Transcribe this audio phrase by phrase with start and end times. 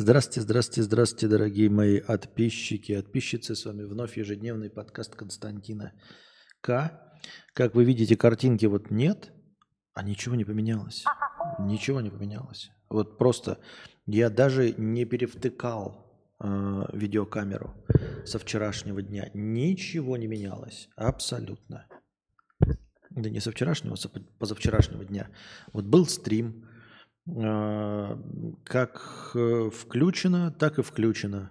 [0.00, 3.54] Здравствуйте, здравствуйте, здравствуйте, дорогие мои подписчики, подписчицы.
[3.54, 5.92] С вами вновь ежедневный подкаст Константина
[6.62, 6.90] К.
[7.52, 9.30] Как вы видите, картинки вот нет,
[9.92, 11.04] а ничего не поменялось.
[11.58, 12.70] Ничего не поменялось.
[12.88, 13.58] Вот просто
[14.06, 16.10] я даже не перевтыкал
[16.42, 17.74] э, видеокамеру
[18.24, 19.30] со вчерашнего дня.
[19.34, 20.88] Ничего не менялось.
[20.96, 21.84] Абсолютно.
[23.10, 25.28] Да не со вчерашнего, а позавчерашнего дня.
[25.74, 26.69] Вот был стрим,
[28.64, 31.50] как э, включено, так и включено.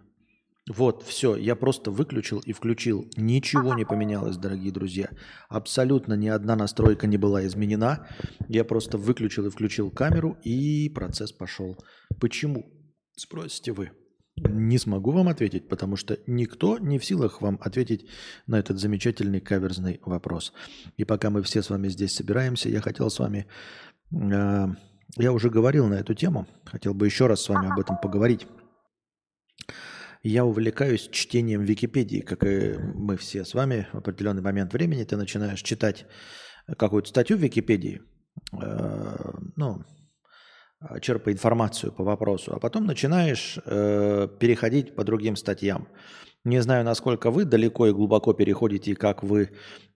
[0.70, 3.10] Вот, все, я просто выключил и включил.
[3.18, 5.10] Ничего не поменялось, дорогие друзья.
[5.50, 8.08] Абсолютно ни одна настройка не была изменена.
[8.48, 11.76] Я просто выключил и включил камеру, и процесс пошел.
[12.20, 12.72] Почему?
[13.18, 13.92] Спросите вы.
[14.38, 18.08] Не смогу вам ответить, потому что никто не в силах вам ответить
[18.46, 20.54] на этот замечательный каверзный вопрос.
[20.98, 23.48] И пока мы все с вами здесь собираемся, я хотел с вами...
[24.14, 24.68] Э,
[25.18, 28.48] я уже говорил на эту тему, хотел бы еще раз с вами об этом поговорить.
[30.22, 33.88] Я увлекаюсь чтением Википедии, как и мы все с вами.
[33.94, 36.06] В определенный момент времени ты начинаешь читать
[36.78, 38.02] какую-то статью в Википедии,
[38.62, 39.86] э, ну,
[41.02, 45.88] черпая информацию по вопросу, а потом начинаешь э, переходить по другим статьям.
[46.46, 49.50] Не знаю, насколько вы далеко и глубоко переходите, и как вы э,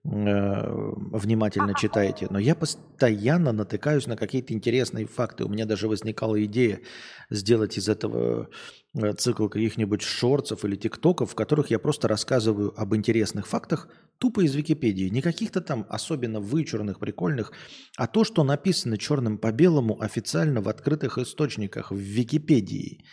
[0.04, 5.46] внимательно читаете, но я постоянно натыкаюсь на какие-то интересные факты.
[5.46, 6.82] У меня даже возникала идея
[7.30, 8.50] сделать из этого
[8.94, 14.42] э, цикл каких-нибудь шорцев или тиктоков, в которых я просто рассказываю об интересных фактах тупо
[14.42, 15.08] из Википедии.
[15.08, 17.54] Не каких-то там особенно вычурных, прикольных,
[17.96, 23.06] а то, что написано черным по белому официально в открытых источниках в Википедии.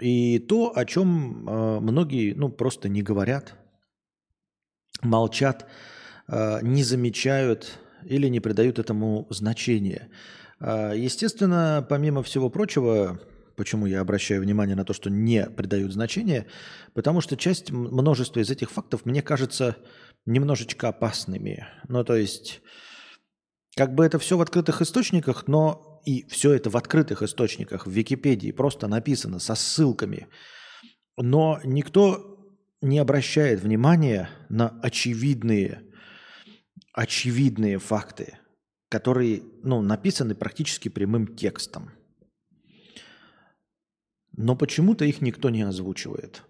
[0.00, 3.54] И то, о чем э, многие ну, просто не говорят,
[5.02, 5.66] молчат,
[6.28, 10.08] э, не замечают или не придают этому значения.
[10.60, 13.20] Э, естественно, помимо всего прочего,
[13.56, 16.46] почему я обращаю внимание на то, что не придают значения,
[16.94, 19.76] потому что часть, множества из этих фактов мне кажется
[20.26, 21.66] немножечко опасными.
[21.88, 22.60] Ну, то есть,
[23.76, 27.90] как бы это все в открытых источниках, но и все это в открытых источниках, в
[27.90, 30.28] Википедии просто написано со ссылками.
[31.18, 32.48] Но никто
[32.80, 35.82] не обращает внимания на очевидные,
[36.92, 38.38] очевидные факты,
[38.88, 41.90] которые ну, написаны практически прямым текстом.
[44.36, 46.44] Но почему-то их никто не озвучивает.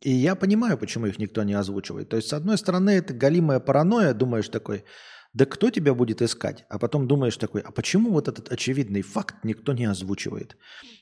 [0.00, 2.08] И я понимаю, почему их никто не озвучивает.
[2.08, 4.84] То есть, с одной стороны, это галимая паранойя, думаешь такой,
[5.32, 6.64] да кто тебя будет искать?
[6.68, 10.56] А потом думаешь такой, а почему вот этот очевидный факт никто не озвучивает?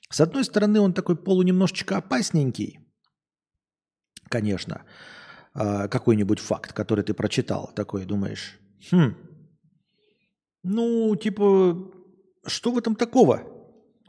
[0.08, 2.78] С одной стороны, он такой полунемножечко опасненький,
[4.28, 4.84] конечно,
[5.52, 8.58] а, какой-нибудь факт, который ты прочитал, такой думаешь,
[8.91, 9.14] хм,
[10.62, 11.91] ну, типа,
[12.47, 13.59] что в этом такого?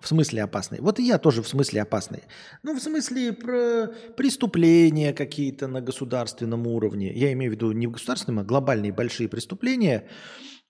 [0.02, 0.80] В смысле опасный.
[0.82, 2.24] Вот и я тоже в смысле опасный.
[2.64, 7.14] Ну, в смысле про преступления какие-то на государственном уровне.
[7.14, 10.08] Я имею в виду не в государственном, а глобальные большие преступления.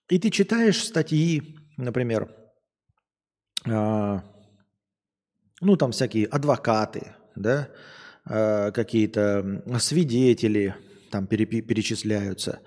[0.09, 2.30] И ты читаешь статьи, например,
[3.66, 4.19] э,
[5.62, 7.69] ну, там всякие адвокаты, да,
[8.30, 10.75] э, какие-то свидетели
[11.09, 12.59] там перечисляются,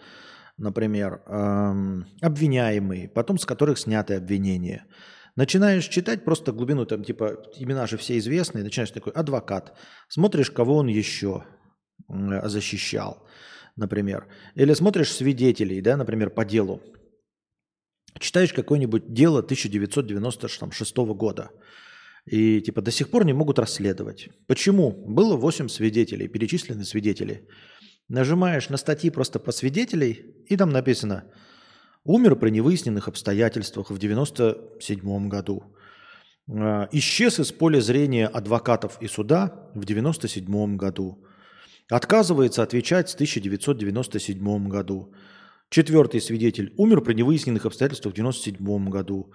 [0.56, 4.86] например, э, обвиняемые, потом с которых сняты обвинения–
[5.36, 9.76] Начинаешь читать просто глубину, там типа имена же все известные, начинаешь такой адвокат,
[10.08, 11.44] смотришь, кого он еще
[12.08, 13.26] защищал,
[13.74, 14.28] например.
[14.54, 16.80] Или смотришь свидетелей, да, например, по делу.
[18.20, 21.50] Читаешь какое-нибудь дело 1996 года.
[22.26, 24.28] И типа до сих пор не могут расследовать.
[24.46, 24.92] Почему?
[24.92, 27.48] Было 8 свидетелей, перечислены свидетели.
[28.08, 31.24] Нажимаешь на статьи просто по свидетелей, и там написано–
[32.04, 35.62] Умер при невыясненных обстоятельствах в 1997 году.
[36.48, 41.24] А, исчез из поля зрения адвокатов и суда в 1997 году.
[41.90, 45.14] Отказывается отвечать с 1997 году.
[45.70, 49.32] Четвертый свидетель умер при невыясненных обстоятельствах в 1997 году.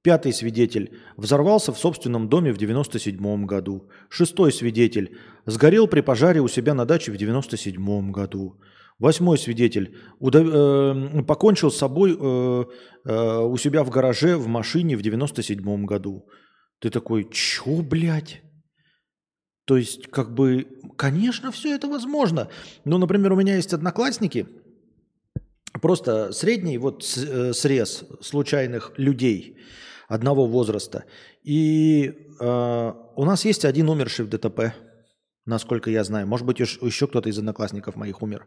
[0.00, 3.90] Пятый свидетель взорвался в собственном доме в 1997 году.
[4.08, 8.56] Шестой свидетель сгорел при пожаре у себя на даче в 1997 году.
[8.98, 10.46] Восьмой свидетель удав...
[10.46, 12.64] э, покончил с собой э,
[13.04, 16.26] э, у себя в гараже в машине в 97 году.
[16.80, 18.42] Ты такой, чё, блядь?
[19.66, 20.66] То есть, как бы,
[20.96, 22.48] конечно, все это возможно.
[22.84, 24.46] Ну, например, у меня есть одноклассники,
[25.80, 29.58] просто средний вот э, срез случайных людей
[30.08, 31.04] одного возраста.
[31.42, 34.72] И э, у нас есть один умерший в ДТП,
[35.44, 36.26] насколько я знаю.
[36.26, 38.46] Может быть, еще кто-то из одноклассников моих умер.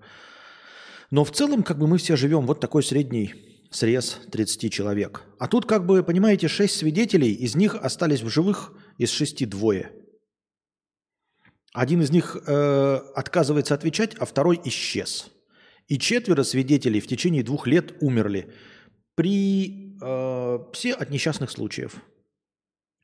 [1.12, 3.34] Но в целом, как бы мы все живем, вот такой средний
[3.72, 5.24] срез 30 человек.
[5.40, 9.92] А тут, как бы, понимаете, 6 свидетелей, из них остались в живых из 6 двое.
[11.74, 15.32] Один из них э, отказывается отвечать, а второй исчез.
[15.88, 18.54] И четверо свидетелей в течение двух лет умерли
[19.16, 21.96] при э, все от несчастных случаев.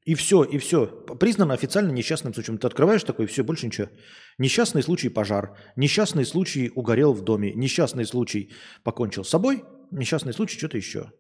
[0.05, 0.85] И все, и все.
[0.85, 2.59] Признано официально несчастным случаем.
[2.59, 3.89] Ты открываешь такой, все, больше ничего.
[4.37, 5.57] Несчастный случай пожар.
[5.75, 7.53] Несчастный случай угорел в доме.
[7.53, 8.53] Несчастный случай
[8.83, 9.65] покончил с собой.
[9.89, 11.11] Несчастный случай что-то еще.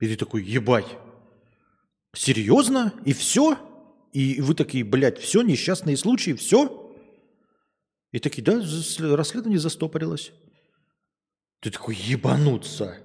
[0.00, 0.86] И ты такой, ебать.
[2.12, 2.92] Серьезно?
[3.04, 3.56] И все?
[4.12, 6.92] И вы такие, блядь, все, несчастные случаи, все?
[8.10, 8.60] И такие, да,
[9.16, 10.32] расследование застопорилось.
[11.60, 12.98] Ты такой, ебануться.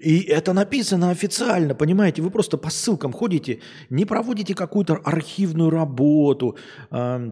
[0.00, 2.22] И это написано официально, понимаете?
[2.22, 3.60] Вы просто по ссылкам ходите,
[3.90, 6.56] не проводите какую-то архивную работу,
[6.90, 7.30] э,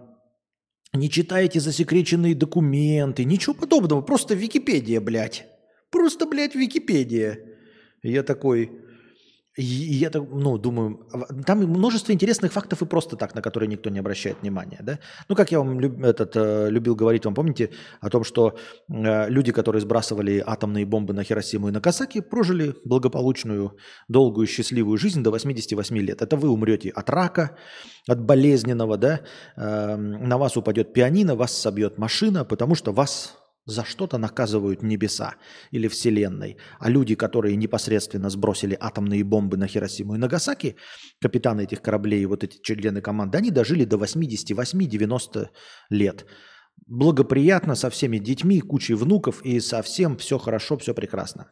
[0.94, 4.03] не читаете засекреченные документы, ничего подобного.
[4.03, 5.47] Просто Википедия, блядь.
[5.91, 7.38] Просто, блядь, Википедия.
[8.03, 8.70] Я такой,
[9.57, 11.07] и я так, ну, думаю,
[11.47, 14.99] там множество интересных фактов и просто так, на которые никто не обращает внимания, да.
[15.29, 17.71] Ну, как я вам люб, этот, э, любил говорить, вам помните
[18.01, 18.57] о том, что
[18.89, 23.77] э, люди, которые сбрасывали атомные бомбы на Хиросиму и Накасаки, прожили благополучную,
[24.09, 26.23] долгую, счастливую жизнь до 88 лет.
[26.23, 27.57] Это вы умрете от рака,
[28.09, 29.21] от болезненного, да,
[29.57, 35.35] э, на вас упадет пианино, вас собьет машина, потому что вас за что-то наказывают небеса
[35.70, 36.56] или Вселенной.
[36.81, 40.76] А люди, которые непосредственно сбросили атомные бомбы на Хиросиму и Нагасаки,
[41.20, 45.49] капитаны этих кораблей и вот эти члены команды, они дожили до 88-90
[45.91, 46.26] лет.
[46.87, 51.47] Благоприятно со всеми детьми, кучей внуков и совсем все хорошо, все прекрасно.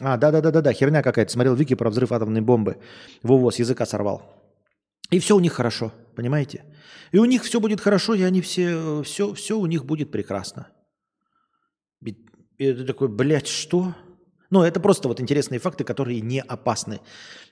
[0.00, 1.32] А, да-да-да-да, херня какая-то.
[1.32, 2.76] Смотрел Вики про взрыв атомной бомбы.
[3.22, 4.22] Во-во, с языка сорвал.
[5.10, 6.64] И все у них хорошо, понимаете?
[7.12, 10.66] И у них все будет хорошо, и они все, все, все у них будет прекрасно.
[12.58, 13.94] И ты такой, блядь, что?
[14.50, 17.00] Ну, это просто вот интересные факты, которые не опасны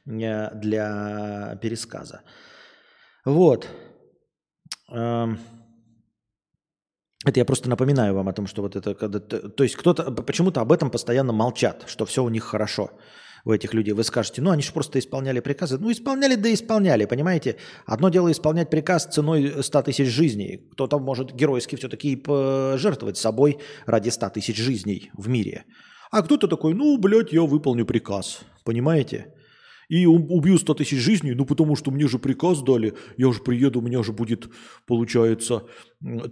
[0.06, 2.22] э, для пересказа.
[3.24, 3.68] Вот.
[4.90, 5.38] Эм,
[7.24, 10.72] это я просто напоминаю вам о том, что вот это, то есть кто-то почему-то об
[10.72, 12.90] этом постоянно молчат, что все у них хорошо
[13.44, 13.92] у этих людей.
[13.94, 15.78] Вы скажете, ну они же просто исполняли приказы.
[15.78, 17.56] Ну исполняли, да исполняли, понимаете?
[17.86, 20.68] Одно дело исполнять приказ ценой 100 тысяч жизней.
[20.72, 25.64] Кто-то может геройски все-таки пожертвовать собой ради 100 тысяч жизней в мире.
[26.10, 28.40] А кто-то такой, ну, блядь, я выполню приказ.
[28.64, 29.34] Понимаете?
[29.88, 33.80] И убью 100 тысяч жизней, ну потому что мне же приказ дали, я же приеду,
[33.80, 34.48] у меня же будет,
[34.86, 35.64] получается,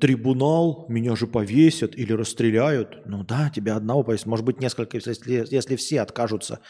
[0.01, 3.07] трибунал, меня же повесят или расстреляют.
[3.07, 6.61] Ну да, тебя одного повесят, может быть несколько, если, если все откажутся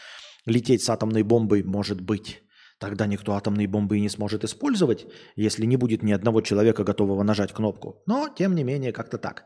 [0.45, 2.41] лететь с атомной бомбой, может быть.
[2.79, 5.05] Тогда никто атомные бомбы и не сможет использовать,
[5.35, 8.01] если не будет ни одного человека, готового нажать кнопку.
[8.07, 9.45] Но, тем не менее, как-то так.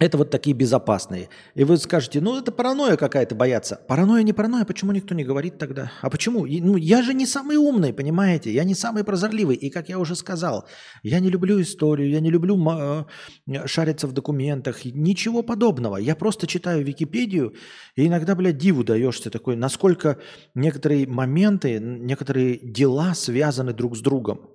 [0.00, 1.28] Это вот такие безопасные.
[1.54, 3.78] И вы скажете, ну это паранойя какая-то бояться.
[3.86, 5.92] Паранойя не паранойя, почему никто не говорит тогда?
[6.00, 6.46] А почему?
[6.46, 8.50] Ну я же не самый умный, понимаете?
[8.50, 9.56] Я не самый прозорливый.
[9.56, 10.66] И как я уже сказал,
[11.02, 15.98] я не люблю историю, я не люблю э, шариться в документах, ничего подобного.
[15.98, 17.54] Я просто читаю Википедию,
[17.94, 20.16] и иногда, блядь, диву даешься такой, насколько
[20.54, 24.48] некоторые моменты, некоторые дела связаны друг с другом.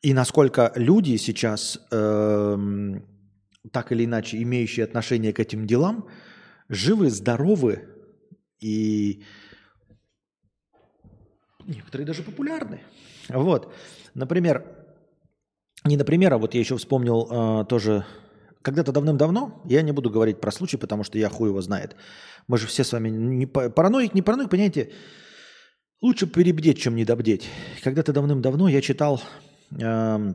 [0.00, 1.80] И насколько люди сейчас...
[1.90, 2.56] Э,
[3.70, 6.08] так или иначе имеющие отношение к этим делам,
[6.68, 7.88] живы, здоровы
[8.60, 9.22] и
[11.66, 12.80] некоторые даже популярны.
[13.28, 13.72] Вот.
[14.14, 14.64] Например,
[15.84, 18.04] не например, а вот я еще вспомнил э, тоже
[18.62, 21.96] когда-то давным-давно, я не буду говорить про случай, потому что я хуй его знает.
[22.46, 24.92] Мы же все с вами не параноик, не параноик, понимаете,
[26.00, 27.48] лучше перебдеть, чем недобдеть.
[27.82, 29.20] Когда-то давным-давно я читал
[29.80, 30.34] э,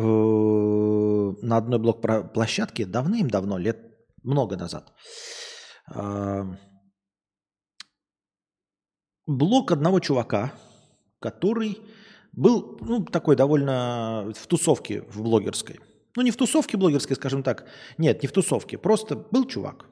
[0.00, 3.78] на одной блок-площадке давным-давно, лет
[4.22, 4.92] много назад,
[5.94, 6.44] э,
[9.26, 10.52] блок одного чувака,
[11.20, 11.78] который
[12.32, 15.80] был ну, такой довольно в тусовке в блогерской.
[16.16, 17.66] Ну, не в тусовке блогерской, скажем так.
[17.98, 18.78] Нет, не в тусовке.
[18.78, 19.86] Просто был чувак.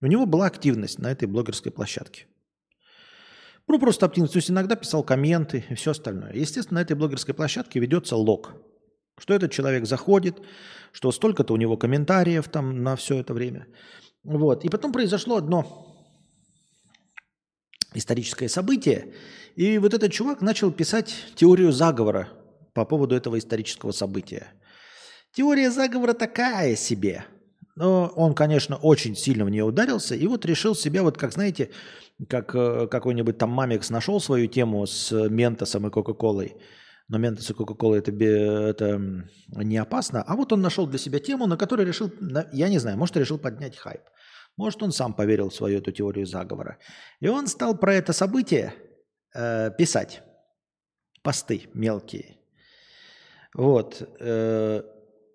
[0.00, 2.26] У него была активность на этой блогерской площадке.
[3.66, 4.32] Ну, просто активность.
[4.32, 6.32] То есть иногда писал комменты и все остальное.
[6.32, 8.54] Естественно, на этой блогерской площадке ведется лог–
[9.18, 10.36] что этот человек заходит,
[10.92, 13.66] что столько-то у него комментариев там на все это время.
[14.24, 14.64] Вот.
[14.64, 15.94] И потом произошло одно
[17.94, 19.14] историческое событие,
[19.54, 22.28] и вот этот чувак начал писать теорию заговора
[22.74, 24.48] по поводу этого исторического события.
[25.32, 27.24] Теория заговора такая себе.
[27.74, 31.70] Но он, конечно, очень сильно в нее ударился, и вот решил себя, вот как, знаете,
[32.28, 36.56] как э, какой-нибудь там мамикс нашел свою тему с Ментосом и Кока-Колой–
[37.08, 39.00] но Ментос и Кока-Кола это, это
[39.48, 40.22] не опасно.
[40.22, 42.10] А вот он нашел для себя тему, на которой решил,
[42.52, 44.02] я не знаю, может, решил поднять хайп.
[44.56, 46.78] Может, он сам поверил в свою эту теорию заговора.
[47.20, 48.74] И он стал про это событие
[49.34, 50.22] э, писать.
[51.22, 52.38] Посты мелкие.
[53.54, 54.02] Вот.
[54.18, 54.82] Э,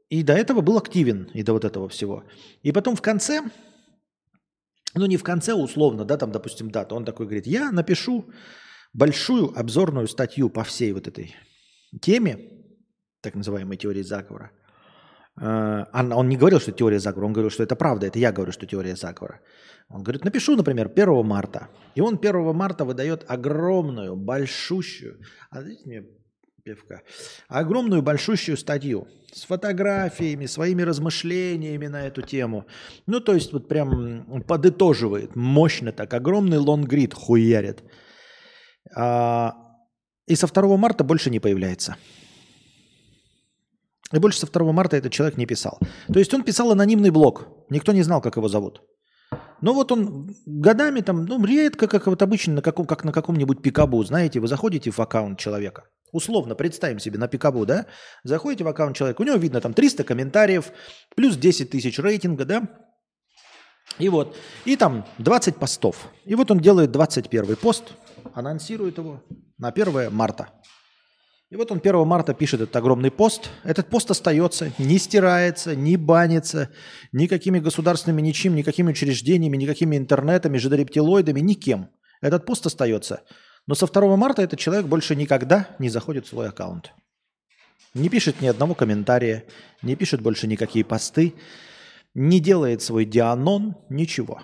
[0.10, 2.26] и до этого был активен, и до вот этого всего.
[2.64, 3.42] И потом в конце,
[4.94, 8.30] ну не в конце условно, да, там, допустим, дата, он такой говорит, я напишу
[8.92, 11.36] большую обзорную статью по всей вот этой
[12.00, 12.38] теме,
[13.22, 14.52] так называемой теории заговора.
[15.40, 18.52] Э, он не говорил, что теория заговора, он говорил, что это правда, это я говорю,
[18.52, 19.42] что теория заговора.
[19.90, 21.68] Он говорит, напишу, например, 1 марта.
[21.96, 25.20] И он 1 марта выдает огромную, большущую,
[25.50, 26.04] а дайте мне
[26.64, 27.02] пивка,
[27.48, 32.66] огромную большущую статью с фотографиями, своими размышлениями на эту тему.
[33.08, 37.84] Ну, то есть вот прям подытоживает мощно так, огромный лонгрид хуярит.
[38.96, 39.71] А,
[40.28, 41.96] и со 2 марта больше не появляется.
[44.14, 45.80] И больше со 2 марта этот человек не писал.
[46.12, 47.48] То есть он писал анонимный блог.
[47.70, 48.82] Никто не знал, как его зовут.
[49.62, 53.62] Но вот он годами там, ну, редко, как вот обычно, на каком, как на каком-нибудь
[53.62, 57.86] пикабу, знаете, вы заходите в аккаунт человека– Условно, представим себе на пикабу, да?
[58.24, 60.72] Заходите в аккаунт человека, у него видно там 300 комментариев,
[61.16, 62.68] плюс 10 тысяч рейтинга, да?
[64.02, 66.10] И вот, и там 20 постов.
[66.26, 67.94] И вот он делает 21 пост,
[68.34, 69.22] анонсирует его
[69.60, 70.50] на 1 марта.
[71.52, 73.52] И вот он 1 марта пишет этот огромный пост.
[73.64, 76.70] Этот пост остается, не стирается, не банится
[77.12, 81.90] никакими государственными ничем, никакими учреждениями, никакими интернетами, жидорептилоидами, никем.
[82.22, 83.22] Этот пост остается.
[83.68, 86.92] Но со 2 марта этот человек больше никогда не заходит в свой аккаунт.
[87.94, 89.44] Не пишет ни одного комментария,
[89.84, 91.36] не пишет больше никакие посты,
[92.14, 94.42] не делает свой дианон, ничего.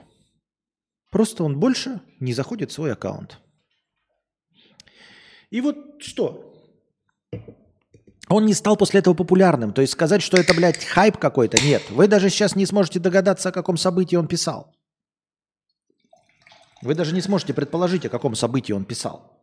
[1.10, 3.40] Просто он больше не заходит в свой аккаунт.
[5.50, 6.54] И вот что?
[8.30, 9.74] Он не стал после этого популярным.
[9.74, 11.90] То есть сказать, что это, блядь, хайп какой-то, нет.
[11.90, 14.76] Вы даже сейчас не сможете догадаться, о каком событии он писал.
[16.82, 19.42] Вы даже не сможете предположить, о каком событии он писал.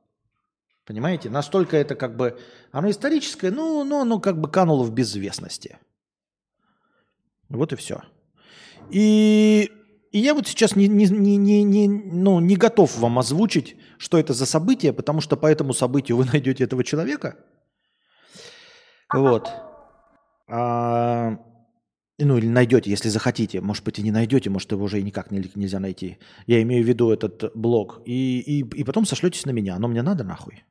[0.84, 1.30] Понимаете?
[1.30, 2.38] Настолько это как бы...
[2.72, 5.78] Оно историческое, ну, но оно как бы кануло в безвестности.
[7.48, 8.02] Вот и все.
[8.90, 9.70] И,
[10.12, 14.18] и я вот сейчас не, не, не, не, не, ну, не готов вам озвучить, что
[14.18, 17.36] это за событие, потому что по этому событию вы найдете этого человека.
[19.12, 19.48] Вот.
[20.48, 21.38] А,
[22.18, 23.60] ну, или найдете, если захотите.
[23.60, 26.18] Может быть, и не найдете, может, его уже и никак нельзя найти.
[26.46, 28.02] Я имею в виду этот блог.
[28.04, 29.78] И, и, и потом сошлетесь на меня.
[29.78, 30.64] Но мне надо нахуй.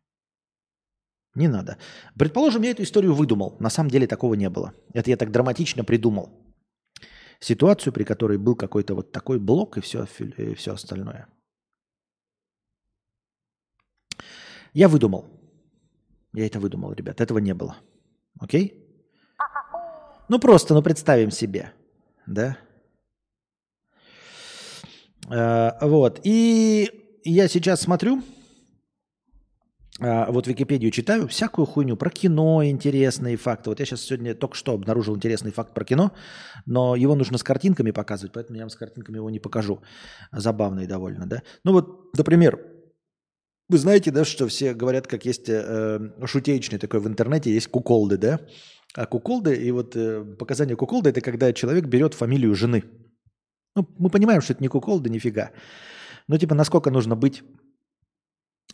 [1.35, 1.77] Не надо.
[2.17, 3.57] Предположим, я эту историю выдумал.
[3.59, 4.73] На самом деле такого не было.
[4.93, 6.29] Это я так драматично придумал.
[7.43, 10.07] Ситуацию, при которой был какой-то вот такой блок и все,
[10.37, 11.27] и все остальное.
[14.71, 15.25] Я выдумал.
[16.33, 17.19] Я это выдумал, ребят.
[17.19, 17.75] Этого не было.
[18.39, 18.87] Окей?
[20.29, 21.73] Ну просто, ну представим себе,
[22.25, 22.57] да?
[25.29, 26.21] Э, вот.
[26.23, 28.23] И я сейчас смотрю,
[30.03, 33.69] вот Википедию читаю, всякую хуйню про кино, интересные факты.
[33.69, 36.11] Вот я сейчас сегодня только что обнаружил интересный факт про кино,
[36.65, 39.81] но его нужно с картинками показывать, поэтому я вам с картинками его не покажу.
[40.31, 41.41] Забавный довольно, да?
[41.63, 42.59] Ну вот, например,
[43.69, 48.17] вы знаете, да, что все говорят, как есть э, шутеечный такой в интернете, есть куколды,
[48.17, 48.39] да?
[48.95, 52.83] А куколды, и вот э, показания куколды, это когда человек берет фамилию жены.
[53.75, 55.51] Ну, мы понимаем, что это не куколды, нифига.
[56.27, 57.43] Но типа, насколько нужно быть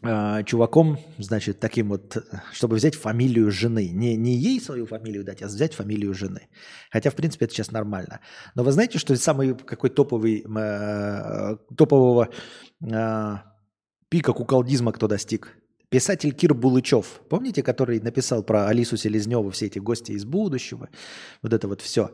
[0.01, 2.17] э, чуваком, значит, таким вот,
[2.51, 3.89] чтобы взять фамилию жены.
[3.89, 6.47] Не, не ей свою фамилию дать, а взять фамилию жены.
[6.91, 8.19] Хотя, в принципе, это сейчас нормально.
[8.55, 12.29] Но вы знаете, что самый какой топовый, э, топового
[12.81, 13.35] э,
[14.09, 15.55] пика куколдизма кто достиг?
[15.89, 20.89] Писатель Кир Булычев, помните, который написал про Алису Селезневу, все эти гости из будущего,
[21.41, 22.11] вот это вот все.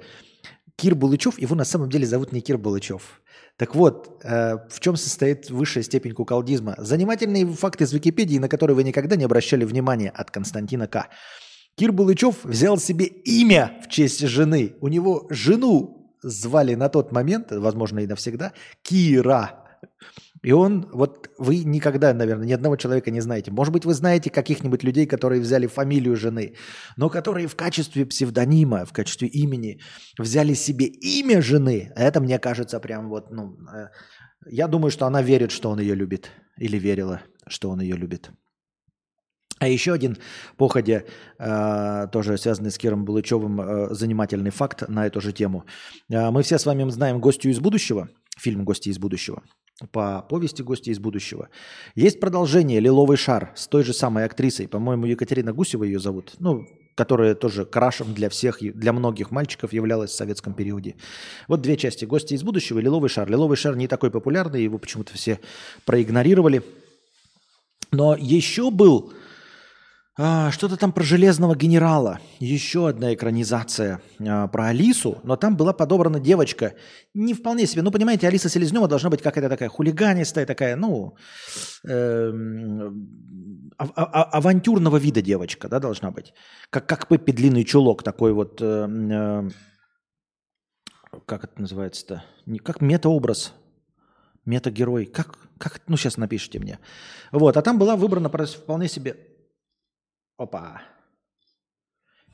[0.77, 3.21] Кир Булычев, его на самом деле зовут не Кир Булычев.
[3.57, 6.75] Так вот, э, в чем состоит высшая степень куколдизма?
[6.77, 11.07] Занимательные факты из Википедии, на которые вы никогда не обращали внимания, от Константина К.
[11.75, 14.75] Кир Булычев взял себе имя в честь жены.
[14.81, 18.51] У него жену звали на тот момент, возможно и навсегда,
[18.81, 19.64] Кира.
[20.45, 23.51] И он, вот вы никогда, наверное, ни одного человека не знаете.
[23.51, 26.53] Может быть, вы знаете каких-нибудь людей, которые взяли фамилию жены,
[26.97, 29.79] но которые в качестве псевдонима, в качестве имени
[30.19, 31.91] взяли себе имя жены.
[31.95, 33.89] Это, мне кажется, прям вот, ну, э,
[34.51, 36.29] я думаю, что она верит, что он ее любит.
[36.59, 38.29] Или верила, что он ее любит.
[39.59, 40.17] А еще один
[40.57, 41.05] походе,
[41.39, 45.63] э, тоже связанный с Киром Булычевым, э, занимательный факт на эту же тему.
[46.11, 49.43] Э, мы все с вами знаем «Гостью из будущего», фильм «Гости из будущего»
[49.91, 51.49] по повести «Гости из будущего».
[51.95, 54.67] Есть продолжение «Лиловый шар» с той же самой актрисой.
[54.67, 56.35] По-моему, Екатерина Гусева ее зовут.
[56.39, 56.65] Ну,
[56.95, 60.95] которая тоже крашем для всех, для многих мальчиков являлась в советском периоде.
[61.47, 62.05] Вот две части.
[62.05, 63.29] «Гости из будущего» и «Лиловый шар».
[63.29, 65.39] «Лиловый шар» не такой популярный, его почему-то все
[65.83, 66.63] проигнорировали.
[67.91, 69.13] Но еще был
[70.17, 72.19] а, что-то там про железного генерала.
[72.39, 76.73] Еще одна экранизация а, про Алису, но там была подобрана девочка.
[77.13, 77.81] Не вполне себе.
[77.81, 81.17] Ну, понимаете, Алиса Селезнева должна быть какая-то такая хулиганистая, такая, ну,
[81.85, 82.31] э,
[83.77, 86.33] а, а, авантюрного вида девочка, да, должна быть.
[86.69, 89.49] Как, как Пеппи длинный чулок, такой вот, э, э,
[91.25, 92.23] как это называется-то?
[92.45, 93.53] Не, как метаобраз,
[94.45, 95.07] метагерой.
[95.07, 96.79] Как, как, ну, сейчас напишите мне.
[97.33, 99.34] Вот, а там была выбрана вполне себе
[100.37, 100.81] Опа.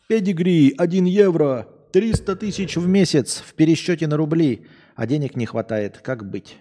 [0.07, 5.99] Педигри 1 евро, 300 тысяч в месяц в пересчете на рубли, а денег не хватает.
[5.99, 6.57] Как быть?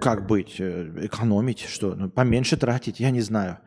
[0.00, 0.58] Как быть?
[0.58, 1.60] Э, экономить?
[1.60, 1.94] Что?
[1.94, 2.98] Ну, поменьше тратить?
[2.98, 3.58] Я не знаю.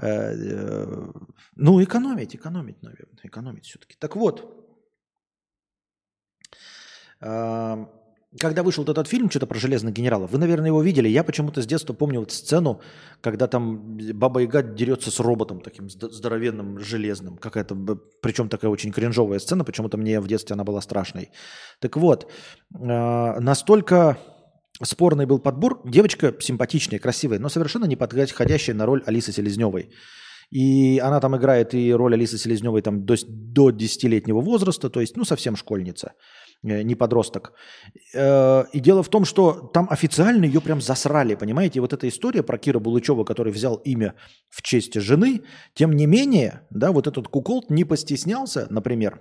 [0.00, 1.12] Э, э,
[1.56, 3.20] ну, экономить, экономить, наверное.
[3.22, 3.96] Экономить все-таки.
[3.98, 4.60] Так вот
[8.38, 11.08] когда вышел этот фильм, что-то про железных генералов, вы, наверное, его видели.
[11.08, 12.80] Я почему-то с детства помню вот сцену,
[13.20, 17.36] когда там Баба Яга дерется с роботом таким здоровенным, железным.
[17.36, 17.76] Какая-то,
[18.20, 21.30] причем такая очень кринжовая сцена, почему-то мне в детстве она была страшной.
[21.80, 22.30] Так вот,
[22.74, 24.18] а, настолько
[24.82, 25.80] спорный был подбор.
[25.84, 29.90] Девочка симпатичная, красивая, но совершенно не подходящая на роль Алисы Селезневой.
[30.50, 35.16] И она там играет и роль Алисы Селезневой там до, до 10-летнего возраста, то есть,
[35.16, 36.12] ну, совсем школьница.
[36.64, 37.52] Э, не подросток.
[38.14, 41.78] Э, и дело в том, что там официально ее прям засрали, понимаете?
[41.78, 44.14] И вот эта история про Кира Булычева, который взял имя
[44.48, 45.42] в честь жены,
[45.74, 49.20] тем не менее, да, вот этот куколт не постеснялся, например,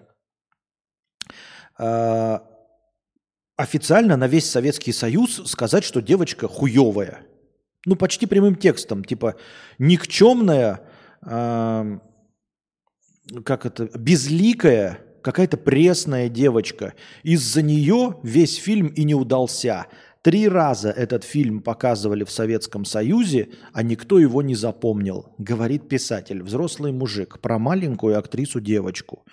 [1.80, 2.40] э,
[3.58, 7.26] официально на весь Советский Союз сказать, что девочка хуевая.
[7.86, 9.36] Ну, почти прямым текстом, типа
[9.78, 10.88] никчемная,
[11.22, 12.00] как
[13.66, 16.94] это, безликая, какая-то пресная девочка.
[17.24, 19.88] Из-за нее весь фильм и не удался.
[20.22, 26.42] Три раза этот фильм показывали в Советском Союзе, а никто его не запомнил, говорит писатель,
[26.44, 29.26] взрослый мужик, про маленькую актрису-девочку.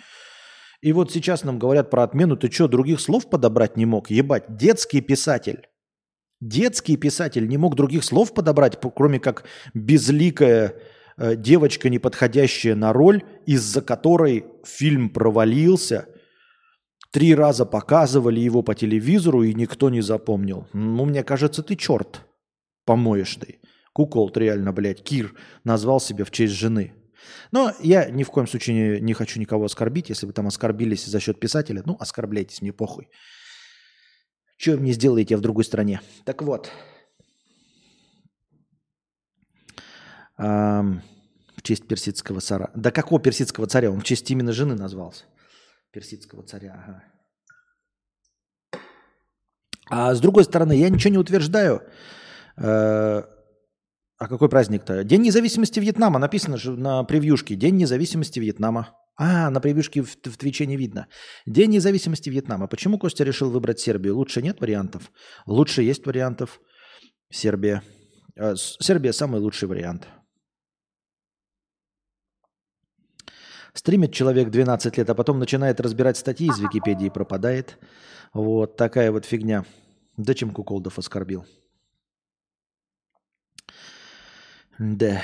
[0.81, 4.11] И вот сейчас нам говорят про отмену, ты что, других слов подобрать не мог?
[4.11, 5.69] Ебать, детский писатель.
[6.41, 10.75] Детский писатель не мог других слов подобрать, кроме как безликая
[11.21, 16.07] девочка, не подходящая на роль, из-за которой фильм провалился.
[17.11, 20.69] Три раза показывали его по телевизору, и никто не запомнил.
[20.73, 22.27] Ну, мне кажется, ты черт
[22.85, 23.61] помоечный.
[23.93, 26.95] Кукол реально, блядь, Кир назвал себя в честь жены.
[27.53, 30.09] Но я ни в коем случае не, не хочу никого оскорбить.
[30.09, 33.09] Если вы там оскорбились за счет писателя, ну, оскорбляйтесь, мне похуй.
[34.57, 36.01] Что мне сделаете в другой стране?
[36.25, 36.71] Так вот.
[40.39, 41.03] Эм,
[41.61, 42.71] в честь персидского царя.
[42.75, 43.91] Да какого персидского царя?
[43.91, 45.25] Он в честь именно жены назвался.
[45.93, 47.05] Персидского царя, ага.
[49.91, 51.83] А с другой стороны, я ничего не утверждаю.
[52.57, 53.23] Э,
[54.19, 55.05] а какой праздник-то?
[55.05, 56.19] День независимости Вьетнама.
[56.19, 57.57] Написано же на превьюшке.
[57.57, 58.97] День независимости Вьетнама.
[59.17, 61.09] А, на превьюшке в, в Твиче не видно.
[61.45, 62.69] День независимости Вьетнама.
[62.69, 64.17] Почему Костя решил выбрать Сербию?
[64.17, 65.11] Лучше нет вариантов?
[65.47, 66.61] Лучше есть вариантов.
[67.31, 67.83] Сербия.
[68.37, 70.09] Э, Сербия самый лучший вариант.
[73.75, 77.79] Стримит человек 12 лет, а потом начинает разбирать статьи из Википедии и пропадает.
[78.33, 79.65] Вот такая вот фигня.
[80.17, 81.45] Да чем Куколдов оскорбил.
[84.79, 85.23] Да.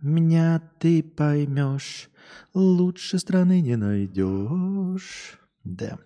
[0.00, 2.10] Меня ты поймешь,
[2.54, 5.38] лучше страны не найдешь.
[5.64, 5.98] Да.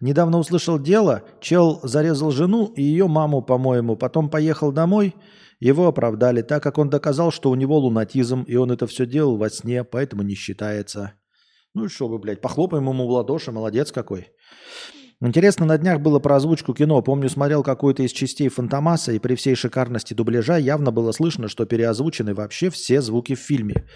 [0.00, 5.14] Недавно услышал дело, чел зарезал жену и ее маму, по-моему, потом поехал домой–
[5.60, 9.36] его оправдали, так как он доказал, что у него лунатизм, и он это все делал
[9.36, 11.14] во сне, поэтому не считается.
[11.74, 14.28] Ну и что вы, блядь, похлопаем ему в ладоши, молодец какой.
[15.20, 17.00] Интересно, на днях было про озвучку кино.
[17.00, 21.64] Помню, смотрел какую-то из частей Фантомаса, и при всей шикарности дубляжа явно было слышно, что
[21.66, 23.86] переозвучены вообще все звуки в фильме.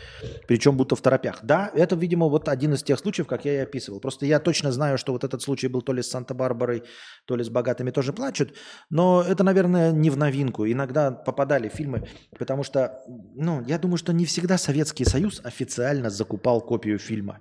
[0.46, 1.40] Причем будто в торопях.
[1.42, 4.00] Да, это, видимо, вот один из тех случаев, как я и описывал.
[4.00, 6.84] Просто я точно знаю, что вот этот случай был то ли с Санта-Барбарой,
[7.26, 8.54] то ли с «Богатыми тоже плачут».
[8.88, 10.66] Но это, наверное, не в новинку.
[10.66, 12.06] Иногда попадали фильмы,
[12.38, 13.02] потому что,
[13.34, 17.40] ну, я думаю, что не всегда Советский Союз официально закупал копию фильма.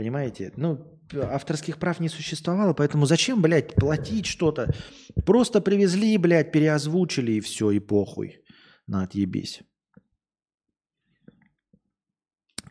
[0.00, 0.50] Понимаете?
[0.56, 0.78] Ну,
[1.12, 4.72] авторских прав не существовало, поэтому зачем, блядь, платить что-то?
[5.26, 8.42] Просто привезли, блядь, переозвучили и все, и похуй.
[8.86, 9.60] На отъебись.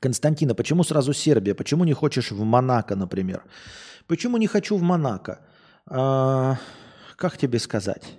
[0.02, 1.54] Константина, почему сразу Сербия?
[1.54, 3.44] Почему не хочешь в Монако, например?
[4.08, 5.46] Почему не хочу в Монако?
[5.86, 6.58] А,
[7.16, 8.18] как тебе сказать?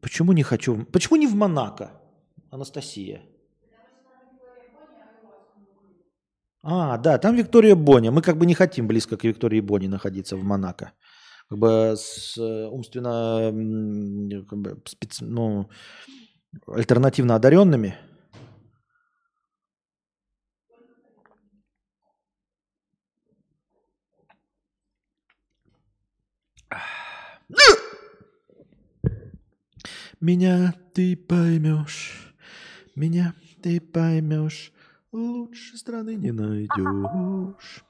[0.00, 0.86] Почему не хочу?
[0.86, 1.90] Почему не в Монако,
[2.50, 3.20] Анастасия?
[6.62, 8.10] А, да, там Виктория Боня.
[8.12, 10.92] Мы как бы не хотим близко к Виктории Бони находиться в Монако.
[11.48, 13.50] Как бы с э, умственно,
[14.48, 15.20] как бы, спец...
[15.20, 15.68] ну,
[16.66, 17.96] альтернативно одаренными.
[30.20, 32.32] Меня ты поймешь,
[32.94, 34.72] меня ты поймешь,
[35.12, 37.84] лучше страны не найдешь.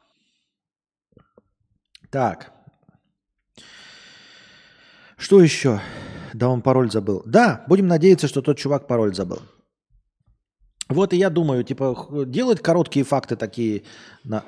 [2.11, 2.52] Так.
[5.16, 5.80] Что еще?
[6.35, 7.22] Да, он пароль забыл.
[7.26, 9.40] Да, будем надеяться, что тот чувак пароль забыл.
[10.88, 13.85] Вот и я думаю, типа, делать короткие факты такие.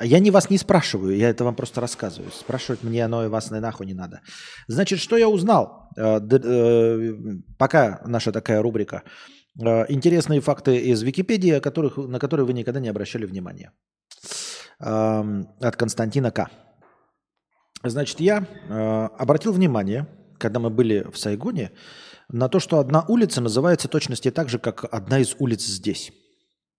[0.03, 2.31] Я не вас не спрашиваю, я это вам просто рассказываю.
[2.33, 4.21] Спрашивать мне оно и вас нахуй не надо.
[4.69, 5.89] Значит, что я узнал?
[5.97, 7.15] Э, э,
[7.57, 9.03] пока наша такая рубрика.
[9.61, 13.73] Э, интересные факты из Википедии, которых, на которые вы никогда не обращали внимания.
[14.81, 16.51] От Константина К.
[17.85, 18.45] Значит, я
[19.17, 21.71] обратил внимание, когда мы были в Сайгоне,
[22.29, 26.13] на то, что одна улица называется точности так же, как одна из улиц здесь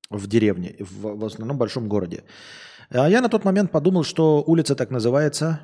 [0.09, 2.25] в деревне, в, в основном большом городе.
[2.89, 5.61] А я на тот момент подумал, что улица так называется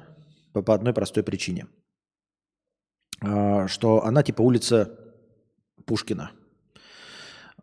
[0.53, 1.67] по, по одной простой причине.
[3.21, 4.97] А, что она типа улица
[5.85, 6.31] Пушкина.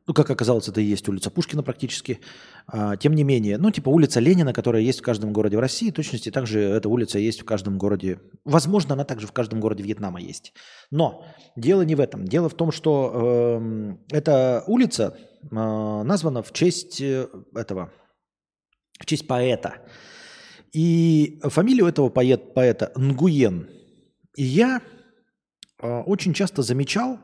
[0.09, 2.21] Ну, как оказалось, это и есть улица Пушкина практически.
[2.67, 5.91] А, тем не менее, ну, типа улица Ленина, которая есть в каждом городе в России,
[5.91, 8.19] точности также эта улица есть в каждом городе.
[8.47, 10.55] Возможно, она также в каждом городе Вьетнама есть.
[10.91, 12.27] Но дело не в этом.
[12.27, 17.93] Дело в том, что э, эта улица э, названа в честь э, этого,
[18.99, 19.75] в честь поэта.
[20.73, 23.69] И фамилию этого поэт, поэта Нгуен.
[24.37, 24.81] И я
[25.83, 27.19] э, очень часто замечал,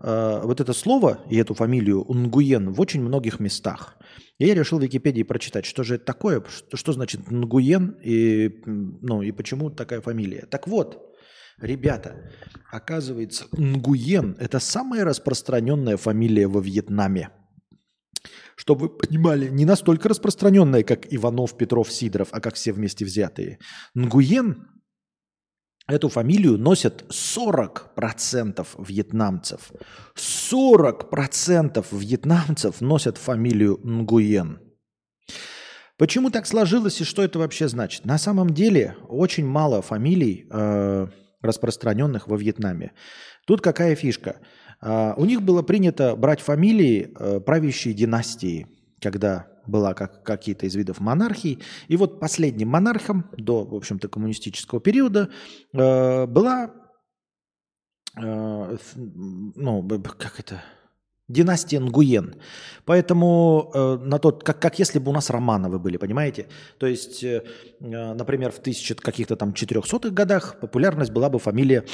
[0.00, 3.96] Э, вот это слово и эту фамилию Нгуен в очень многих местах.
[4.38, 8.62] И я решил в Википедии прочитать, что же это такое, что, что значит Нгуен и,
[8.66, 10.46] ну, и почему такая фамилия.
[10.50, 11.14] Так вот,
[11.60, 12.30] ребята,
[12.70, 17.30] оказывается, Нгуен– это самая распространенная фамилия во Вьетнаме.
[18.56, 23.58] Чтобы вы понимали, не настолько распространенная, как Иванов, Петров, Сидоров, а как все вместе взятые.
[23.94, 24.66] Нгуен
[25.86, 29.70] Эту фамилию носят 40% вьетнамцев.
[30.16, 34.60] 40% вьетнамцев носят фамилию Нгуен.
[35.98, 38.06] Почему так сложилось и что это вообще значит?
[38.06, 41.06] На самом деле очень мало фамилий, э,
[41.42, 42.92] распространенных во Вьетнаме.
[43.46, 44.40] Тут какая фишка?
[44.80, 48.66] Э, у них было принято брать фамилии э, правящей династии,
[49.04, 51.62] когда была как какие-то из видов монархий.
[51.88, 55.28] И вот последним монархом до, в общем-то, коммунистического периода
[55.74, 56.70] э, была,
[58.16, 59.88] э, ну,
[60.18, 60.62] как это,
[61.28, 62.36] династия Нгуен.
[62.86, 66.48] Поэтому э, на тот, как, как если бы у нас Романовы были, понимаете?
[66.78, 67.42] То есть, э,
[67.80, 71.84] например, в тысяча каких-то там 400-х годах популярность была бы фамилия,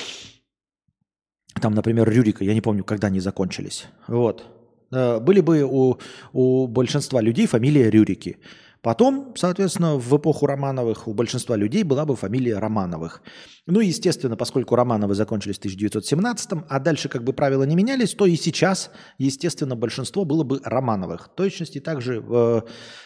[1.61, 3.87] там, например, Рюрика, я не помню, когда они закончились.
[4.07, 4.60] Вот.
[4.92, 5.98] Э, были бы у,
[6.33, 8.38] у большинства людей фамилия Рюрики.
[8.83, 13.22] Потом, соответственно, в эпоху Романовых у большинства людей была бы фамилия Романовых.
[13.66, 18.24] Ну, естественно, поскольку Романовы закончились в 1917, а дальше как бы правила не менялись, то
[18.24, 21.26] и сейчас, естественно, большинство было бы Романовых.
[21.26, 22.61] В точности также э,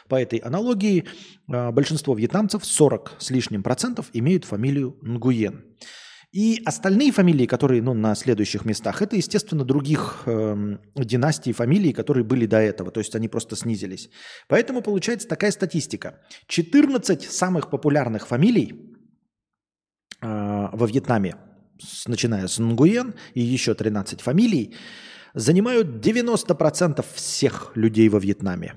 [0.08, 1.06] по этой аналогии
[1.52, 5.64] э, большинство вьетнамцев, 40 с лишним процентов, имеют фамилию Нгуен.
[6.34, 12.24] И остальные фамилии, которые ну, на следующих местах, это, естественно, других э, династий фамилий, которые
[12.24, 12.90] были до этого.
[12.90, 14.10] То есть они просто снизились.
[14.48, 16.18] Поэтому получается такая статистика.
[16.48, 18.96] 14 самых популярных фамилий
[20.20, 21.36] э, во Вьетнаме,
[21.80, 24.74] с, начиная с Нгуен и еще 13 фамилий,
[25.34, 28.74] занимают 90% всех людей во Вьетнаме.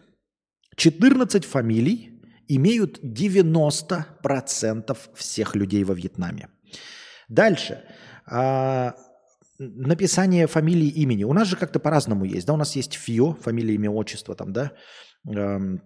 [0.76, 6.50] 14 фамилий имеют 90% всех людей во Вьетнаме.
[7.28, 7.84] Дальше.
[8.26, 8.96] А,
[9.60, 11.24] написание фамилии, имени.
[11.24, 12.48] У нас же как-то по-разному есть.
[12.48, 14.72] Да, у нас есть ФИО, фамилия, имя, отчество там, да.
[15.28, 15.82] Эм,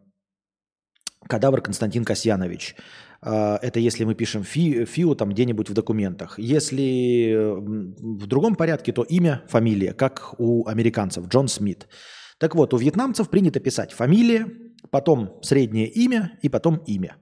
[1.28, 2.76] Кадавр Константин Касьянович.
[3.22, 6.40] А, это если мы пишем фи, ФИО там где-нибудь в документах.
[6.40, 11.88] Если в другом порядке, то имя, фамилия, как у американцев, Джон Смит.
[12.40, 14.48] Так вот, у вьетнамцев принято писать фамилия,
[14.90, 17.18] потом среднее имя и потом имя.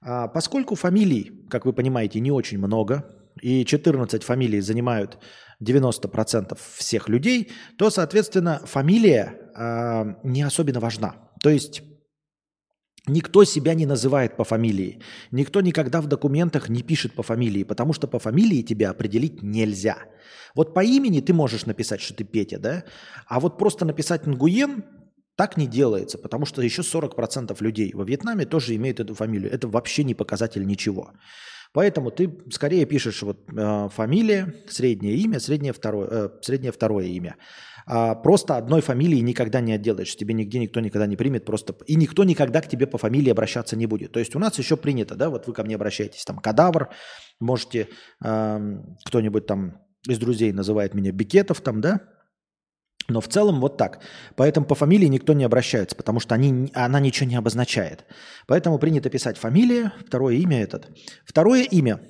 [0.00, 5.18] А поскольку фамилий, как вы понимаете, не очень много, и 14 фамилий занимают
[5.62, 11.30] 90% всех людей, то, соответственно, фамилия э, не особенно важна.
[11.42, 11.82] То есть
[13.06, 17.92] никто себя не называет по фамилии, никто никогда в документах не пишет по фамилии, потому
[17.92, 19.98] что по фамилии тебя определить нельзя.
[20.54, 22.84] Вот по имени ты можешь написать, что ты Петя, да?
[23.26, 24.84] А вот просто написать Нгуен
[25.36, 29.52] Так не делается, потому что еще 40% людей во Вьетнаме тоже имеют эту фамилию.
[29.52, 31.12] Это вообще не показатель ничего.
[31.72, 37.36] Поэтому ты скорее пишешь вот э, фамилия, среднее имя, среднее второе, э, среднее второе имя.
[37.86, 40.14] А просто одной фамилии никогда не отделаешь.
[40.14, 41.74] Тебе нигде никто никогда не примет просто.
[41.86, 44.12] И никто никогда к тебе по фамилии обращаться не будет.
[44.12, 46.90] То есть у нас еще принято, да, вот вы ко мне обращаетесь, там, кадавр,
[47.40, 47.88] можете,
[48.22, 52.00] э, кто-нибудь там из друзей называет меня Бикетов там, да,
[53.08, 54.00] но в целом вот так.
[54.36, 58.04] Поэтому по фамилии никто не обращается, потому что они, она ничего не обозначает.
[58.46, 60.90] Поэтому принято писать фамилия, второе имя этот.
[61.24, 62.00] Второе имя,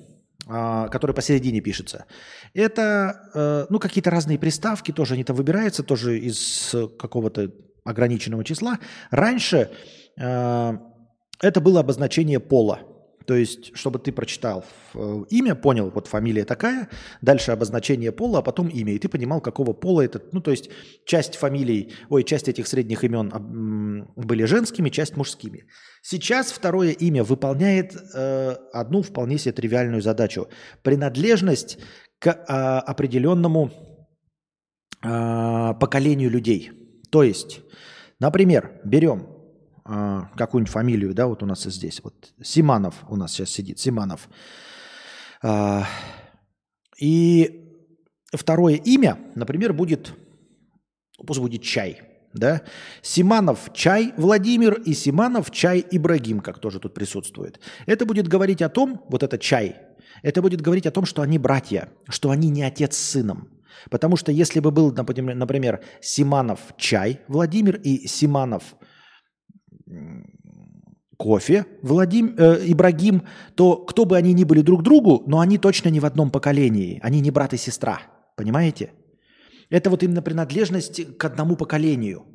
[0.47, 2.05] а, которое посередине пишется,
[2.53, 7.51] это э, ну, какие-то разные приставки, тоже они там выбираются, тоже из какого-то
[7.85, 8.79] ограниченного числа.
[9.09, 9.71] Раньше
[10.17, 10.77] э,
[11.41, 12.79] это было обозначение пола.
[13.29, 14.65] То есть, чтобы ты прочитал
[14.95, 16.89] э, имя, понял, вот фамилия такая,
[17.21, 20.19] дальше обозначение пола, а потом имя, и ты понимал, какого пола это.
[20.31, 20.71] Ну, то есть,
[21.05, 25.67] часть фамилий, ой, часть этих средних имен были женскими, часть мужскими.
[26.01, 30.47] Сейчас второе имя выполняет э, одну вполне себе тривиальную задачу.
[30.81, 31.77] Принадлежность
[32.17, 33.69] к э, определенному
[35.03, 36.71] э, поколению людей.
[37.11, 37.61] То есть,
[38.19, 39.38] например, берем
[39.91, 44.29] а, какую-нибудь фамилию, да, вот у нас здесь, вот Симанов у нас сейчас сидит, Симанов.
[45.41, 45.87] А,
[46.99, 47.89] и
[48.31, 50.13] второе имя, например, будет,
[51.25, 52.61] пусть будет Чай, да,
[53.01, 57.59] Симанов Чай Владимир и Симанов Чай Ибрагим, как тоже тут присутствует.
[57.87, 59.75] Это будет говорить о том, вот это Чай,
[60.21, 63.49] это будет говорить о том, что они братья, что они не отец с сыном.
[63.89, 68.75] Потому что если бы был, например, Симанов Чай Владимир и Симанов
[71.17, 73.23] кофе, Владим, э, Ибрагим,
[73.55, 76.99] то кто бы они ни были друг другу, но они точно не в одном поколении.
[77.03, 78.01] Они не брат и сестра.
[78.37, 78.93] Понимаете?
[79.69, 82.25] Это вот именно принадлежность к одному поколению.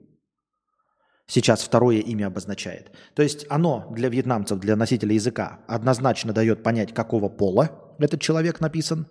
[1.26, 2.92] Сейчас второе имя обозначает.
[3.14, 8.61] То есть оно для вьетнамцев, для носителя языка однозначно дает понять, какого пола этот человек
[8.61, 9.07] написан.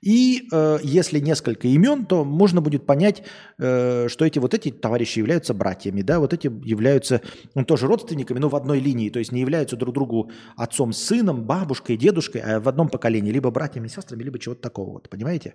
[0.00, 3.22] И э, если несколько имен, то можно будет понять,
[3.58, 7.20] э, что эти вот эти товарищи являются братьями, да, вот эти являются
[7.54, 11.44] ну, тоже родственниками, но в одной линии, то есть не являются друг другу отцом сыном,
[11.44, 15.54] бабушкой, дедушкой, а в одном поколении, либо братьями, сестрами, либо чего-то такого, вот, понимаете?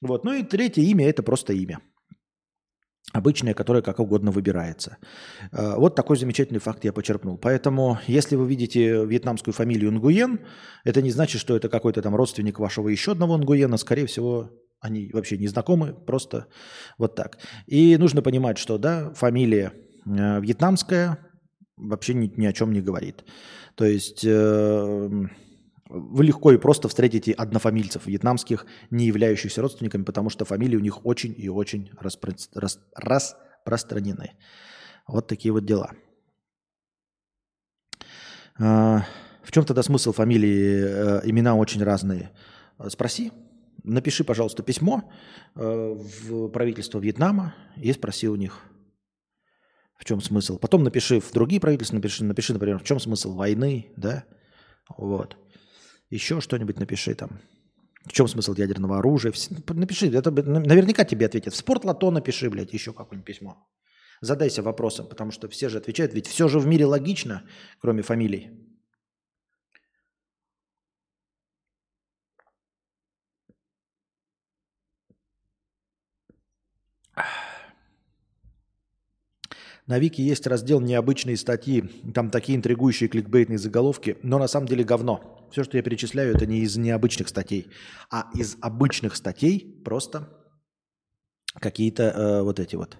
[0.00, 1.80] Вот, ну и третье имя– это просто имя.
[3.12, 4.98] Обычное, которое как угодно выбирается.
[5.50, 7.38] Э, вот такой замечательный факт я почерпнул.
[7.38, 10.40] Поэтому, если вы видите вьетнамскую фамилию Нгуен,
[10.84, 13.78] это не значит, что это какой-то там родственник вашего еще одного Нгуена.
[13.78, 16.46] Скорее всего, они вообще не знакомы, просто
[16.98, 17.38] вот так.
[17.66, 19.72] И нужно понимать, что да, фамилия
[20.06, 21.18] э, вьетнамская
[21.76, 23.24] вообще ни, ни о чем не говорит.
[23.74, 24.24] То есть...
[24.24, 25.10] Э,
[25.90, 31.04] вы легко и просто встретите однофамильцев вьетнамских, не являющихся родственниками, потому что фамилии у них
[31.04, 32.32] очень и очень распро...
[32.54, 32.78] рас...
[32.94, 34.32] распространены.
[35.08, 35.90] Вот такие вот дела.
[38.58, 39.04] А,
[39.42, 40.84] в чем тогда смысл фамилии?
[40.84, 42.30] Э, имена очень разные.
[42.88, 43.32] Спроси,
[43.82, 45.10] напиши, пожалуйста, письмо
[45.56, 48.60] э, в правительство Вьетнама и спроси у них,
[49.96, 50.58] в чем смысл.
[50.58, 54.24] Потом напиши в другие правительства, напиши, напиши, например, в чем смысл войны, да,
[54.96, 55.36] вот.
[56.10, 57.40] Еще что-нибудь напиши там.
[58.04, 59.32] В чем смысл ядерного оружия?
[59.68, 61.54] Напиши, это наверняка тебе ответят.
[61.54, 63.68] В спортлото напиши, блядь, еще какое-нибудь письмо.
[64.20, 67.44] Задайся вопросом, потому что все же отвечают, ведь все же в мире логично,
[67.78, 68.69] кроме фамилий.
[79.90, 81.82] На Вики есть раздел «Необычные статьи».
[82.14, 85.48] Там такие интригующие кликбейтные заголовки, но на самом деле говно.
[85.50, 87.66] Все, что я перечисляю, это не из необычных статей,
[88.08, 90.28] а из обычных статей просто
[91.58, 92.98] какие-то э, вот эти вот.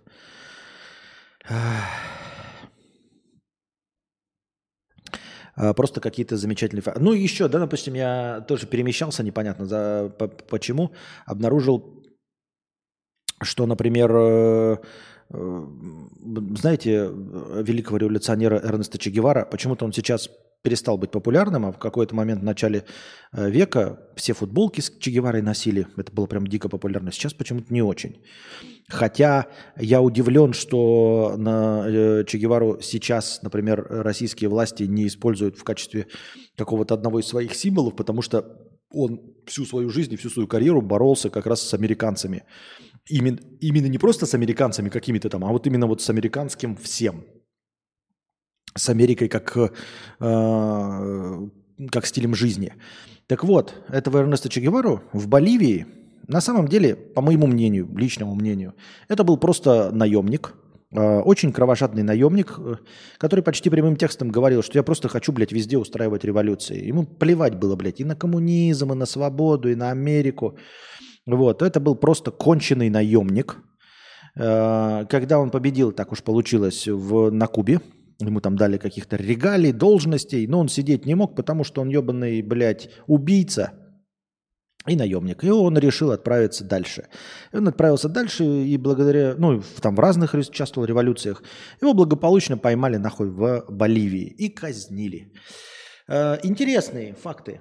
[1.48, 1.55] Э,
[5.76, 7.00] просто какие-то замечательные факты.
[7.00, 10.90] Ну, еще, да, допустим, я тоже перемещался, непонятно за, по, почему,
[11.24, 12.05] обнаружил,
[13.40, 14.76] что, например, Э,
[15.30, 20.28] знаете, великого революционера Эрнеста Че Гевара, почему-то он сейчас
[20.62, 22.84] перестал быть популярным, а в какой-то момент в начале
[23.32, 25.86] э, века все футболки с Че Геварой носили.
[25.96, 27.12] Это было прям дико популярно.
[27.12, 28.22] Сейчас почему-то не очень.
[28.88, 35.64] Хотя я удивлен, что на э, Че Гевару сейчас, например, российские власти не используют в
[35.64, 36.08] качестве
[36.56, 40.83] какого-то одного из своих символов, потому что он всю свою жизнь и всю свою карьеру
[40.83, 42.44] боролся как раз с американцами
[43.11, 47.24] именно, именно не просто с американцами какими-то там, а вот именно вот с американским всем.
[48.76, 49.68] С Америкой как, э,
[51.90, 52.72] как стилем жизни.
[53.26, 55.87] Так вот, этого Эрнеста Че Гевару в Боливии,
[56.29, 58.74] на самом деле, по моему мнению, личному мнению,
[59.09, 60.55] это был просто наемник,
[60.98, 62.76] очень кровожадный наемник, э,
[63.18, 66.88] который почти прямым текстом говорил, что я просто хочу, блядь, везде устраивать революции.
[66.88, 70.57] Ему плевать было, блядь, и на коммунизм, и на свободу, и на Америку.
[71.26, 73.59] Вот, это был просто конченый наемник.
[74.37, 77.81] Э, когда он победил, так уж получилось, в, на Кубе,
[78.18, 82.42] ему там дали каких-то регалий, должностей, но он сидеть не мог, потому что он ебаный,
[82.42, 83.72] блядь, убийца–
[84.86, 85.44] и наемник.
[85.44, 87.08] И он решил отправиться дальше.
[87.52, 91.42] И он отправился дальше, и благодаря, ну, там в разных участвовал революциях,
[91.80, 95.32] его благополучно поймали нахуй в Боливии и казнили.
[96.08, 97.60] Э, интересные факты.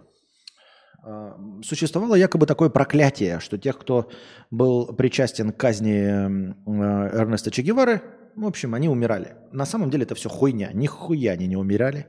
[1.05, 4.09] Э, существовало якобы такое проклятие, что тех, кто
[4.49, 8.01] был причастен к казни э, Эрнеста Че Гевары,
[8.35, 9.35] в общем, они умирали.
[9.51, 10.71] На самом деле это все хуйня.
[10.73, 12.07] Нихуя они не умирали.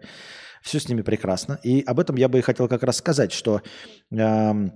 [0.63, 1.59] Все с ними прекрасно.
[1.65, 3.63] И об этом я бы и хотел как раз сказать, что
[4.13, 4.73] эм,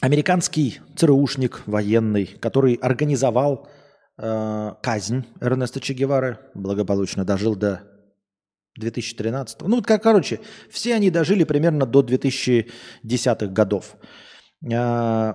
[0.00, 3.68] американский ЦРУшник военный, который организовал
[4.18, 7.82] э, казнь Эрнеста Че Гевары, благополучно дожил до
[8.76, 9.62] 2013.
[9.62, 13.96] Ну, как, короче, все они дожили примерно до 2010-х годов.
[14.64, 15.34] Э,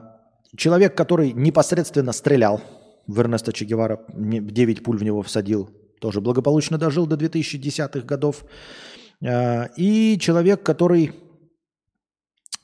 [0.58, 2.62] человек, который непосредственно стрелял
[3.08, 5.70] в Эрнеста Че Гевара, 9 пуль в него всадил,
[6.02, 8.44] тоже благополучно дожил до 2010-х годов.
[9.22, 11.12] Э, и человек, который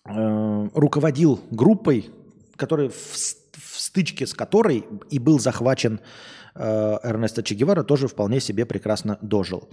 [0.06, 2.10] Э, руководил группой,
[2.56, 6.00] которая в, в стычке с которой и был захвачен
[6.56, 9.70] э, Эрнесто Че Гевара, тоже вполне себе прекрасно дожил.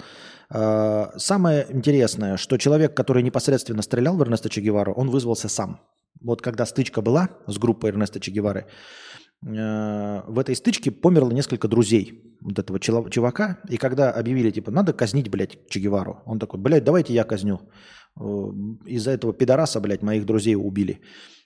[0.50, 5.80] Э, самое интересное, что человек, который непосредственно стрелял в Эрнесто Че Гевара, он вызвался сам.
[6.20, 8.66] Вот когда стычка была с группой Эрнеста Че Гевары,
[9.40, 13.58] в этой стычке померло несколько друзей вот этого чувака.
[13.68, 17.60] И когда объявили, типа, надо казнить, блядь, Че Гевару, он такой, блядь, давайте я казню.
[18.20, 18.22] Э,
[18.86, 21.00] из-за этого пидораса, блядь, моих друзей убили.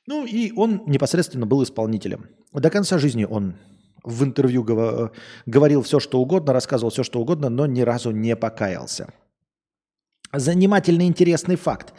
[0.06, 2.26] Ну и он непосредственно был исполнителем.
[2.52, 3.54] До конца жизни он
[4.04, 4.64] в интервью
[5.46, 9.12] говорил все, что угодно, рассказывал все, что угодно, но ни разу не покаялся.
[10.32, 11.94] Занимательный интересный факт,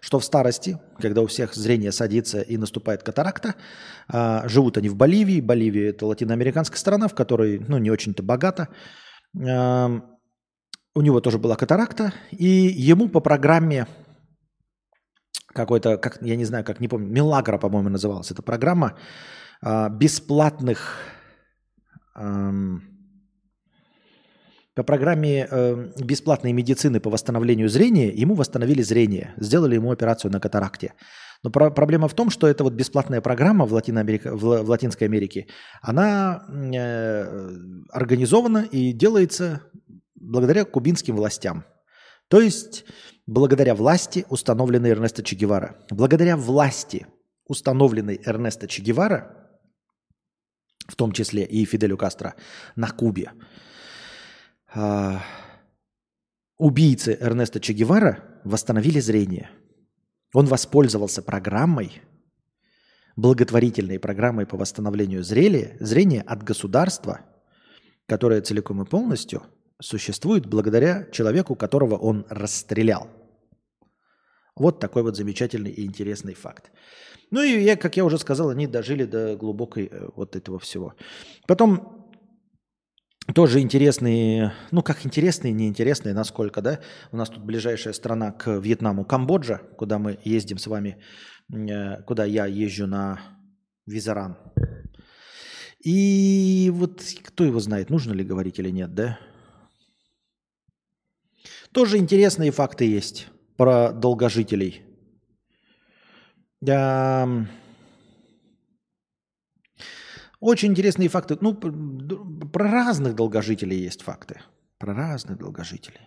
[0.00, 3.54] что в старости, когда у всех зрение садится и наступает катаракта,
[4.08, 5.40] а, живут они в Боливии.
[5.40, 8.68] Боливия– это латиноамериканская страна, в которой ну, не очень-то богато.
[9.34, 13.86] У него тоже была катаракта, и ему по программе
[15.58, 18.96] какой-то, как, я не знаю, как не помню, Милагра, по-моему, называлась эта программа
[19.62, 20.96] э, бесплатных
[22.16, 22.50] э,
[24.78, 30.38] по программе э, бесплатной медицины по восстановлению зрения ему восстановили зрение, сделали ему операцию на
[30.38, 30.94] катаракте.
[31.42, 35.08] Но про- проблема в том, что эта вот бесплатная программа в, Латиноамерика, в, в Латинской
[35.08, 35.48] Америке,
[35.82, 37.50] она э,
[37.90, 39.62] организована и делается
[40.14, 41.64] благодаря кубинским властям.
[42.28, 42.84] То есть
[43.26, 45.76] благодаря власти, установленной Эрнесто Че Гевара.
[45.90, 47.08] Благодаря власти,
[47.48, 49.48] установленной Эрнесто Че Гевара,
[50.86, 52.36] в том числе и Фиделю Кастро,
[52.76, 53.32] на Кубе,
[54.74, 55.22] а,
[56.58, 59.50] убийцы Эрнеста Че Гевара восстановили зрение.
[60.34, 62.02] Он воспользовался программой,
[63.16, 67.20] благотворительной программой по восстановлению зрения, зрения от государства,
[68.06, 69.42] которое целиком и полностью
[69.80, 73.08] существует благодаря человеку, которого он расстрелял.
[74.54, 76.72] Вот такой вот замечательный и интересный факт.
[77.30, 80.94] Ну и, я, как я уже сказал, они дожили до глубокой э, вот этого всего.
[81.46, 81.97] Потом
[83.34, 86.80] тоже интересные, ну как интересные, неинтересные, насколько, да?
[87.12, 90.98] У нас тут ближайшая страна к Вьетнаму, Камбоджа, куда мы ездим с вами,
[91.52, 93.20] э, куда я езжу на
[93.86, 94.36] Визаран.
[95.84, 99.18] И вот кто его знает, нужно ли говорить или нет, да?
[101.72, 104.82] Тоже интересные факты есть про долгожителей.
[110.40, 111.36] Очень интересные факты.
[111.40, 114.40] Ну, про разных долгожителей есть факты.
[114.78, 116.00] Про разных долгожителей.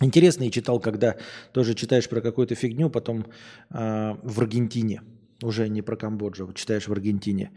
[0.00, 1.16] Интересно, читал, когда
[1.52, 3.26] тоже читаешь про какую-то фигню, потом
[3.70, 5.02] э, в Аргентине,
[5.42, 7.50] уже не про Камбоджу, читаешь в Аргентине,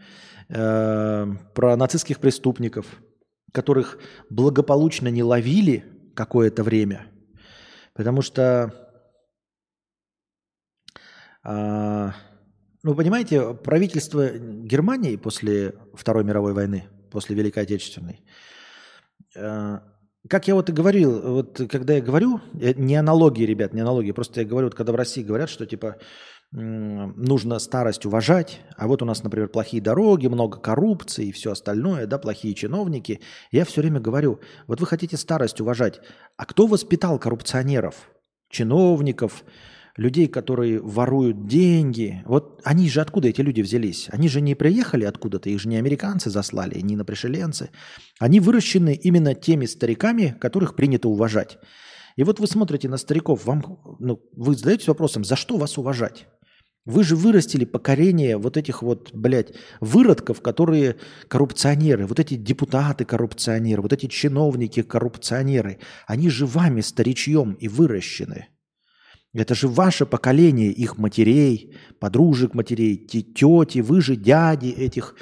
[0.48, 2.86] э, про нацистских преступников,
[3.52, 7.06] которых благополучно не ловили какое-то время,
[7.94, 8.81] потому что,
[11.44, 18.24] ну, понимаете, правительство Германии после Второй мировой войны, после Великой Отечественной,
[19.36, 19.82] а,
[20.28, 24.12] как я вот и говорил, вот когда я говорю, э, не аналогии, ребят, не аналогии,
[24.12, 25.96] просто я говорю, вот когда в России говорят, что типа
[26.52, 32.06] нужно старость уважать, а вот у нас, например, плохие дороги, много коррупции и все остальное,
[32.06, 33.20] да, плохие чиновники.
[33.50, 36.02] Я все время говорю, вот вы хотите старость уважать,
[36.36, 38.10] а кто воспитал коррупционеров,
[38.50, 39.44] чиновников,
[39.96, 42.22] людей, которые воруют деньги.
[42.26, 44.08] Вот они же откуда эти люди взялись?
[44.10, 47.70] Они же не приехали откуда-то, их же не американцы заслали, не на пришеленцы.
[48.18, 51.58] Они выращены именно теми стариками, которых принято уважать.
[52.16, 56.26] И вот вы смотрите на стариков, вам, ну, вы задаетесь вопросом, за что вас уважать?
[56.84, 60.96] Вы же вырастили поколение вот этих вот, блядь, выродков, которые
[61.28, 65.78] коррупционеры, вот эти депутаты-коррупционеры, вот эти чиновники-коррупционеры.
[66.08, 68.48] Они же вами, старичьем, и выращены.
[69.34, 75.14] Это же ваше поколение их матерей, подружек матерей, тети, вы же дяди этих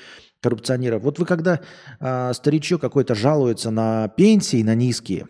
[0.42, 1.02] коррупционеров.
[1.02, 1.60] Вот вы когда
[2.00, 5.28] э, старичок какой-то жалуется на пенсии, на низкие,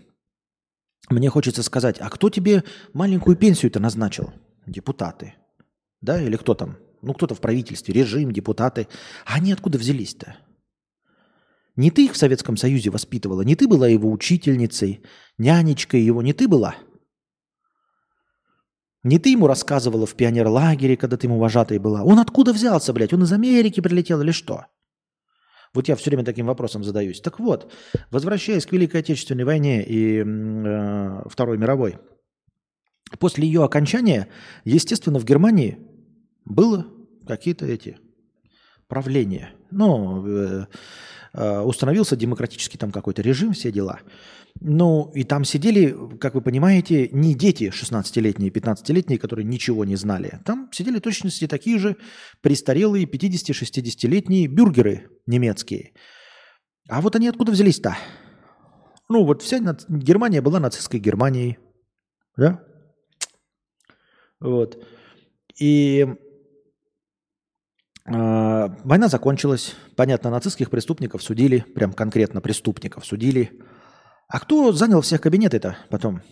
[1.11, 4.33] мне хочется сказать, а кто тебе маленькую пенсию-то назначил?
[4.66, 5.35] Депутаты
[6.01, 8.89] да, или кто там, ну кто-то в правительстве, режим, депутаты,
[9.26, 10.37] а они откуда взялись-то?
[11.76, 15.03] Не ты их в Советском Союзе воспитывала, не ты была его учительницей,
[15.39, 16.76] нянечкой его, не ты была?
[19.03, 22.03] Не ты ему рассказывала в пионерлагере, когда ты ему вожатой была.
[22.03, 23.14] Он откуда взялся, блядь?
[23.14, 24.66] Он из Америки прилетел или что?
[25.72, 27.20] Вот я все время таким вопросом задаюсь.
[27.20, 27.72] Так вот,
[28.11, 31.98] возвращаясь к Великой Отечественной войне и э, Второй мировой,
[33.18, 34.28] после ее окончания,
[34.64, 35.78] естественно, в Германии
[36.44, 36.86] было
[37.26, 37.98] какие-то эти
[38.88, 39.53] правления.
[39.70, 40.66] Ну, э,
[41.33, 44.01] установился демократический там какой-то режим, все дела.
[44.61, 50.41] Ну, и там сидели, как вы понимаете, не дети 16-летние, 15-летние, которые ничего не знали.
[50.45, 51.97] Там сидели точности такие же
[52.41, 55.93] престарелые 50-60-летние бюргеры немецкие.
[56.89, 57.97] А вот они откуда взялись-то?
[59.09, 61.59] Ну, вот вся Германия была нацистской Германией.
[62.37, 62.64] Да?
[64.41, 64.85] Вот.
[65.61, 66.07] И
[68.11, 69.75] война закончилась.
[69.97, 73.61] Понятно, нацистских преступников судили, прям конкретно преступников судили.
[74.29, 76.23] А кто занял всех кабинеты-то потом?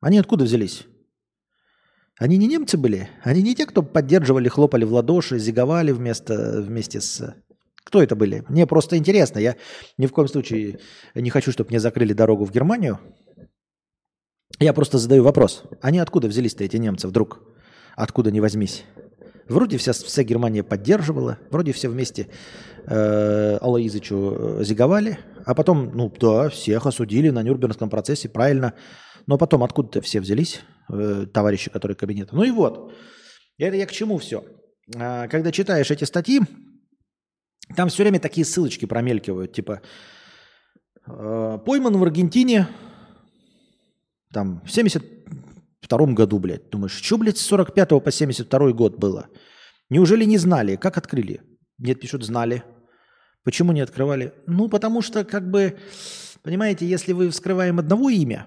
[0.00, 0.86] Они откуда взялись?
[2.18, 3.08] Они не немцы были?
[3.22, 7.34] Они не те, кто поддерживали, хлопали в ладоши, зиговали вместо, вместе с...
[7.84, 8.44] Кто это были?
[8.48, 9.38] Мне просто интересно.
[9.38, 9.56] Я
[9.98, 10.80] ни в коем случае
[11.14, 12.98] не хочу, чтобы мне закрыли дорогу в Германию.
[14.60, 15.64] Я просто задаю вопрос.
[15.82, 17.42] Они откуда взялись-то, эти немцы, вдруг?
[17.96, 18.84] Откуда не возьмись?
[19.48, 22.28] Вроде вся, вся Германия поддерживала, вроде все вместе
[22.86, 28.74] э, Алаизычу э, зиговали, а потом, ну да, всех осудили на Нюрнбергском процессе, правильно.
[29.26, 32.34] Но потом откуда-то все взялись, э, товарищи, которые кабинета.
[32.34, 32.92] Ну и вот,
[33.58, 34.44] это я к чему все.
[34.96, 36.40] А, когда читаешь эти статьи,
[37.76, 39.80] там все время такие ссылочки промелькивают, типа
[41.06, 42.68] э, пойман в Аргентине,
[44.32, 45.04] там, в 70
[45.84, 46.70] втором году, блядь.
[46.70, 49.28] Думаешь, что, блядь, с 45 по 72 год было?
[49.90, 50.76] Неужели не знали?
[50.76, 51.42] Как открыли?
[51.78, 52.64] Нет, пишут, знали.
[53.44, 54.32] Почему не открывали?
[54.46, 55.76] Ну, потому что, как бы,
[56.42, 58.46] понимаете, если вы вскрываем одного имя,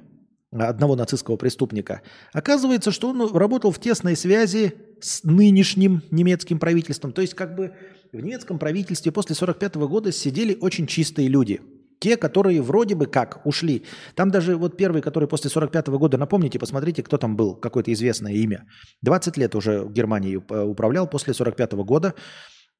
[0.52, 2.02] одного нацистского преступника,
[2.34, 7.12] оказывается, что он работал в тесной связи с нынешним немецким правительством.
[7.12, 7.74] То есть, как бы,
[8.12, 11.62] в немецком правительстве после 45 года сидели очень чистые люди–
[12.00, 13.84] те, которые вроде бы как ушли.
[14.16, 17.92] Там даже вот первый, который после 45 -го года, напомните, посмотрите, кто там был, какое-то
[17.92, 18.66] известное имя.
[19.02, 22.14] 20 лет уже в Германии управлял после 45 -го года.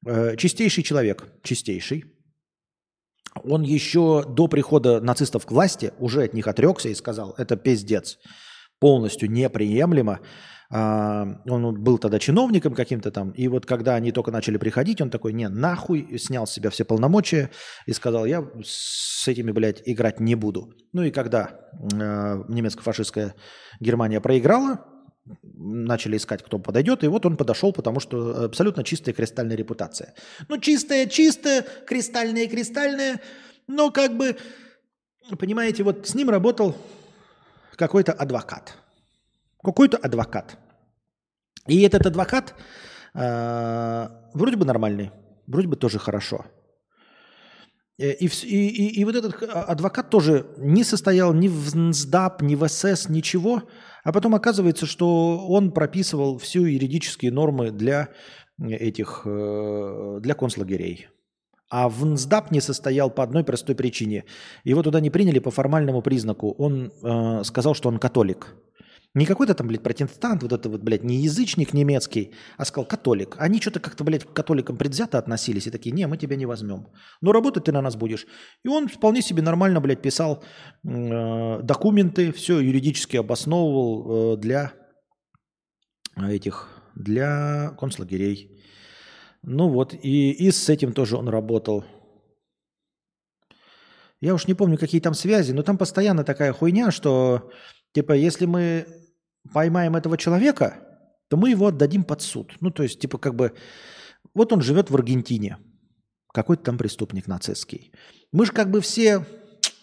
[0.06, 2.04] Э, чистейший человек, чистейший.
[3.44, 8.18] Он еще до прихода нацистов к власти уже от них отрекся и сказал, это пиздец,
[8.80, 10.20] полностью неприемлемо.
[10.70, 15.08] А, он был тогда чиновником каким-то там, и вот когда они только начали приходить, он
[15.08, 17.50] такой, не, нахуй, снял с себя все полномочия
[17.86, 20.74] и сказал, я с этими, блядь, играть не буду.
[20.92, 23.34] Ну и когда э, немецко-фашистская
[23.80, 24.84] Германия проиграла,
[25.42, 30.14] начали искать, кто подойдет, и вот он подошел, потому что абсолютно чистая кристальная репутация.
[30.48, 33.20] Ну, чистая, чистая, кристальная, кристальная,
[33.66, 34.36] но как бы,
[35.38, 36.76] понимаете, вот с ним работал
[37.76, 38.76] какой-то адвокат–
[39.72, 40.58] какой-то адвокат.
[41.66, 42.54] И этот адвокат
[43.14, 45.10] э, вроде бы нормальный,
[45.46, 46.44] вроде бы тоже хорошо.
[47.98, 52.54] Э, и, и, и, и вот этот адвокат тоже не состоял ни в НСДАП, ни
[52.54, 53.62] в СС, ничего.
[54.04, 58.08] А потом оказывается, что он прописывал всю юридические нормы для
[58.58, 61.08] этих, э, для концлагерей.
[61.70, 64.24] А в НСДАП не состоял по одной простой причине.
[64.64, 66.54] Его туда не приняли по формальному признаку.
[66.58, 68.54] Он э, сказал, что он католик.
[69.18, 73.34] Не какой-то там, блядь, протестант, вот это вот, блядь, не язычник немецкий, а сказал католик.
[73.38, 76.86] Они что-то как-то, блядь, к католикам предвзято относились и такие, не, мы тебя не возьмем.
[77.20, 78.26] Но работать ты на нас будешь.
[78.64, 80.44] И он вполне себе нормально, блядь, писал
[80.84, 84.72] э, документы, все юридически обосновывал э, для
[86.16, 88.62] этих, для концлагерей.
[89.42, 91.84] Ну вот, и, и с этим тоже он работал.
[94.20, 97.50] Я уж не помню, какие там связи, но там постоянно такая хуйня, что
[97.92, 98.86] Типа, если мы
[99.52, 100.76] поймаем этого человека,
[101.28, 102.54] то мы его отдадим под суд.
[102.60, 103.54] Ну, то есть, типа, как бы,
[104.34, 105.58] вот он живет в Аргентине,
[106.32, 107.92] какой-то там преступник нацистский.
[108.32, 109.24] Мы же как бы все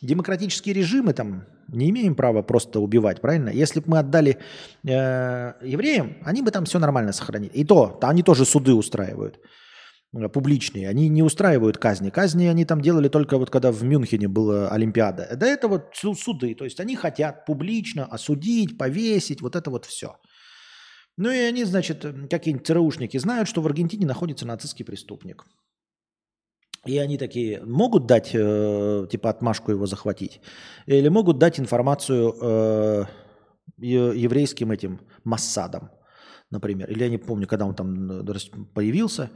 [0.01, 3.49] демократические режимы там не имеем права просто убивать, правильно?
[3.49, 4.37] Если бы мы отдали
[4.83, 7.51] э, евреям, они бы там все нормально сохранили.
[7.53, 9.39] И то, то они тоже суды устраивают
[10.29, 10.89] публичные.
[10.89, 12.09] Они не устраивают казни.
[12.09, 15.35] Казни они там делали только вот когда в Мюнхене была Олимпиада.
[15.35, 16.55] До этого вот суды.
[16.55, 20.17] То есть они хотят публично осудить, повесить, вот это вот все.
[21.17, 25.45] Ну и они, значит, какие-нибудь ЦРУшники знают, что в Аргентине находится нацистский преступник.
[26.85, 30.39] И они такие могут дать, э, типа, отмашку его захватить,
[30.85, 33.05] или могут дать информацию э,
[33.77, 35.89] еврейским этим массадам,
[36.51, 36.91] например.
[36.91, 38.23] Или я не помню, когда он там э,
[38.75, 39.31] появился.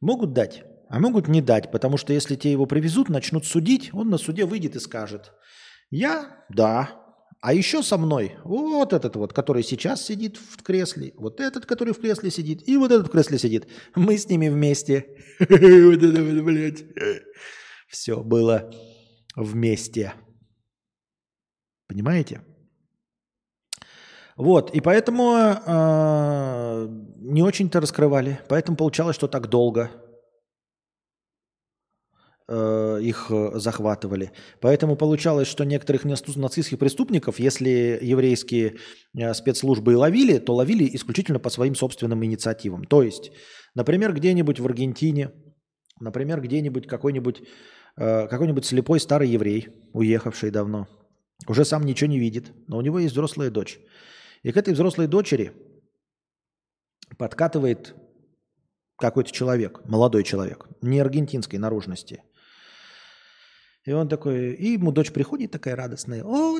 [0.00, 4.08] Могут дать, а могут не дать, потому что если те его привезут, начнут судить, он
[4.08, 5.32] на суде выйдет и скажет,
[5.90, 7.00] я, да,
[7.42, 11.94] а еще со мной вот этот вот, который сейчас сидит в кресле, вот этот, который
[11.94, 13.66] в кресле сидит, и вот этот в кресле сидит.
[13.94, 15.06] Мы с ними вместе.
[15.40, 16.84] Вот это вот, блядь.
[17.88, 18.70] Все было
[19.34, 20.12] вместе.
[21.88, 22.42] Понимаете?
[24.40, 26.88] Вот, и поэтому э,
[27.18, 28.40] не очень-то раскрывали.
[28.48, 29.90] Поэтому получалось, что так долго.
[32.48, 34.32] Э, их э, захватывали.
[34.60, 38.76] Поэтому получалось, что некоторых нацистских преступников, если еврейские
[39.14, 42.86] э, спецслужбы ловили, то ловили исключительно по своим собственным инициативам.
[42.86, 43.32] То есть,
[43.74, 45.32] например, где-нибудь в Аргентине,
[46.00, 47.42] например, где-нибудь какой-нибудь
[47.96, 50.88] какой-нибудь слепой старый еврей, уехавший давно,
[51.46, 53.78] уже сам ничего не видит, но у него есть взрослая дочь.
[54.42, 55.52] И к этой взрослой дочери
[57.18, 57.94] подкатывает
[58.96, 62.22] какой-то человек, молодой человек, не аргентинской наружности–
[63.84, 66.22] и он такой, и ему дочь приходит такая радостная.
[66.22, 66.58] О,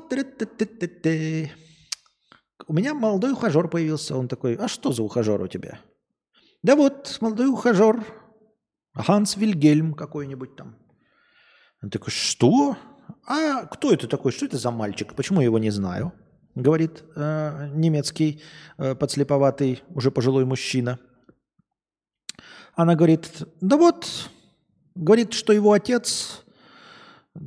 [2.67, 4.17] у меня молодой ухажер появился.
[4.17, 5.81] Он такой, а что за ухажер у тебя?
[6.63, 8.05] Да вот, молодой ухажер.
[8.95, 10.77] Ханс Вильгельм какой-нибудь там.
[11.83, 12.77] Он такой, что?
[13.27, 14.33] А кто это такой?
[14.33, 15.15] Что это за мальчик?
[15.15, 16.13] Почему я его не знаю?
[16.55, 18.43] Говорит э, немецкий
[18.77, 20.99] э, подслеповатый уже пожилой мужчина.
[22.75, 23.31] Она говорит,
[23.61, 24.31] да вот,
[24.95, 26.45] говорит, что его отец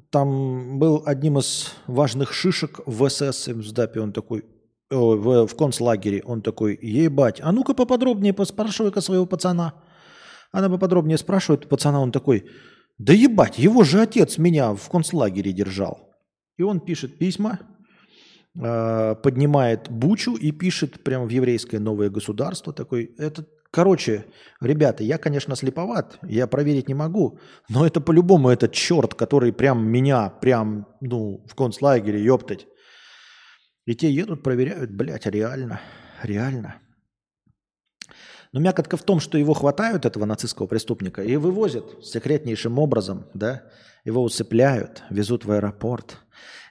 [0.10, 4.00] там был одним из важных шишек в СС в СДАПе.
[4.00, 4.46] Он такой,
[4.90, 6.24] о, в, в концлагере.
[6.26, 9.74] Он такой, ебать, а ну-ка поподробнее поспрашивай-ка своего пацана.
[10.52, 12.48] Она поподробнее спрашивает пацана, он такой,
[13.00, 16.12] да ебать, его же отец меня в концлагере держал.
[16.58, 17.60] И он пишет письма,
[18.56, 24.26] э, поднимает бучу и пишет прямо в еврейское новое государство такой, этот Короче,
[24.62, 27.40] ребята, я, конечно, слеповат, я проверить не могу,
[27.70, 32.68] но это по-любому этот черт, который прям меня, прям, ну, в концлагере, ёптать.
[33.88, 35.82] И те едут, проверяют, блядь, реально,
[36.22, 36.76] реально.
[38.52, 43.64] Но мякотка в том, что его хватают, этого нацистского преступника, и вывозят секретнейшим образом, да,
[44.06, 46.20] его усыпляют, везут в аэропорт.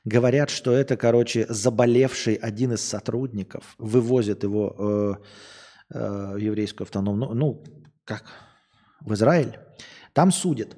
[0.05, 4.75] Говорят, что это, короче, заболевший один из сотрудников, вывозят его...
[4.79, 5.25] Э,
[5.95, 7.65] э, еврейскую автономную, ну,
[8.05, 8.25] как
[9.01, 9.59] в Израиль,
[10.13, 10.77] там судят.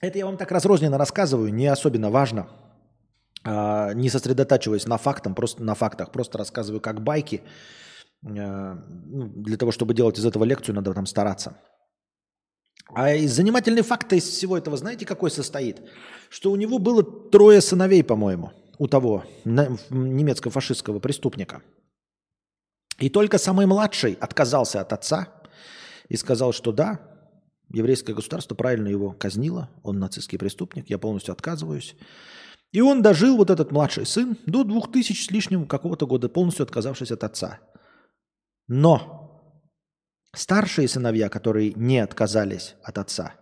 [0.00, 2.48] Это я вам так разрозненно рассказываю, не особенно важно,
[3.44, 7.42] э, не сосредотачиваясь на фактах, просто на фактах, просто рассказываю как байки.
[8.22, 8.74] Э,
[9.06, 11.56] ну, для того, чтобы делать из этого лекцию, надо там стараться.
[12.94, 15.82] А занимательный факт из всего этого, знаете, какой состоит?
[16.30, 21.62] Что у него было трое сыновей, по-моему у того немецко-фашистского преступника.
[22.98, 25.28] И только самый младший отказался от отца
[26.08, 27.00] и сказал, что да,
[27.72, 31.96] еврейское государство правильно его казнило, он нацистский преступник, я полностью отказываюсь.
[32.72, 37.10] И он дожил, вот этот младший сын, до 2000 с лишним какого-то года, полностью отказавшись
[37.10, 37.60] от отца.
[38.66, 39.27] Но
[40.34, 43.34] старшие сыновья, которые не отказались от отца,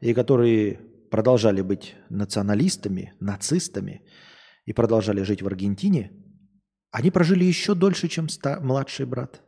[0.00, 4.02] и которые продолжали быть националистами, нацистами,
[4.66, 6.12] и продолжали жить в Аргентине,
[6.92, 9.42] они прожили еще дольше, чем ста- младший брат.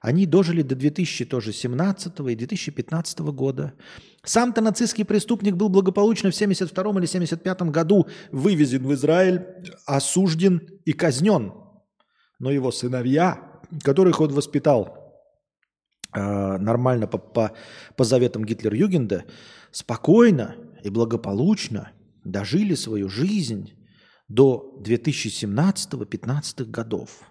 [0.00, 3.74] Они дожили до 2017 и 2015 года.
[4.22, 9.46] Сам-то нацистский преступник был благополучно в 72 или 75 году вывезен в Израиль,
[9.86, 11.52] осужден и казнен.
[12.38, 15.05] Но его сыновья, которых он воспитал
[16.16, 17.52] нормально по, по,
[17.96, 19.24] по заветам Гитлер-Югенда,
[19.70, 21.92] спокойно и благополучно
[22.24, 23.72] дожили свою жизнь
[24.28, 27.22] до 2017-2015 годов.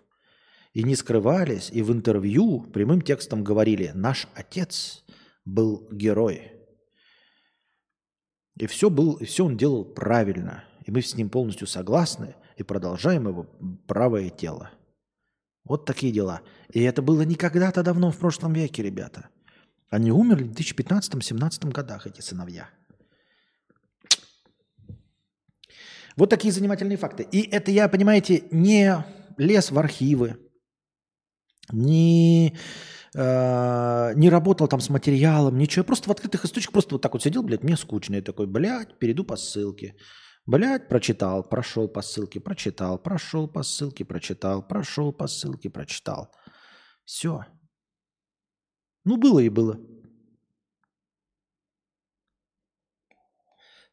[0.73, 5.05] И не скрывались, и в интервью прямым текстом говорили, наш отец
[5.45, 6.51] был герой.
[8.59, 10.63] И все, был, и все он делал правильно.
[10.85, 12.35] И мы с ним полностью согласны.
[12.57, 13.47] и продолжаем его
[13.85, 14.71] правое тело.
[15.65, 16.41] Вот такие дела.
[16.71, 19.29] И это было не когда-то давно в прошлом веке, ребята.
[19.89, 22.69] Они умерли в 2015-2017 годах, эти сыновья.
[26.15, 27.27] Вот такие занимательные факты.
[27.31, 29.03] И это я, понимаете, не
[29.37, 30.37] лез в архивы,
[31.71, 32.55] не,
[33.15, 35.81] э, не работал там с материалом, ничего.
[35.81, 38.15] Я просто в открытых источниках просто вот так вот сидел, блядь, мне скучно.
[38.15, 39.95] Я такой, блядь, перейду по ссылке.
[40.47, 46.31] Блядь, прочитал, прошел по ссылке, прочитал, прошел по ссылке, прочитал, прошел по ссылке, прочитал.
[47.03, 47.45] Все.
[49.05, 49.79] Ну, было и было.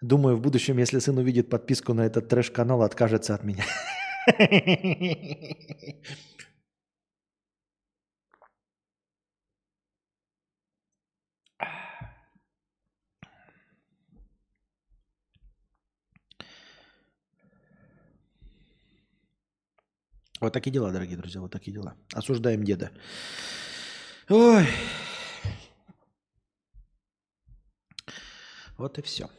[0.03, 3.65] Думаю, в будущем, если сын увидит подписку на этот трэш-канал, откажется от меня.
[20.43, 21.95] Вот такие дела, дорогие друзья, вот такие дела.
[22.12, 22.90] Осуждаем деда.
[24.28, 24.66] Ой.
[28.76, 29.30] Вот и все.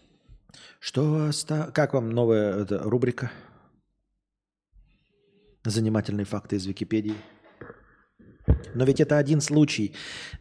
[0.79, 1.71] Что оста...
[1.73, 3.33] Как вам новая эта, рубрика?
[5.65, 7.17] Занимательные факты из Википедии.
[8.73, 9.93] Но ведь это один случай.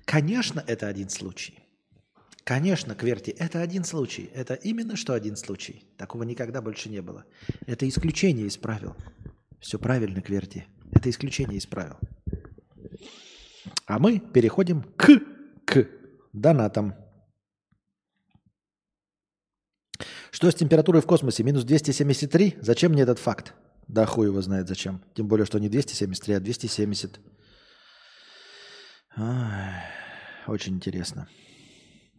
[0.05, 1.59] Конечно, это один случай.
[2.45, 4.31] Конечно, Кверти, это один случай.
[4.33, 5.85] Это именно что один случай.
[5.97, 7.25] Такого никогда больше не было.
[7.67, 8.95] Это исключение из правил.
[9.63, 10.67] Все правильно, Кверти.
[10.91, 11.97] Это исключение из правил.
[13.87, 15.21] А мы переходим к,
[15.65, 15.89] к
[16.33, 16.97] донатам.
[20.33, 21.45] Что с температурой в космосе?
[21.45, 22.59] Минус 273?
[22.61, 23.55] Зачем мне этот факт?
[23.87, 25.01] Да хуй его знает зачем.
[25.15, 27.21] Тем более, что не 273, а 270.
[29.17, 29.85] Ай,
[30.49, 31.29] очень интересно.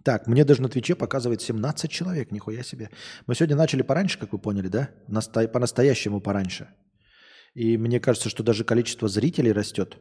[0.03, 2.89] Так, мне даже на Твиче показывает 17 человек, нихуя себе.
[3.25, 4.89] Мы сегодня начали пораньше, как вы поняли, да?
[5.07, 5.47] Насто...
[5.47, 6.69] По-настоящему пораньше.
[7.54, 9.97] И мне кажется, что даже количество зрителей растет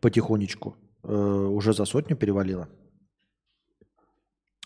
[0.00, 0.76] потихонечку.
[1.02, 2.68] Э, уже за сотню перевалило.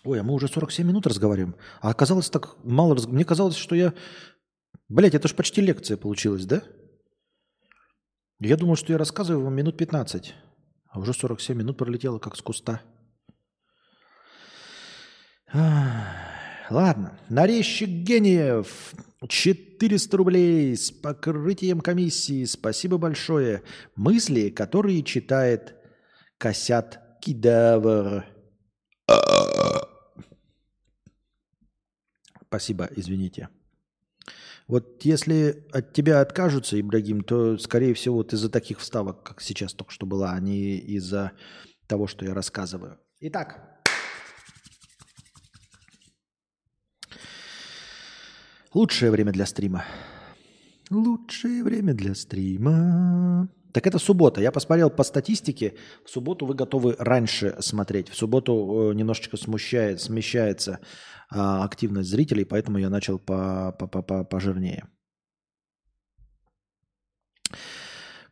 [0.04, 1.56] Ой, а мы уже 47 минут разговариваем.
[1.80, 2.94] А оказалось так мало...
[2.94, 3.06] Раз...
[3.06, 3.92] Мне казалось, что я...
[4.88, 6.62] Блять, это же почти лекция получилась, да?
[8.38, 10.34] Я думал, что я рассказываю вам минут 15.
[10.88, 12.82] А уже 47 минут пролетело, как с куста.
[15.52, 17.18] Ладно.
[17.28, 18.94] Нарезчик гениев.
[19.26, 22.44] 400 рублей с покрытием комиссии.
[22.44, 23.62] Спасибо большое.
[23.94, 25.74] Мысли, которые читает
[26.38, 28.24] Косят Кидавр.
[32.48, 33.48] Спасибо, извините.
[34.68, 39.74] Вот если от тебя откажутся, Ибрагим, то, скорее всего, вот из-за таких вставок, как сейчас
[39.74, 41.32] только что была, а не из-за
[41.86, 42.98] того, что я рассказываю.
[43.20, 43.75] Итак.
[48.76, 49.86] Лучшее время для стрима.
[50.90, 53.48] Лучшее время для стрима.
[53.72, 54.42] Так это суббота.
[54.42, 55.72] Я посмотрел по статистике.
[56.04, 58.10] В субботу вы готовы раньше смотреть.
[58.10, 58.52] В субботу
[58.90, 60.80] э, немножечко смущает, смещается
[61.30, 64.84] а, активность зрителей, поэтому я начал по, по, по, по, пожирнее.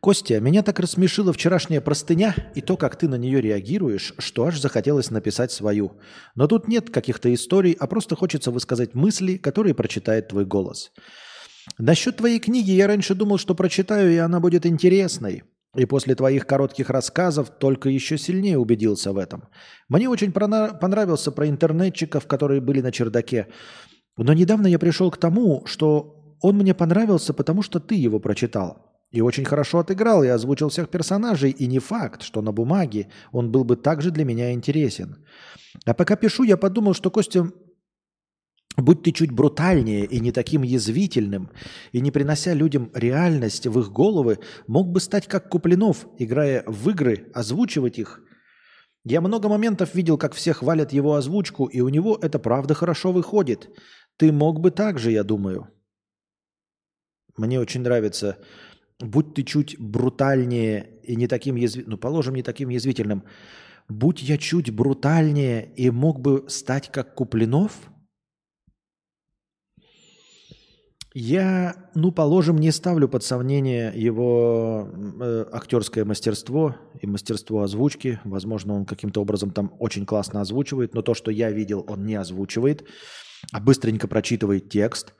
[0.05, 4.59] Костя, меня так рассмешила вчерашняя простыня и то, как ты на нее реагируешь, что аж
[4.61, 5.93] захотелось написать свою.
[6.35, 10.91] Но тут нет каких-то историй, а просто хочется высказать мысли, которые прочитает твой голос.
[11.79, 15.41] Насчет твоей книги я раньше думал, что прочитаю, и она будет интересной.
[15.75, 19.45] И после твоих коротких рассказов только еще сильнее убедился в этом.
[19.89, 23.47] Мне очень понравился про интернетчиков, которые были на чердаке.
[24.17, 28.94] Но недавно я пришел к тому, что он мне понравился, потому что ты его прочитал.
[29.15, 33.49] И очень хорошо отыграл и озвучил всех персонажей, и не факт, что на бумаге он
[33.49, 35.25] был бы также для меня интересен.
[35.85, 37.49] А пока пишу, я подумал, что Костя
[38.75, 41.49] Будь ты чуть брутальнее и не таким язвительным,
[41.93, 46.89] и не принося людям реальность в их головы, мог бы стать как Куплинов, играя в
[46.89, 48.19] игры, озвучивать их.
[49.05, 53.13] Я много моментов видел, как все хвалят его озвучку, и у него это правда хорошо
[53.13, 53.69] выходит.
[54.17, 55.69] Ты мог бы так же, я думаю.
[57.37, 58.37] Мне очень нравится,
[58.99, 63.23] будь ты чуть брутальнее и не таким язвительным, ну, положим, не таким язвительным,
[63.89, 67.71] будь я чуть брутальнее и мог бы стать как Куплинов–
[71.17, 78.19] Я, ну, положим, не ставлю под сомнение его э, актерское мастерство и мастерство озвучки.
[78.25, 82.15] Возможно, он каким-то образом там очень классно озвучивает, но то, что я видел, он не
[82.15, 82.85] озвучивает,
[83.53, 85.13] а быстренько прочитывает текст,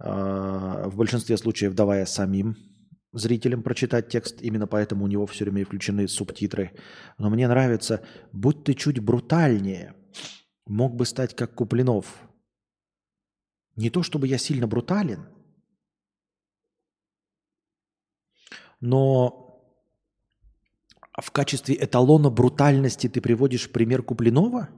[0.00, 2.56] э, в большинстве случаев давая самим
[3.12, 6.72] зрителям прочитать текст, именно поэтому у него все время включены субтитры.
[7.18, 9.94] Но мне нравится, будь ты чуть брутальнее,
[10.66, 12.06] мог бы стать как Куплинов–
[13.78, 15.28] не то чтобы я сильно брутален,
[18.80, 19.60] Но
[21.20, 24.68] в качестве эталона брутальности ты приводишь пример Куплинова?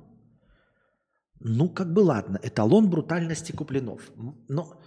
[1.38, 4.10] Ну, как бы ладно, эталон брутальности Куплинов.
[4.48, 4.80] Но,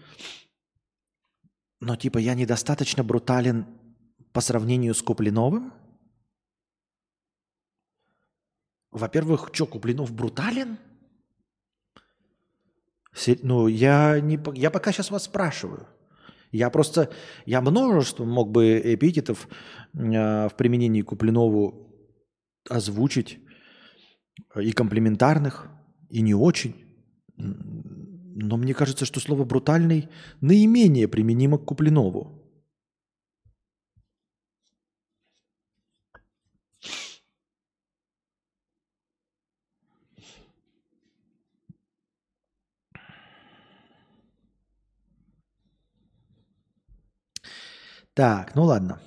[1.83, 3.65] но типа я недостаточно брутален
[4.31, 5.73] по сравнению с Куплиновым?
[8.91, 10.77] Во-первых, что, Куплинов брутален?
[13.41, 15.87] Ну, я, не, я пока сейчас вас спрашиваю.
[16.51, 17.11] Я просто,
[17.45, 19.47] я множество мог бы эпитетов
[19.93, 21.91] э, в применении Куплинову
[22.69, 23.39] озвучить,
[24.55, 25.67] и комплиментарных,
[26.09, 26.75] и не очень.
[28.35, 30.09] Но мне кажется, что слово «брутальный»
[30.41, 32.39] наименее применимо к Куплинову.
[48.15, 48.99] Так, ну ладно.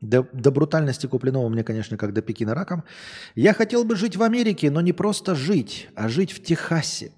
[0.00, 2.84] До, до брутальности Куплинова мне, конечно, как до Пекина раком.
[3.34, 7.12] Я хотел бы жить в Америке, но не просто жить, а жить в Техасе.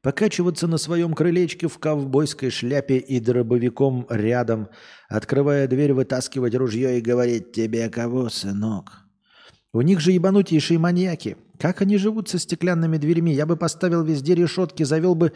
[0.00, 4.68] Покачиваться на своем крылечке в ковбойской шляпе и дробовиком рядом,
[5.08, 9.02] открывая дверь, вытаскивать ружье и говорить «Тебе кого, сынок?»
[9.72, 11.36] У них же ебанутейшие маньяки.
[11.58, 13.32] Как они живут со стеклянными дверьми?
[13.32, 15.32] Я бы поставил везде решетки, завел бы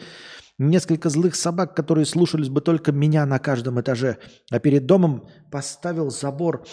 [0.59, 4.17] несколько злых собак, которые слушались бы только меня на каждом этаже,
[4.51, 6.65] а перед домом поставил забор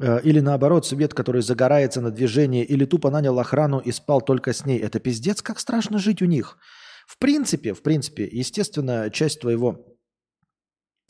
[0.00, 4.52] э, или наоборот свет, который загорается на движение, или тупо нанял охрану и спал только
[4.52, 4.78] с ней.
[4.78, 6.58] Это пиздец, как страшно жить у них.
[7.06, 9.96] В принципе, в принципе, естественно, часть твоего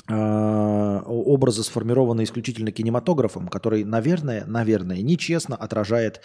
[0.08, 0.14] э,
[1.06, 6.22] образа сформирована исключительно кинематографом, который, наверное, наверное, нечестно отражает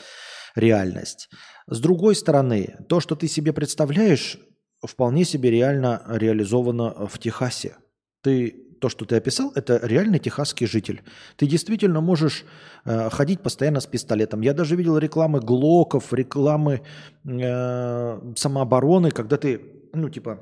[0.55, 1.29] реальность.
[1.67, 4.37] С другой стороны, то, что ты себе представляешь,
[4.85, 7.77] вполне себе реально реализовано в Техасе.
[8.21, 11.03] Ты то, что ты описал, это реальный техасский житель.
[11.37, 12.45] Ты действительно можешь
[12.85, 14.41] э, ходить постоянно с пистолетом.
[14.41, 16.81] Я даже видел рекламы глоков, рекламы
[17.23, 19.61] э, самообороны, когда ты,
[19.93, 20.39] ну, типа,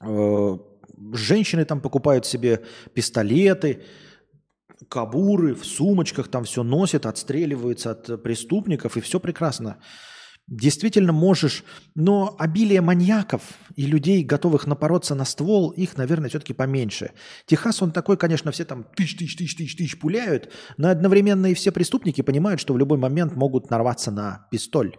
[0.00, 0.58] э,
[1.12, 2.60] женщины там покупают себе
[2.92, 3.82] пистолеты,
[4.88, 9.76] кабуры в сумочках, там все носят, отстреливаются от преступников, и все прекрасно
[10.50, 13.42] действительно можешь, но обилие маньяков
[13.76, 17.12] и людей, готовых напороться на ствол, их, наверное, все-таки поменьше.
[17.46, 21.54] Техас, он такой, конечно, все там тысяч, тысяч, тысяч, тысяч, тысяч пуляют, но одновременно и
[21.54, 24.96] все преступники понимают, что в любой момент могут нарваться на пистоль.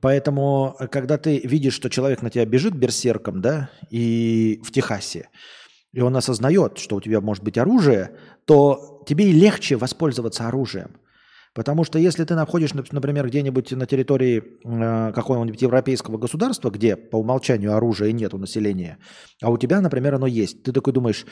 [0.00, 5.30] Поэтому, когда ты видишь, что человек на тебя бежит берсерком, да, и в Техасе,
[5.92, 10.96] и он осознает, что у тебя может быть оружие, то тебе и легче воспользоваться оружием.
[11.54, 17.16] Потому что если ты находишь, например, где-нибудь на территории э, какого-нибудь европейского государства, где по
[17.16, 18.98] умолчанию оружия нет у населения,
[19.42, 21.26] а у тебя, например, оно есть, ты такой думаешь,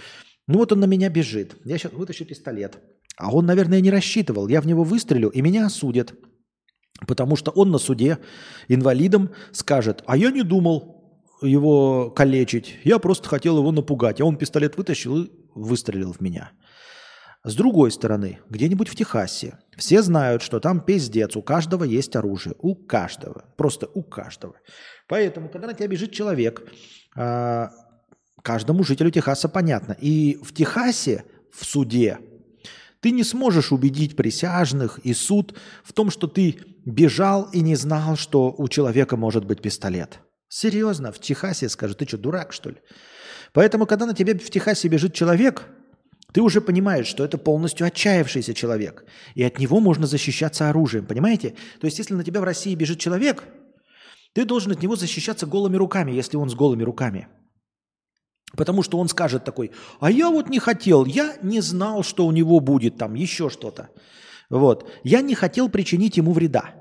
[0.47, 2.79] ну вот он на меня бежит, я сейчас вытащу пистолет.
[3.17, 6.15] А он, наверное, не рассчитывал, я в него выстрелю, и меня осудят.
[7.07, 8.19] Потому что он на суде
[8.69, 11.01] инвалидом скажет, а я не думал
[11.41, 14.21] его калечить, я просто хотел его напугать.
[14.21, 16.53] А он пистолет вытащил и выстрелил в меня.
[17.43, 22.55] С другой стороны, где-нибудь в Техасе все знают, что там пиздец, у каждого есть оружие.
[22.59, 23.47] У каждого.
[23.57, 24.57] Просто у каждого.
[25.09, 26.63] Поэтому, когда на тебя бежит человек,
[27.17, 27.71] а,
[28.43, 29.97] каждому жителю Техаса понятно.
[29.99, 32.19] И в Техасе, в суде,
[33.01, 38.17] ты не сможешь убедить присяжных и суд в том, что ты бежал и не знал,
[38.17, 40.21] что у человека может быть пистолет.
[40.49, 42.77] Серьезно, в Техасе скажут, ты что, дурак, что ли?
[43.55, 45.67] Поэтому, когда на тебя в Техасе бежит человек,
[46.33, 49.05] ты уже понимаешь, что это полностью отчаявшийся человек,
[49.35, 51.55] и от него можно защищаться оружием, понимаете?
[51.81, 53.45] То есть, если на тебя в России бежит человек,
[54.33, 57.29] ты должен от него защищаться голыми руками, если он с голыми руками.
[58.57, 59.71] Потому что он скажет такой,
[60.01, 63.91] а я вот не хотел, я не знал, что у него будет там еще что-то.
[64.49, 64.91] Вот.
[65.05, 66.75] Я не хотел причинить ему вреда.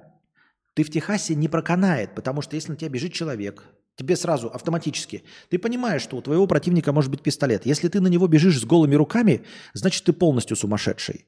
[0.74, 3.64] Ты в Техасе не проканает, потому что если на тебя бежит человек,
[4.00, 5.26] Тебе сразу автоматически.
[5.50, 7.66] Ты понимаешь, что у твоего противника может быть пистолет.
[7.66, 9.42] Если ты на него бежишь с голыми руками,
[9.74, 11.26] значит ты полностью сумасшедший.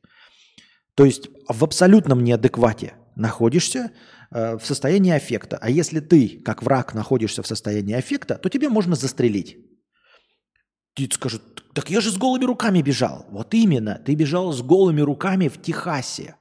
[0.95, 3.91] То есть в абсолютном неадеквате находишься
[4.31, 5.57] э, в состоянии аффекта.
[5.61, 9.57] А если ты, как враг, находишься в состоянии аффекта, то тебе можно застрелить.
[10.93, 13.25] Ты скажут, так я же с голыми руками бежал.
[13.31, 16.37] Вот именно, ты бежал с голыми руками в Техасе.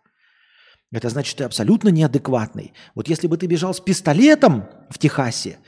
[0.92, 2.72] Это значит, ты абсолютно неадекватный.
[2.94, 5.58] Вот если бы ты бежал с пистолетом в Техасе,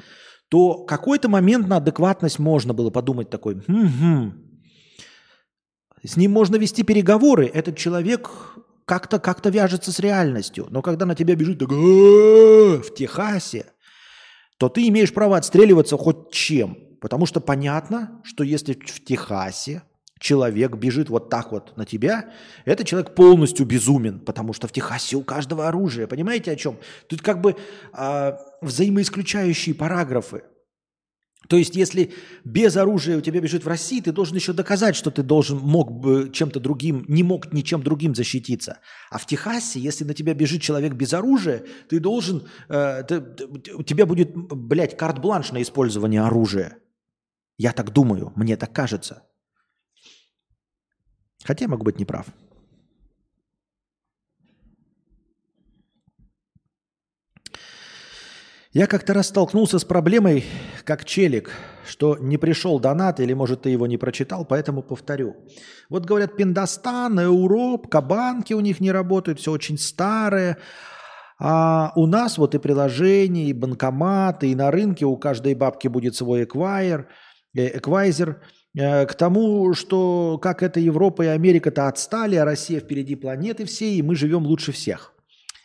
[0.53, 4.34] то какой-то момент на адекватность можно было подумать такой, угу.
[6.05, 8.28] с ним можно вести переговоры, этот человек
[8.84, 10.66] как-то как вяжется с реальностью.
[10.68, 13.64] Но когда на тебя бежит так, в Техасе,
[14.59, 16.76] то ты имеешь право отстреливаться хоть чем.
[17.00, 19.84] Потому что понятно, что если в Техасе
[20.20, 22.30] человек бежит вот так вот на тебя,
[22.66, 26.07] этот человек полностью безумен, потому что в Техасе у каждого оружие.
[26.07, 26.76] Понимаете о чем?
[27.09, 27.57] Тут как бы
[27.96, 28.32] э,
[28.62, 30.42] взаимоисключающие параграфы.
[31.48, 32.12] То есть, если
[32.44, 35.90] без оружия у тебя бежит в России, ты должен еще доказать, что ты должен мог
[35.90, 38.78] бы чем-то другим, не мог ничем другим защититься.
[39.10, 43.02] А в Техасе, если на тебя бежит человек без оружия, ты должен, э,
[43.74, 46.78] у тебя будет, блядь, карт-бланш на использование оружия.
[47.58, 49.24] Я так думаю, мне так кажется.
[51.44, 52.26] Хотя я могу быть неправ.
[58.72, 60.46] Я как-то раз столкнулся с проблемой,
[60.84, 61.50] как челик,
[61.86, 65.36] что не пришел донат, или, может, ты его не прочитал, поэтому повторю.
[65.90, 70.56] Вот говорят, Пиндостан, Европ, банки у них не работают, все очень старое.
[71.38, 76.16] А у нас вот и приложения, и банкоматы, и на рынке у каждой бабки будет
[76.16, 77.08] свой эквайер,
[77.54, 78.40] э, эквайзер.
[78.74, 83.98] Э, к тому, что как это Европа и Америка-то отстали, а Россия впереди планеты всей,
[83.98, 85.11] и мы живем лучше всех.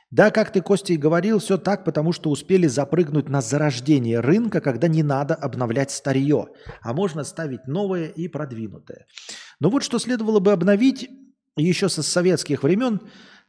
[0.10, 4.62] Да, как ты, Костя, и говорил, все так, потому что успели запрыгнуть на зарождение рынка,
[4.62, 6.48] когда не надо обновлять старье,
[6.82, 9.06] а можно ставить новое и продвинутое.
[9.60, 11.10] Но вот что следовало бы обновить
[11.58, 13.02] еще со советских времен,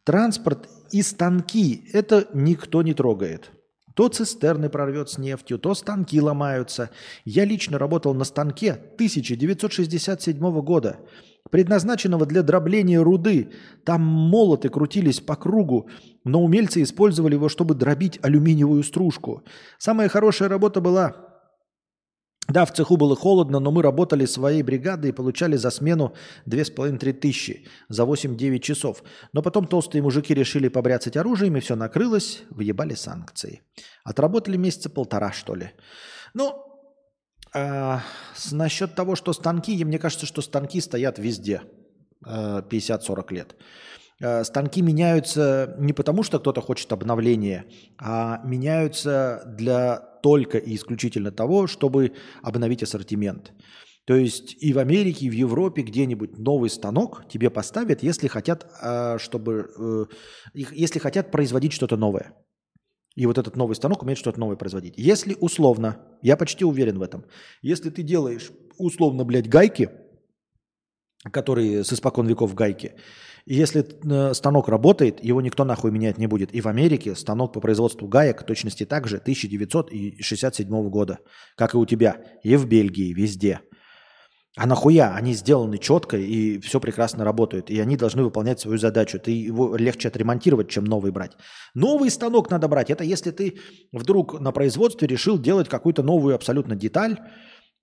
[0.02, 3.52] транспорт и станки, это никто не трогает.
[3.94, 6.90] То цистерны прорвет с нефтью, то станки ломаются.
[7.24, 10.98] Я лично работал на станке 1967 года–
[11.50, 13.52] предназначенного для дробления руды.
[13.84, 15.88] Там молоты крутились по кругу,
[16.24, 19.42] но умельцы использовали его, чтобы дробить алюминиевую стружку.
[19.78, 21.24] Самая хорошая работа была...
[22.48, 26.14] Да, в цеху было холодно, но мы работали своей бригадой и получали за смену
[26.46, 29.02] 2,5-3 тысячи за 8-9 часов.
[29.34, 33.60] Но потом толстые мужики решили побряцать оружием, и все накрылось, въебали санкции.
[34.02, 35.72] Отработали месяца полтора, что ли.
[36.32, 36.67] Ну,
[37.58, 38.02] а,
[38.52, 41.62] насчет того, что станки, мне кажется, что станки стоят везде
[42.24, 43.56] 50-40 э, лет.
[44.20, 47.64] Э, станки меняются не потому, что кто-то хочет обновления,
[47.98, 53.52] а меняются для только и исключительно того, чтобы обновить ассортимент.
[54.04, 58.66] То есть и в Америке, и в Европе где-нибудь новый станок тебе поставят, если хотят,
[59.18, 60.08] чтобы,
[60.54, 62.32] если хотят производить что-то новое.
[63.18, 64.94] И вот этот новый станок умеет что-то новое производить.
[64.96, 67.24] Если условно, я почти уверен в этом,
[67.62, 69.90] если ты делаешь условно, блядь, гайки,
[71.32, 72.92] которые с испокон веков гайки,
[73.44, 76.54] и если э, станок работает, его никто нахуй менять не будет.
[76.54, 81.18] И в Америке станок по производству гаек точности так же 1967 года,
[81.56, 83.62] как и у тебя, и в Бельгии, везде.
[84.58, 85.14] А нахуя?
[85.14, 87.70] Они сделаны четко и все прекрасно работают.
[87.70, 89.20] И они должны выполнять свою задачу.
[89.20, 91.36] Ты его легче отремонтировать, чем новый брать.
[91.74, 92.90] Новый станок надо брать.
[92.90, 93.60] Это если ты
[93.92, 97.20] вдруг на производстве решил делать какую-то новую абсолютно деталь.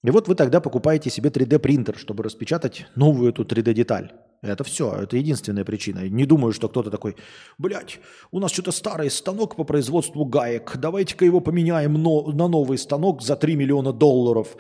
[0.03, 4.11] И вот вы тогда покупаете себе 3D принтер, чтобы распечатать новую эту 3D деталь.
[4.41, 6.09] Это все, это единственная причина.
[6.09, 7.15] Не думаю, что кто-то такой,
[7.57, 7.99] блядь,
[8.31, 13.37] у нас что-то старый станок по производству гаек, давайте-ка его поменяем на новый станок за
[13.37, 14.57] 3 миллиона долларов.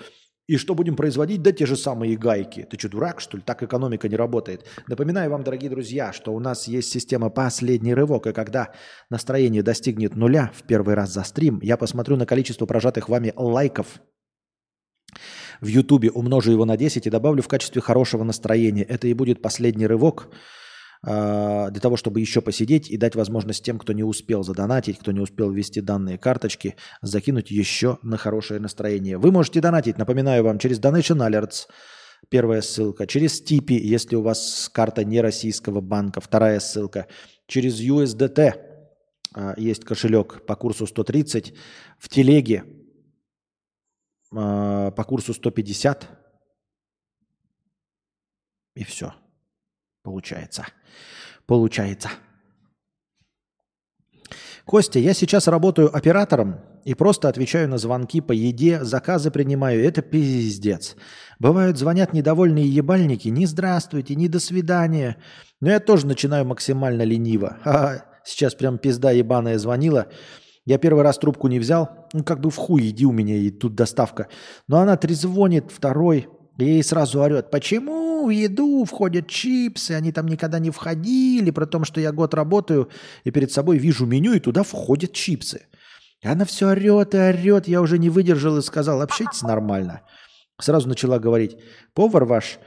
[0.47, 1.41] И что будем производить?
[1.41, 2.67] Да те же самые гайки.
[2.69, 3.43] Ты что, дурак, что ли?
[3.43, 4.65] Так экономика не работает.
[4.87, 8.71] Напоминаю вам, дорогие друзья, что у нас есть система «Последний рывок», и когда
[9.09, 14.01] настроение достигнет нуля в первый раз за стрим, я посмотрю на количество прожатых вами лайков
[15.61, 18.83] в Ютубе, умножу его на 10 и добавлю в качестве хорошего настроения.
[18.83, 20.29] Это и будет последний рывок–
[21.05, 25.19] для того, чтобы еще посидеть и дать возможность тем, кто не успел задонатить, кто не
[25.19, 29.19] успел ввести данные карточки, закинуть еще на хорошее настроение.
[29.19, 31.67] Вы можете донатить, напоминаю вам, через Donation Alerts,
[32.29, 37.07] первая ссылка, через Типи, если у вас карта не российского банка, вторая ссылка,
[37.47, 38.53] через USDT
[39.35, 41.53] а, есть кошелек по курсу 130,
[41.99, 42.63] в телеге
[44.33, 46.09] а, по курсу 150,
[48.75, 49.13] и все.
[50.05, 50.67] Получается.
[51.47, 52.09] Получается.
[54.65, 59.83] Костя, я сейчас работаю оператором и просто отвечаю на звонки по еде, заказы принимаю.
[59.83, 60.95] Это пиздец.
[61.39, 63.29] Бывают, звонят недовольные ебальники.
[63.29, 65.17] Не здравствуйте, не до свидания.
[65.59, 67.57] Но я тоже начинаю максимально лениво.
[67.63, 68.05] Ха-ха.
[68.23, 70.07] Сейчас прям пизда ебаная звонила.
[70.65, 72.07] Я первый раз трубку не взял.
[72.13, 74.27] Ну, как бы в хуй иди у меня, и тут доставка.
[74.67, 76.27] Но она трезвонит, второй.
[76.57, 81.83] И сразу орет, почему в еду входят чипсы, они там никогда не входили, при том,
[81.83, 82.89] что я год работаю
[83.25, 85.67] и перед собой вижу меню, и туда входят чипсы.
[86.21, 90.01] И она все орет и орет, я уже не выдержал и сказал, общайтесь нормально.
[90.59, 91.57] Сразу начала говорить,
[91.93, 92.59] повар ваш,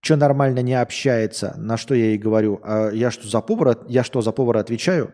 [0.00, 4.02] что нормально не общается, на что я ей говорю, а я что за повара, я
[4.02, 5.12] что за повара отвечаю,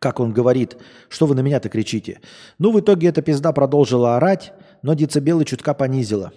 [0.00, 0.76] как он говорит,
[1.08, 2.20] что вы на меня-то кричите.
[2.58, 6.32] Ну, в итоге эта пизда продолжила орать, но децибелы чутка понизила.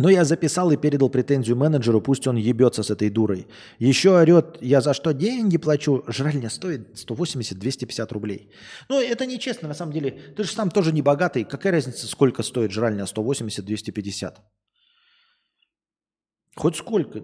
[0.00, 3.48] Но я записал и передал претензию менеджеру, пусть он ебется с этой дурой.
[3.80, 6.04] Еще орет, я за что деньги плачу?
[6.06, 8.48] Жральня стоит 180-250 рублей.
[8.88, 10.10] Ну, это нечестно, на самом деле.
[10.36, 11.42] Ты же сам тоже не богатый.
[11.42, 13.06] Какая разница, сколько стоит жральня?
[13.06, 14.34] 180-250.
[16.54, 17.20] Хоть сколько.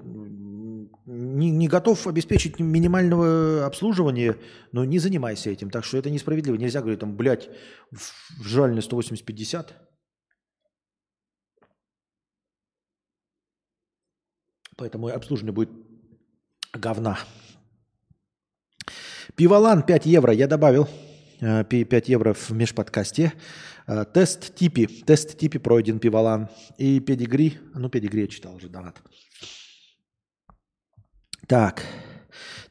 [1.07, 4.37] Не, не готов обеспечить минимального обслуживания,
[4.73, 5.71] но не занимайся этим.
[5.71, 6.57] Так что это несправедливо.
[6.57, 7.51] Нельзя говорить, там, блядь,
[7.93, 9.67] в жральне 180-50.
[14.77, 15.71] Поэтому обслуживание будет
[16.73, 17.19] говна.
[19.37, 20.89] Пиволан 5 евро я добавил.
[21.41, 23.33] 5 э, евро в межподкасте.
[23.87, 24.87] Э, тест типи.
[24.87, 26.49] Тест типи пройден пиволан.
[26.79, 27.59] И педигри.
[27.75, 29.01] Ну, педигри я читал уже, донат.
[31.47, 31.83] Так.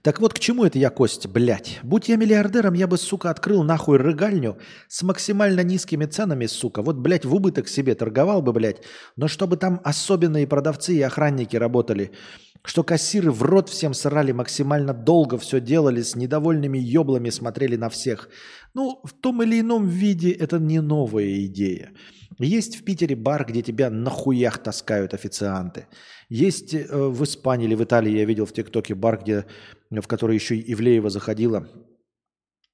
[0.04, 1.80] Так вот, к чему это я, Кость, блядь?
[1.82, 4.58] Будь я миллиардером, я бы, сука, открыл нахуй рыгальню
[4.90, 6.82] с максимально низкими ценами, сука.
[6.82, 8.84] Вот, блядь, в убыток себе торговал бы, блядь.
[9.16, 12.12] Но чтобы там особенные продавцы и охранники работали.
[12.66, 17.90] Что кассиры в рот всем срали, максимально долго все делали, с недовольными еблами смотрели на
[17.90, 18.28] всех.
[18.74, 21.94] Ну, в том или ином виде это не новая идея.
[22.40, 25.88] Есть в Питере бар, где тебя нахуях таскают официанты.
[26.30, 29.46] Есть э, в Испании или в Италии, я видел в ТикТоке бар, где,
[30.02, 31.68] в который еще Ивлеева заходила.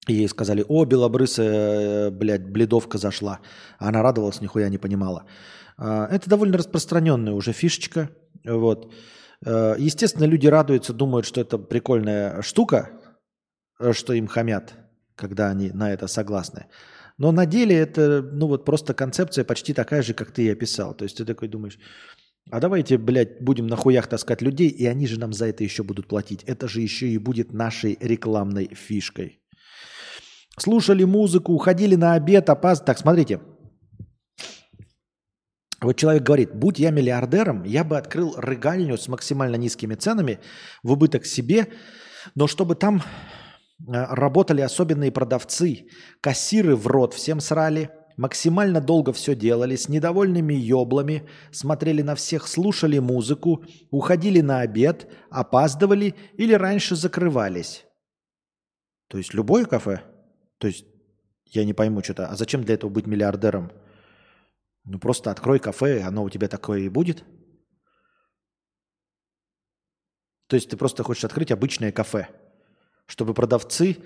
[0.08, 3.40] И ей сказали, о, белобрысая, э, блядь, бледовка зашла.
[3.78, 5.26] А она радовалась, нихуя не понимала.
[5.78, 8.10] А, это довольно распространенная уже фишечка.
[8.46, 8.94] Вот.
[9.46, 12.90] Э, естественно, люди радуются, думают, что это прикольная штука,
[13.92, 14.74] что им хамят,
[15.16, 16.66] когда они на это согласны.
[17.20, 20.94] Но на деле это, ну вот просто концепция почти такая же, как ты и описал.
[20.94, 21.78] То есть ты такой думаешь,
[22.52, 25.84] а давайте, блядь, будем на хуях таскать людей, и они же нам за это еще
[25.84, 26.44] будут платить.
[26.46, 29.40] Это же еще и будет нашей рекламной фишкой.
[30.58, 32.82] Слушали музыку, уходили на обед, опаз...
[32.82, 33.40] Так, смотрите.
[35.82, 40.40] Вот человек говорит, будь я миллиардером, я бы открыл рыгальню с максимально низкими ценами
[40.84, 41.68] в убыток себе,
[42.36, 43.02] но чтобы там
[43.88, 45.88] Э, работали особенные продавцы,
[46.22, 47.90] кассиры в рот всем срали,
[48.20, 55.10] максимально долго все делали, с недовольными еблами, смотрели на всех, слушали музыку, уходили на обед,
[55.30, 57.86] опаздывали или раньше закрывались.
[59.08, 60.02] То есть любое кафе?
[60.58, 60.86] То есть
[61.46, 62.28] я не пойму что-то.
[62.28, 63.72] А зачем для этого быть миллиардером?
[64.84, 67.24] Ну просто открой кафе, оно у тебя такое и будет.
[70.48, 72.28] То есть ты просто хочешь открыть обычное кафе–
[73.10, 73.98] чтобы продавцы,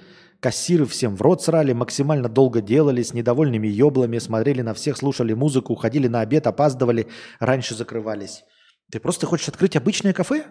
[0.44, 5.34] кассиры всем в рот срали, максимально долго делали, с недовольными еблами, смотрели на всех, слушали
[5.34, 7.08] музыку, уходили на обед, опаздывали,
[7.40, 8.44] раньше закрывались.
[8.92, 10.46] Ты просто хочешь открыть обычное кафе?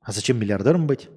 [0.00, 1.08] А зачем миллиардером быть?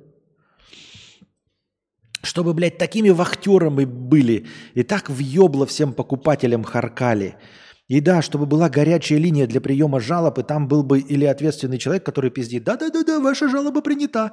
[2.21, 7.37] Чтобы, блядь, такими вахтерами были и так въебло всем покупателям харкали–
[7.91, 11.77] и да, чтобы была горячая линия для приема жалоб, и там был бы или ответственный
[11.77, 14.31] человек, который пиздит, да-да-да-да, ваша жалоба принята.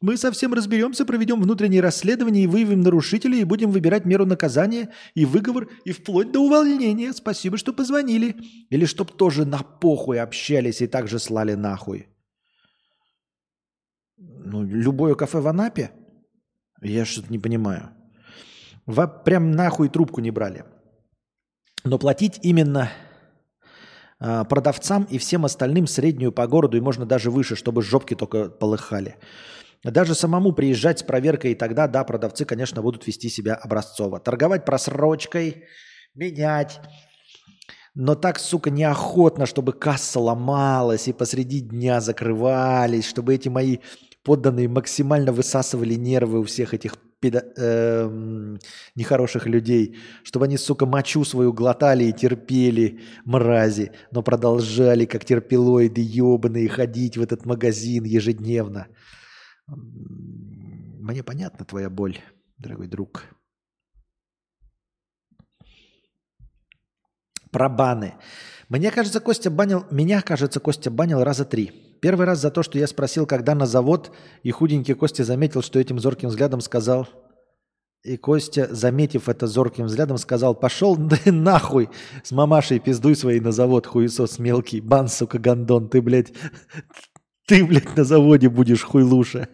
[0.00, 5.24] Мы совсем разберемся, проведем внутреннее расследование и выявим нарушителей, и будем выбирать меру наказания и
[5.24, 7.12] выговор, и вплоть до увольнения.
[7.12, 8.36] Спасибо, что позвонили.
[8.70, 12.08] Или чтоб тоже на похуй общались и также слали нахуй.
[14.18, 15.90] Ну, любое кафе в Анапе?
[16.82, 17.90] Я что-то не понимаю.
[18.84, 20.64] Во, прям нахуй трубку не брали.
[21.84, 22.90] Но платить именно
[24.20, 28.48] э, продавцам и всем остальным среднюю по городу и можно даже выше, чтобы жопки только
[28.48, 29.16] полыхали.
[29.90, 34.20] Даже самому приезжать с проверкой, и тогда, да, продавцы, конечно, будут вести себя образцово.
[34.20, 35.64] Торговать просрочкой,
[36.14, 36.80] менять.
[37.94, 43.78] Но так, сука, неохотно, чтобы касса ломалась и посреди дня закрывались, чтобы эти мои
[44.22, 48.56] подданные максимально высасывали нервы у всех этих педо, э,
[48.96, 56.00] нехороших людей, чтобы они, сука, мочу свою глотали и терпели, мрази, но продолжали, как терпилоиды
[56.00, 58.88] ебаные, ходить в этот магазин ежедневно.
[59.68, 62.18] Мне понятна твоя боль,
[62.58, 63.24] дорогой друг.
[67.50, 68.14] Про баны.
[68.68, 71.98] Мне кажется, Костя банил, меня, кажется, Костя банил раза три.
[72.00, 74.12] Первый раз за то, что я спросил, когда на завод,
[74.42, 77.08] и худенький Костя заметил, что этим зорким взглядом сказал...
[78.02, 81.88] И Костя, заметив это зорким взглядом, сказал, пошел нахуй
[82.22, 86.32] с мамашей пиздуй своей на завод, хуесос мелкий, бан, сука, гондон, ты, блядь,
[87.46, 89.48] ты, блядь, на заводе будешь хуйлуша.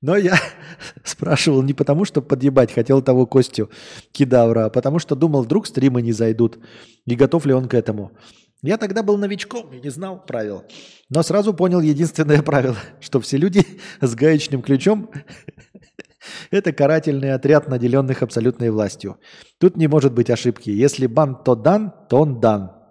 [0.00, 0.38] Но я
[1.04, 3.70] спрашивал не потому, что подъебать хотел того Костю
[4.10, 6.58] Кидавра, а потому что думал, вдруг стримы не зайдут,
[7.06, 8.12] и готов ли он к этому.
[8.62, 10.64] Я тогда был новичком и не знал правил.
[11.10, 13.64] Но сразу понял единственное правило, что все люди
[14.00, 15.10] с гаечным ключом–
[16.50, 19.18] это карательный отряд, наделенных абсолютной властью.
[19.58, 20.70] Тут не может быть ошибки.
[20.70, 22.81] Если бан то дан, то он дан.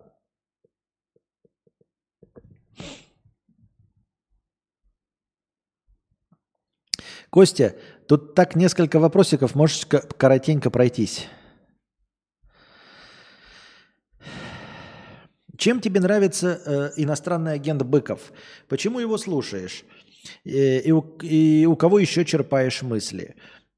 [7.32, 7.76] Костя,
[8.08, 11.28] тут так несколько вопросиков, можешь коротенько пройтись.
[15.58, 18.34] Чем тебе нравится э, иностранный агент Быков?
[18.68, 19.86] Почему его слушаешь?
[20.44, 23.36] И, и, у, и у кого еще черпаешь мысли?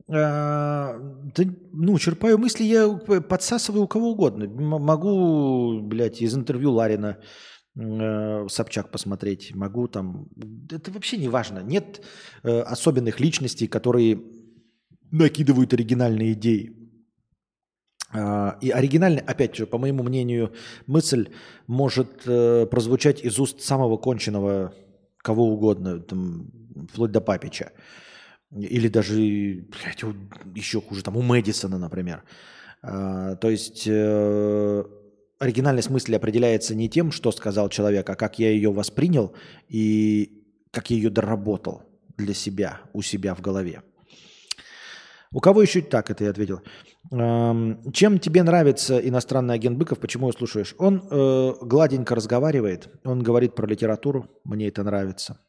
[0.08, 0.98] А,
[1.36, 1.44] да,
[1.74, 4.48] ну, черпаю мысли, я подсасываю у кого угодно.
[4.48, 7.24] Могу, блядь, из интервью Ларина э,
[7.76, 9.56] Собчак посмотреть.
[9.56, 10.28] Могу там...
[10.70, 11.60] Это вообще не важно.
[11.60, 12.02] Нет
[12.44, 14.22] э, особенных личностей, которые
[15.12, 16.76] накидывают оригинальные идеи.
[18.12, 20.54] А, и оригинальная, опять же, по моему мнению,
[20.86, 21.30] мысль
[21.66, 24.74] может э, прозвучать из уст самого конченого
[25.18, 26.52] кого угодно, там,
[26.92, 27.72] вплоть до Папича.
[28.52, 30.04] Или даже, блядь,
[30.56, 32.24] еще хуже, там, у Мэдисона, например.
[32.84, 34.84] А, то есть э,
[35.40, 39.34] оригинальность мысли определяется не тем, что сказал человек, а как я ее воспринял
[39.68, 41.84] и как я ее доработал
[42.18, 43.84] для себя, у себя в голове.
[45.32, 46.62] У кого еще так это я ответил?
[47.10, 50.00] Чем тебе нравится иностранный агент Быков?
[50.00, 50.76] Почему его слушаешь?
[50.78, 55.40] Он э, гладенько разговаривает, он говорит про литературу, мне это нравится.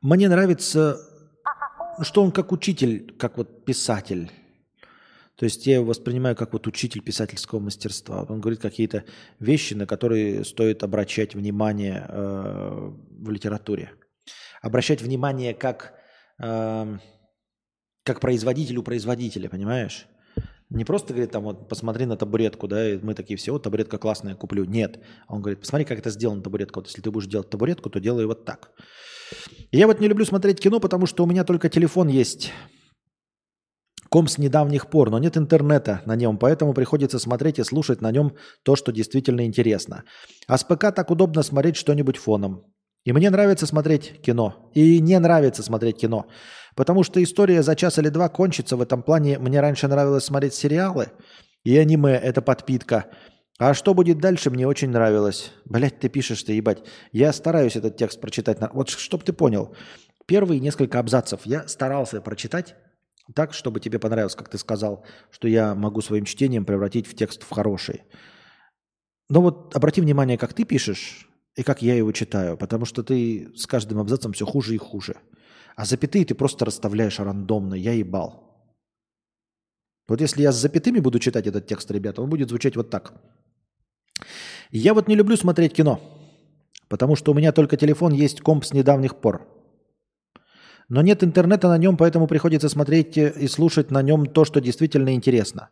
[0.00, 0.98] Мне нравится,
[2.00, 4.30] что он как учитель, как вот писатель.
[5.40, 8.26] То есть я его воспринимаю как вот учитель писательского мастерства.
[8.28, 9.04] Он говорит какие-то
[9.38, 13.90] вещи, на которые стоит обращать внимание э, в литературе.
[14.60, 15.94] Обращать внимание как...
[16.42, 16.98] Э,
[18.04, 20.06] как производителю производителя, понимаешь?
[20.68, 23.96] Не просто говорит, там, вот, посмотри на табуретку, да, и мы такие все, вот табуретка
[23.96, 24.66] классная, куплю.
[24.66, 25.00] Нет.
[25.26, 26.80] Он говорит, посмотри, как это сделано, табуретка.
[26.80, 28.72] Вот если ты будешь делать табуретку, то делай вот так.
[29.72, 32.52] Я вот не люблю смотреть кино, потому что у меня только телефон есть.
[34.10, 38.10] Ком с недавних пор, но нет интернета на нем, поэтому приходится смотреть и слушать на
[38.10, 38.32] нем
[38.64, 40.02] то, что действительно интересно.
[40.48, 42.64] А с ПК так удобно смотреть что-нибудь фоном.
[43.04, 44.70] И мне нравится смотреть кино.
[44.74, 46.26] И не нравится смотреть кино.
[46.74, 49.38] Потому что история за час или два кончится в этом плане.
[49.38, 51.12] Мне раньше нравилось смотреть сериалы
[51.62, 53.06] и аниме, это подпитка.
[53.58, 55.52] А что будет дальше, мне очень нравилось.
[55.66, 56.82] Блять, ты пишешь, ты ебать.
[57.12, 58.58] Я стараюсь этот текст прочитать.
[58.72, 59.74] Вот чтоб ты понял.
[60.26, 62.74] Первые несколько абзацев я старался прочитать
[63.34, 67.42] так, чтобы тебе понравилось, как ты сказал, что я могу своим чтением превратить в текст
[67.42, 68.02] в хороший.
[69.28, 73.52] Но вот обрати внимание, как ты пишешь и как я его читаю, потому что ты
[73.54, 75.16] с каждым абзацем все хуже и хуже.
[75.76, 77.74] А запятые ты просто расставляешь рандомно.
[77.74, 78.50] Я ебал.
[80.08, 83.14] Вот если я с запятыми буду читать этот текст, ребята, он будет звучать вот так.
[84.72, 86.00] Я вот не люблю смотреть кино,
[86.88, 89.46] потому что у меня только телефон есть комп с недавних пор.
[90.90, 95.14] Но нет интернета на нем, поэтому приходится смотреть и слушать на нем то, что действительно
[95.14, 95.70] интересно.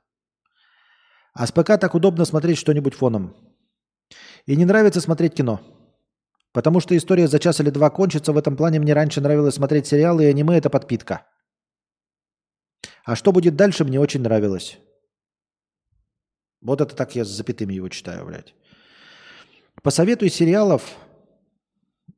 [1.35, 3.37] А с ПК так удобно смотреть что-нибудь фоном.
[4.47, 5.61] И не нравится смотреть кино–
[6.53, 8.33] Потому что история за час или два кончится.
[8.33, 11.27] В этом плане мне раньше нравилось смотреть сериалы и аниме– это подпитка.
[13.05, 14.79] А что будет дальше, мне очень нравилось.
[16.61, 18.55] Вот это так я с запятыми его читаю, блядь.
[19.83, 20.97] Посоветуй сериалов.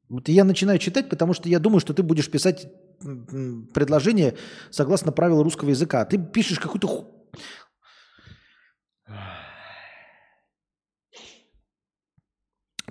[0.08, 2.66] Вот я начинаю читать, потому что я думаю, что ты будешь писать
[3.00, 4.36] предложение
[4.70, 6.04] согласно правилам русского языка.
[6.04, 7.30] Ты пишешь какую-то ху...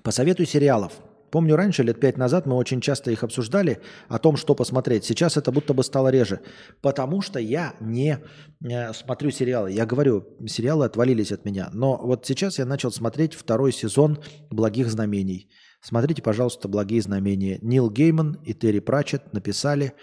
[0.03, 0.93] Посоветуй сериалов.
[1.31, 5.05] Помню, раньше, лет пять назад, мы очень часто их обсуждали о том, что посмотреть.
[5.05, 6.41] Сейчас это будто бы стало реже.
[6.81, 8.17] Потому что я не
[8.63, 9.71] э, смотрю сериалы.
[9.71, 11.69] Я говорю, сериалы отвалились от меня.
[11.73, 14.19] Но вот сейчас я начал смотреть второй сезон
[14.49, 15.51] «Благих знамений».
[15.81, 17.59] Смотрите, пожалуйста, «Благие знамения».
[17.61, 19.93] Нил Гейман и Терри Пратчетт написали.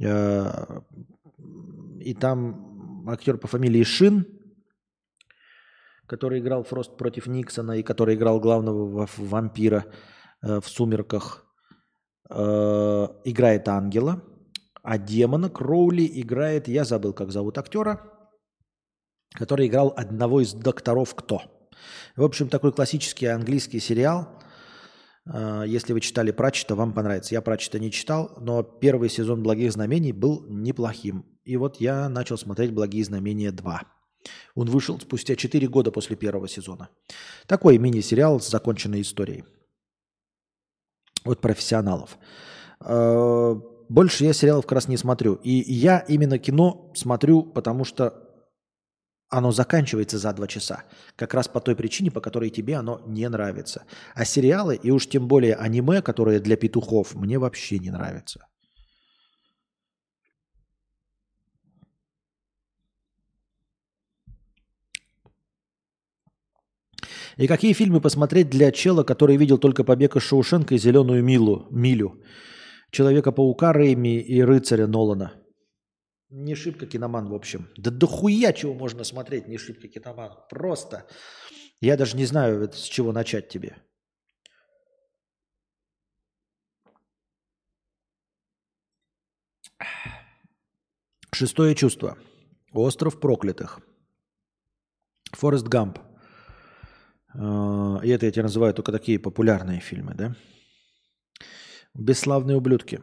[0.00, 0.80] Э,
[2.00, 4.26] и там актер по фамилии Шин,
[6.06, 9.86] который играл Фрост против Никсона и который играл главного вампира–
[10.42, 11.44] Э, в «Сумерках»
[12.30, 12.34] э,
[13.24, 14.22] играет ангела,
[14.82, 18.12] а демона Кроули играет, я забыл, как зовут актера,
[19.32, 21.42] который играл одного из докторов «Кто».
[22.16, 24.40] В общем, такой классический английский сериал.
[25.26, 27.34] Э, если вы читали Пратчета, вам понравится.
[27.34, 31.24] Я Пратчета не читал, но первый сезон «Благих знамений» был неплохим.
[31.44, 33.78] И вот я начал смотреть «Благие знамения 2».
[34.54, 36.88] Он вышел спустя 4 года после первого сезона.
[37.46, 39.44] Такой мини-сериал с законченной историей
[41.24, 42.18] от профессионалов.
[42.80, 43.54] Э,
[43.88, 45.34] больше я сериалов как раз не смотрю.
[45.34, 48.25] И я именно кино смотрю, потому что
[49.28, 50.84] оно заканчивается за два часа.
[51.16, 53.84] Как раз по той причине, по которой тебе оно не нравится.
[54.14, 58.46] А сериалы, и уж тем более аниме, которые для петухов, мне вообще не нравятся.
[67.36, 71.66] И какие фильмы посмотреть для чела, который видел только «Побег из Шоушенка» и «Зеленую милу,
[71.70, 72.22] милю»?
[72.90, 75.32] Человека-паука Рэйми и рыцаря Нолана.
[76.28, 77.68] Не шибко киноман, в общем.
[77.76, 80.32] Да дохуя чего можно смотреть, не шибко киноман.
[80.50, 81.06] Просто.
[81.80, 83.76] Я даже не знаю, с чего начать тебе.
[91.32, 92.16] Шестое чувство.
[92.72, 93.80] Остров проклятых.
[95.32, 95.98] Форест Гамп.
[97.34, 100.34] А, и это я тебе называю только такие популярные фильмы, да?
[101.94, 103.02] Бесславные ублюдки.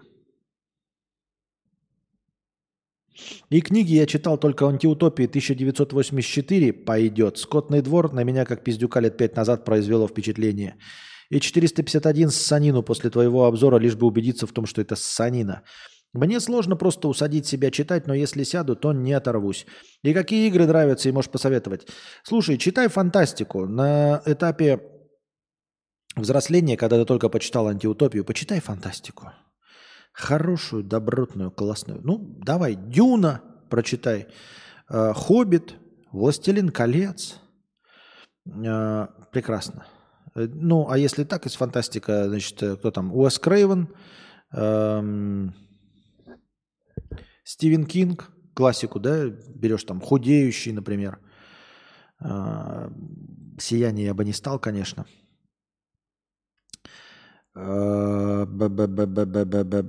[3.50, 7.38] И книги я читал только антиутопии 1984 пойдет.
[7.38, 10.76] Скотный двор на меня, как пиздюка лет пять назад, произвело впечатление.
[11.30, 15.64] И 451 санину после твоего обзора, лишь бы убедиться в том, что это санина.
[16.14, 19.66] Мне сложно просто усадить себя читать, но если сяду, то не оторвусь.
[20.04, 21.88] И какие игры нравятся, и можешь посоветовать?
[22.24, 23.66] Слушай, читай фантастику.
[23.66, 24.80] На этапе
[26.16, 29.32] взросления, когда ты только почитал антиутопию, почитай фантастику.
[30.14, 32.00] Хорошую, добротную, классную.
[32.04, 34.28] Ну, давай, Дюна прочитай.
[34.88, 35.76] Э, Хоббит,
[36.12, 37.40] Властелин колец.
[38.46, 39.88] Э, прекрасно.
[40.36, 43.12] Э, ну, а если так, из фантастика, значит, кто там?
[43.12, 43.90] Уэс Крейвен,
[44.52, 45.56] эм,
[47.44, 51.20] Стивен Кинг, классику, да, берешь там худеющий, например.
[52.20, 52.92] А,
[53.60, 55.06] Сияние я бы не стал, конечно.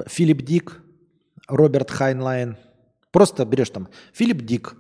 [0.09, 0.83] Филипп Дик,
[1.49, 2.57] Роберт Хайнлайн.
[3.11, 4.77] Просто берешь там Филипп Дик,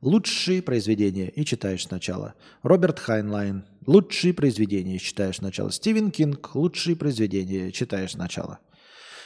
[0.00, 2.34] лучшие произведения и читаешь сначала.
[2.62, 5.70] Роберт Хайнлайн, лучшие произведения читаешь сначала.
[5.70, 8.60] Стивен Кинг, лучшие произведения читаешь сначала.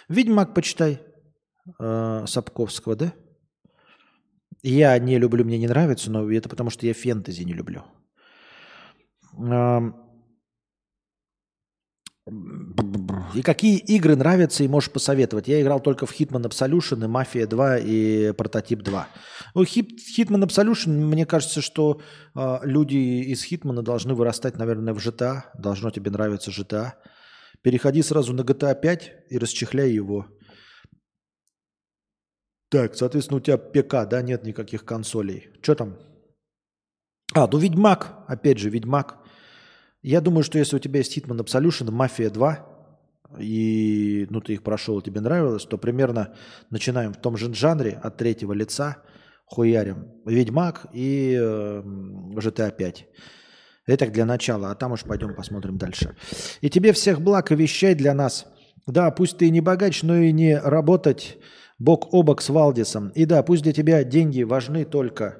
[0.09, 1.01] Ведьмак почитай
[1.78, 3.12] э, Сапковского, да?
[4.62, 7.84] Я не люблю, мне не нравится, но это потому, что я фэнтези не люблю.
[13.35, 15.49] И какие игры нравятся и можешь посоветовать?
[15.49, 19.09] Я играл только в Hitman Absolution и Mafia 2 и Прототип 2.
[19.55, 22.01] Ну, Hitman Absolution, мне кажется, что
[22.35, 22.97] э, люди
[23.32, 25.43] из Hitman должны вырастать, наверное, в GTA.
[25.59, 26.93] Должно тебе нравиться GTA.
[27.62, 30.27] Переходи сразу на GTA 5 и расчехляй его.
[32.70, 35.49] Так, соответственно, у тебя ПК, да, нет никаких консолей.
[35.61, 35.99] Что там?
[37.35, 39.22] А, ну Ведьмак, опять же, Ведьмак.
[40.03, 42.69] Я думаю, что если у тебя есть Hitman Absolution, Мафия 2,
[43.39, 46.35] и ну ты их прошел, тебе нравилось, то примерно
[46.70, 48.99] начинаем в том же жанре от третьего лица,
[49.47, 51.83] хуярим Ведьмак и э,
[52.35, 53.07] GTA 5.
[53.87, 56.16] Это для начала, а там уж пойдем посмотрим дальше.
[56.61, 58.47] И тебе всех благ и вещай для нас.
[58.87, 61.39] Да, пусть ты не богач, но и не работать
[61.79, 63.11] бок о бок с Валдисом.
[63.11, 65.39] И да, пусть для тебя деньги важны только.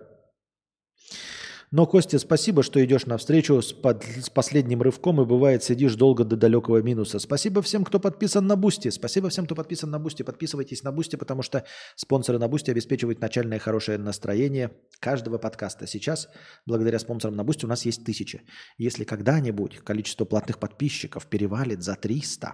[1.73, 6.23] Но, Костя, спасибо, что идешь навстречу с, под, с последним рывком и бывает сидишь долго
[6.23, 7.19] до далекого минуса.
[7.19, 8.91] Спасибо всем, кто подписан на Бусти.
[8.91, 10.23] Спасибо всем, кто подписан на Бусти.
[10.23, 11.65] Подписывайтесь на Бусти, потому что
[11.97, 14.71] спонсоры на Бусти обеспечивают начальное хорошее настроение
[15.01, 15.87] каждого подкаста.
[15.87, 16.29] Сейчас,
[16.67, 18.43] благодаря спонсорам на Бусти, у нас есть тысячи.
[18.77, 22.53] Если когда-нибудь количество платных подписчиков перевалит за 300,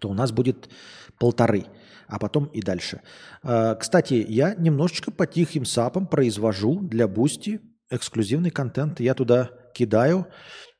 [0.00, 0.70] то у нас будет
[1.18, 1.66] полторы
[2.06, 3.00] а потом и дальше.
[3.42, 9.00] А, кстати, я немножечко по тихим сапам произвожу для Бусти эксклюзивный контент.
[9.00, 10.26] Я туда кидаю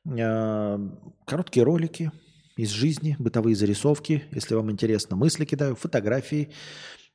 [0.07, 0.79] а,
[1.25, 2.11] короткие ролики
[2.57, 6.51] из жизни, бытовые зарисовки, если вам интересно, мысли кидаю, фотографии.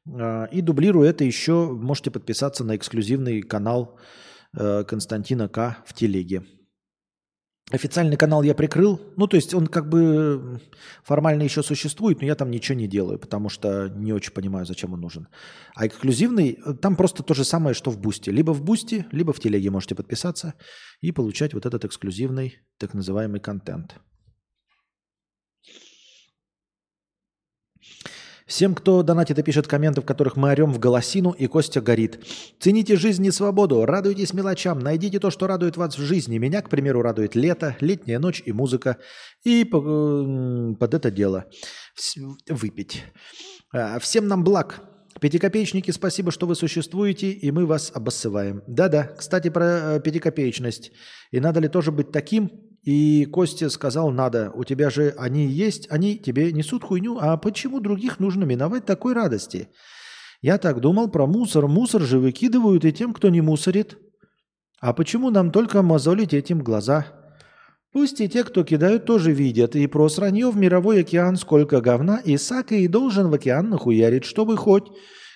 [0.08, 3.98] А, и дублирую это еще, можете подписаться на эксклюзивный канал
[4.52, 6.42] Константина К в телеге.
[7.72, 9.00] Официальный канал я прикрыл.
[9.16, 10.60] Ну, то есть он как бы
[11.04, 14.92] формально еще существует, но я там ничего не делаю, потому что не очень понимаю, зачем
[14.92, 15.28] он нужен.
[15.74, 18.32] А эксклюзивный, э, там просто то же самое, что в Бусте.
[18.32, 20.54] Либо в Бусте, либо в Телеге можете подписаться
[21.00, 24.00] и получать вот этот эксклюзивный так называемый контент.
[28.50, 32.18] Всем, кто донатит и пишет комменты, в которых мы орем в голосину, и Костя горит.
[32.58, 36.36] Цените жизнь и свободу, радуйтесь мелочам, найдите то, что радует вас в жизни.
[36.36, 38.96] Меня, к примеру, радует лето, летняя ночь и музыка.
[39.44, 41.44] И под это дело
[42.48, 43.04] выпить.
[43.72, 44.82] А, всем нам благ.
[45.20, 48.64] Пятикопеечники, спасибо, что вы существуете, и мы вас обоссываем.
[48.66, 50.90] Да-да, кстати, про э, пятикопеечность.
[51.30, 52.50] И надо ли тоже быть таким,
[52.82, 57.80] и Костя сказал, надо, у тебя же они есть, они тебе несут хуйню, а почему
[57.80, 59.68] других нужно миновать такой радости?
[60.40, 61.68] Я так думал про мусор.
[61.68, 63.98] Мусор же выкидывают и тем, кто не мусорит.
[64.80, 67.06] А почему нам только мозолить этим глаза?
[67.92, 69.76] Пусть и те, кто кидают, тоже видят.
[69.76, 72.38] И про сранье в мировой океан сколько говна, и
[72.70, 74.90] и должен в океан нахуярить, чтобы хоть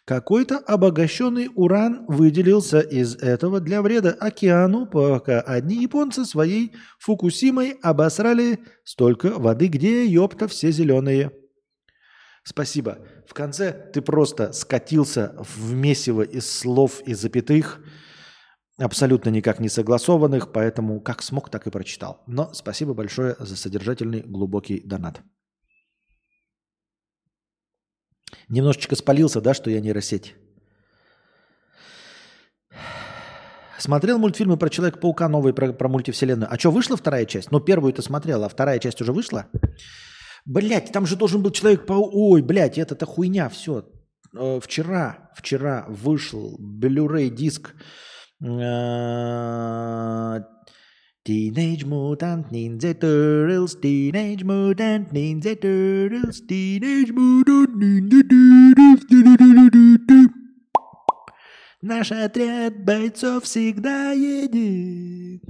[0.04, 8.60] какой-то обогащенный уран выделился из этого для вреда океану, пока одни японцы своей Фукусимой обосрали
[8.84, 11.32] столько воды, где, ёпта, все зеленые.
[12.44, 12.98] Спасибо.
[13.26, 17.80] В конце ты просто скатился в месиво из слов и запятых,
[18.76, 22.22] абсолютно никак не согласованных, поэтому как смог, так и прочитал.
[22.26, 25.22] Но спасибо большое за содержательный глубокий донат.
[28.48, 30.34] Немножечко спалился, да, что я нейросеть?
[33.78, 36.48] Смотрел мультфильмы про Человека-паука новые, про, про мультивселенную.
[36.50, 37.50] А что, вышла вторая часть?
[37.50, 39.46] Ну, первую ты смотрел, а вторая часть уже вышла?
[40.46, 42.10] Блять, там же должен был Человек-паук...
[42.12, 43.84] Ой, блядь, это-то хуйня, все.
[44.36, 47.74] Э, вчера, вчера вышел Blu-ray диск
[48.42, 48.46] э,
[51.26, 57.63] Teenage Mutant Ninja Turtles, Teenage Mutant Ninja Turtles, Teenage Mutant.
[61.82, 65.42] Наш отряд бойцов всегда едет.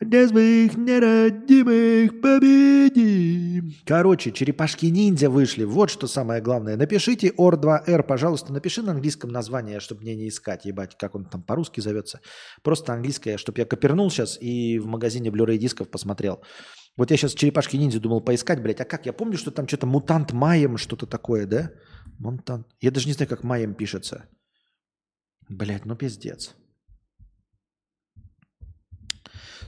[0.00, 3.72] Для своих неродимых победим.
[3.86, 5.64] Короче, черепашки-ниндзя вышли.
[5.64, 6.76] Вот что самое главное.
[6.76, 8.52] Напишите OR2R, пожалуйста.
[8.52, 12.20] Напиши на английском название, чтобы мне не искать, ебать, как он там по-русски зовется.
[12.62, 16.42] Просто английское, чтобы я копернул сейчас и в магазине Blu-ray дисков посмотрел.
[16.96, 18.80] Вот я сейчас черепашки-ниндзя думал поискать, блядь.
[18.80, 19.06] А как?
[19.06, 21.72] Я помню, что там что-то мутант Майем, что-то такое, да?
[22.18, 22.66] Мутант.
[22.80, 24.26] Я даже не знаю, как Майем пишется.
[25.48, 26.54] Блядь, ну пиздец.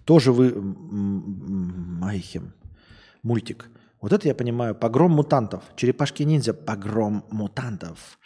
[0.04, 2.54] Тоже вы Майхем.
[3.22, 3.68] Мультик.
[4.00, 4.74] Вот это я понимаю.
[4.74, 5.64] Погром мутантов.
[5.76, 6.54] Черепашки-ниндзя.
[6.54, 8.18] Погром мутантов.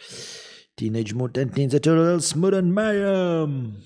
[0.79, 3.83] Teenage Mutant Ninja Turtles Mutant Mayhem.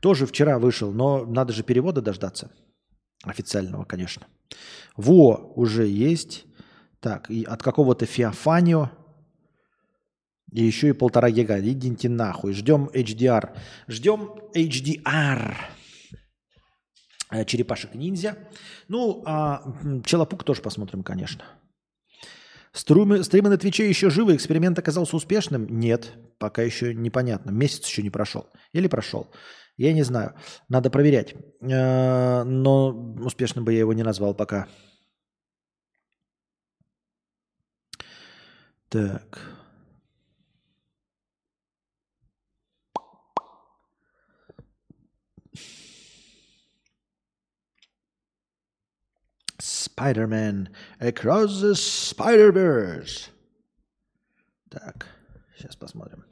[0.00, 2.50] Тоже вчера вышел, но надо же перевода дождаться.
[3.24, 4.26] Официального, конечно.
[4.96, 6.44] Во, уже есть.
[7.00, 8.90] Так, и от какого-то Феофанио
[10.52, 11.60] и еще и полтора гига.
[11.60, 12.52] Идите нахуй.
[12.52, 13.56] Ждем HDR.
[13.86, 15.54] Ждем HDR.
[17.46, 18.38] Черепашек ниндзя.
[18.88, 19.62] Ну, а
[20.04, 21.44] Челопук тоже посмотрим, конечно.
[22.72, 24.34] Стримы, стримы на Твиче еще живы.
[24.34, 25.66] Эксперимент оказался успешным?
[25.78, 27.50] Нет, пока еще непонятно.
[27.50, 28.46] Месяц еще не прошел.
[28.72, 29.30] Или прошел.
[29.78, 30.34] Я не знаю.
[30.68, 31.34] Надо проверять.
[31.60, 32.88] Э, но
[33.24, 34.68] успешным бы я его не назвал пока.
[38.88, 39.38] Так.
[49.60, 50.68] Spider-Man
[51.00, 53.30] Across the Spider-Verse.
[54.70, 55.06] Так,
[55.56, 56.27] сейчас посмотрим.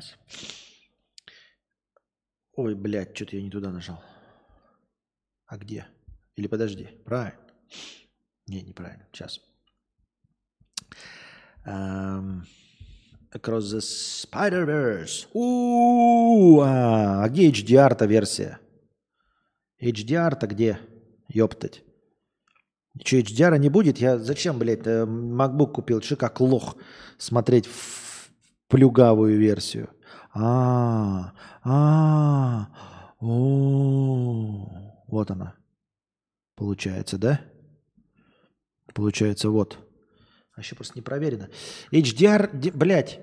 [0.00, 0.16] Сейчас.
[2.54, 4.02] Ой, блядь, что-то я не туда нажал.
[5.46, 5.86] А где?
[6.34, 7.40] Или подожди, правильно.
[8.46, 9.06] Не, неправильно.
[9.12, 9.40] Сейчас.
[11.66, 12.42] Um...
[13.34, 15.26] Across the Spider-Verse.
[15.34, 18.60] У, а, а где HDR-то версия?
[19.82, 20.78] HDR-то где?
[21.28, 21.82] Ёптать.
[23.02, 23.98] Че, HDR не будет?
[23.98, 26.00] Я зачем, блядь, э, MacBook купил?
[26.00, 26.76] Че, как лох
[27.18, 28.05] смотреть в
[28.68, 29.90] плюгавую версию?
[30.34, 31.32] А,
[31.64, 32.68] а,
[33.20, 35.54] о, вот она.
[36.54, 37.40] Получается, да?
[38.94, 39.78] Получается, вот.
[40.54, 41.48] А еще просто не проверено.
[41.92, 43.20] HDR, блядь,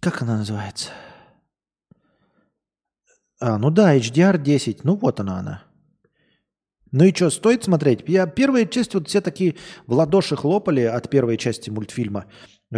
[0.00, 0.90] как она называется?
[3.40, 4.84] А, ну да, HDR 10.
[4.84, 5.64] Ну вот она она.
[6.92, 8.04] Ну и что, стоит смотреть?
[8.06, 9.56] Я первая часть, вот все такие
[9.86, 12.26] в ладоши хлопали от первой части мультфильма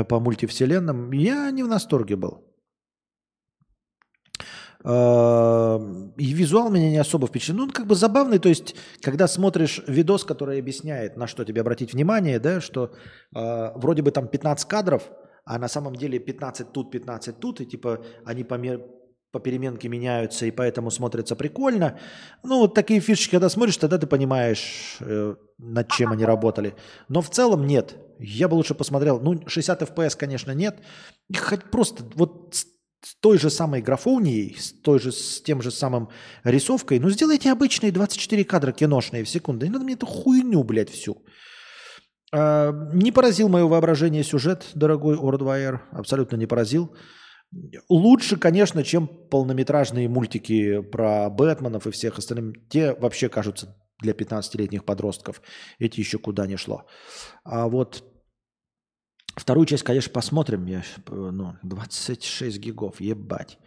[0.09, 1.13] по мультивселенным.
[1.13, 2.47] Я не в восторге был.
[4.89, 5.81] А,
[6.17, 7.57] и визуал меня не особо впечатлил.
[7.57, 11.61] Ну, он как бы забавный, то есть, когда смотришь видос, который объясняет, на что тебе
[11.61, 12.93] обратить внимание, да, что
[13.35, 15.11] э, вроде бы там 15 кадров,
[15.45, 18.81] а на самом деле 15 тут, 15 тут, и типа они по, мер...
[19.33, 21.99] по переменке меняются, и поэтому смотрится прикольно.
[22.45, 26.77] Ну, вот такие фишки, когда смотришь, тогда ты понимаешь, э, над чем они работали.
[27.09, 27.97] Но в целом нет.
[28.19, 30.79] Я бы лучше посмотрел, ну, 60 FPS, конечно, нет.
[31.37, 32.55] Хоть просто вот
[33.03, 36.09] с той же самой графонией, с, той же, с тем же самым
[36.45, 39.65] рисовкой, ну сделайте обычные 24 кадра киношные в секунду.
[39.65, 41.23] Не надо мне эту хуйню, блядь, всю.
[42.33, 46.97] А, не поразил мое воображение сюжет, дорогой Ордвайер, абсолютно не поразил.
[47.89, 52.69] Лучше, конечно, чем полнометражные мультики про Бэтменов и всех остальных.
[52.69, 55.43] Те вообще кажутся для 15-летних подростков.
[55.79, 56.87] Эти еще куда не шло.
[57.45, 58.05] А вот
[59.37, 60.65] Вторую часть, конечно, посмотрим.
[60.65, 63.59] Я, ну, 26 гигов, ебать.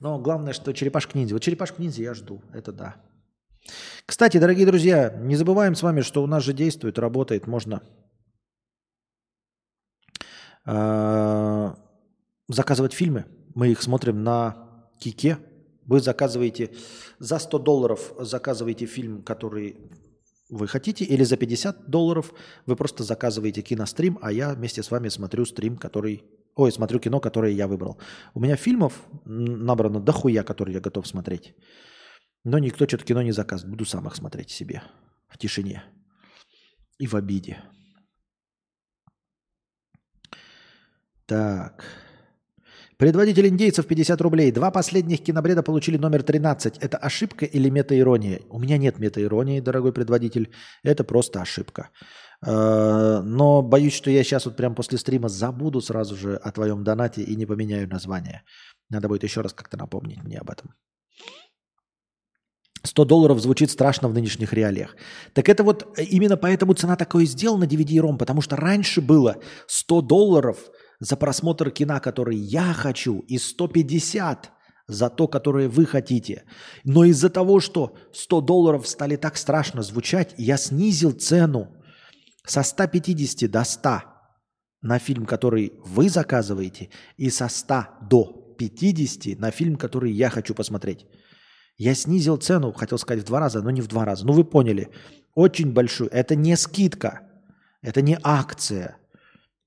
[0.00, 1.34] Но главное, что черепашка ниндзя.
[1.34, 2.96] Вот черепашка ниндзя я жду, это да.
[4.06, 7.82] Кстати, дорогие друзья, не забываем с вами, что у нас же действует, работает, можно
[10.64, 11.74] э,
[12.48, 15.38] заказывать фильмы Мы их смотрим на Кике.
[15.86, 16.70] Вы заказываете
[17.18, 19.76] за 100 долларов заказываете фильм, который
[20.48, 22.34] вы хотите, или за 50 долларов
[22.66, 26.24] вы просто заказываете кинострим, а я вместе с вами смотрю стрим, который...
[26.54, 27.98] Ой, смотрю кино, которое я выбрал.
[28.34, 28.92] У меня фильмов
[29.24, 31.54] набрано дохуя, которые я готов смотреть.
[32.44, 33.70] Но никто что-то кино не заказывает.
[33.70, 34.82] Буду сам их смотреть себе
[35.28, 35.84] в тишине
[36.98, 37.62] и в обиде.
[41.26, 41.84] Так.
[43.02, 44.52] Предводитель индейцев 50 рублей.
[44.52, 46.78] Два последних кинобреда получили номер 13.
[46.78, 48.42] Это ошибка или метаирония?
[48.48, 50.52] У меня нет метаиронии, дорогой предводитель.
[50.84, 51.90] Это просто ошибка.
[52.46, 56.84] Э, но боюсь, что я сейчас вот прям после стрима забуду сразу же о твоем
[56.84, 58.44] донате и не поменяю название.
[58.88, 60.72] Надо будет еще раз как-то напомнить мне об этом.
[62.84, 64.94] 100 долларов звучит страшно в нынешних реалиях.
[65.32, 70.58] Так это вот именно поэтому цена такое сделана DVD-ROM, потому что раньше было 100 долларов–
[71.02, 74.52] за просмотр кино, который я хочу, и 150
[74.86, 76.44] за то, которое вы хотите.
[76.84, 81.74] Но из-за того, что 100 долларов стали так страшно звучать, я снизил цену
[82.46, 84.02] со 150 до 100
[84.82, 90.54] на фильм, который вы заказываете, и со 100 до 50 на фильм, который я хочу
[90.54, 91.06] посмотреть.
[91.78, 94.24] Я снизил цену, хотел сказать в два раза, но не в два раза.
[94.24, 94.88] Ну вы поняли,
[95.34, 96.10] очень большую.
[96.12, 97.22] Это не скидка,
[97.82, 98.98] это не акция–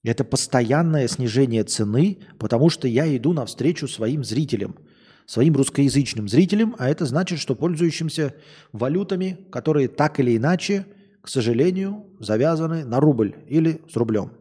[0.06, 4.77] это постоянное снижение цены, потому что я иду навстречу своим зрителям,
[5.26, 8.36] своим русскоязычным зрителям, а это значит, что пользующимся
[8.72, 10.86] валютами, которые так или иначе,
[11.22, 14.32] к сожалению, завязаны на рубль или с рублем.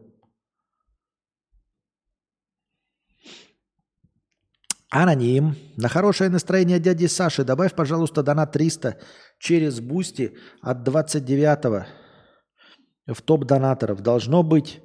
[4.91, 5.55] Аноним.
[5.75, 8.97] На хорошее настроение дяди Саши добавь, пожалуйста, донат 300
[9.39, 11.87] через Бусти от 29
[13.07, 14.01] в топ донаторов.
[14.01, 14.79] Должно быть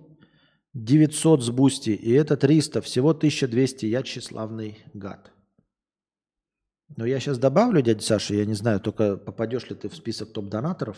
[0.74, 3.86] 900 с Бусти, и это 300, всего 1200.
[3.86, 5.32] Я тщеславный гад.
[6.96, 10.32] Но я сейчас добавлю, дядя Саша, я не знаю, только попадешь ли ты в список
[10.32, 10.96] топ-донаторов.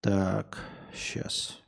[0.00, 0.58] Так,
[0.94, 1.60] сейчас.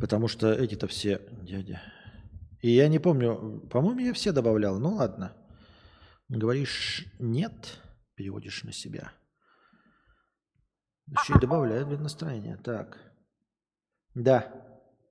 [0.00, 1.82] Потому что эти-то все дядя.
[2.62, 4.78] И я не помню, по-моему, я все добавлял.
[4.78, 5.36] Ну ладно.
[6.28, 7.80] Говоришь нет,
[8.14, 9.12] переводишь на себя.
[11.10, 12.56] Еще и добавляет блин, настроение.
[12.56, 12.98] Так.
[14.14, 14.52] Да,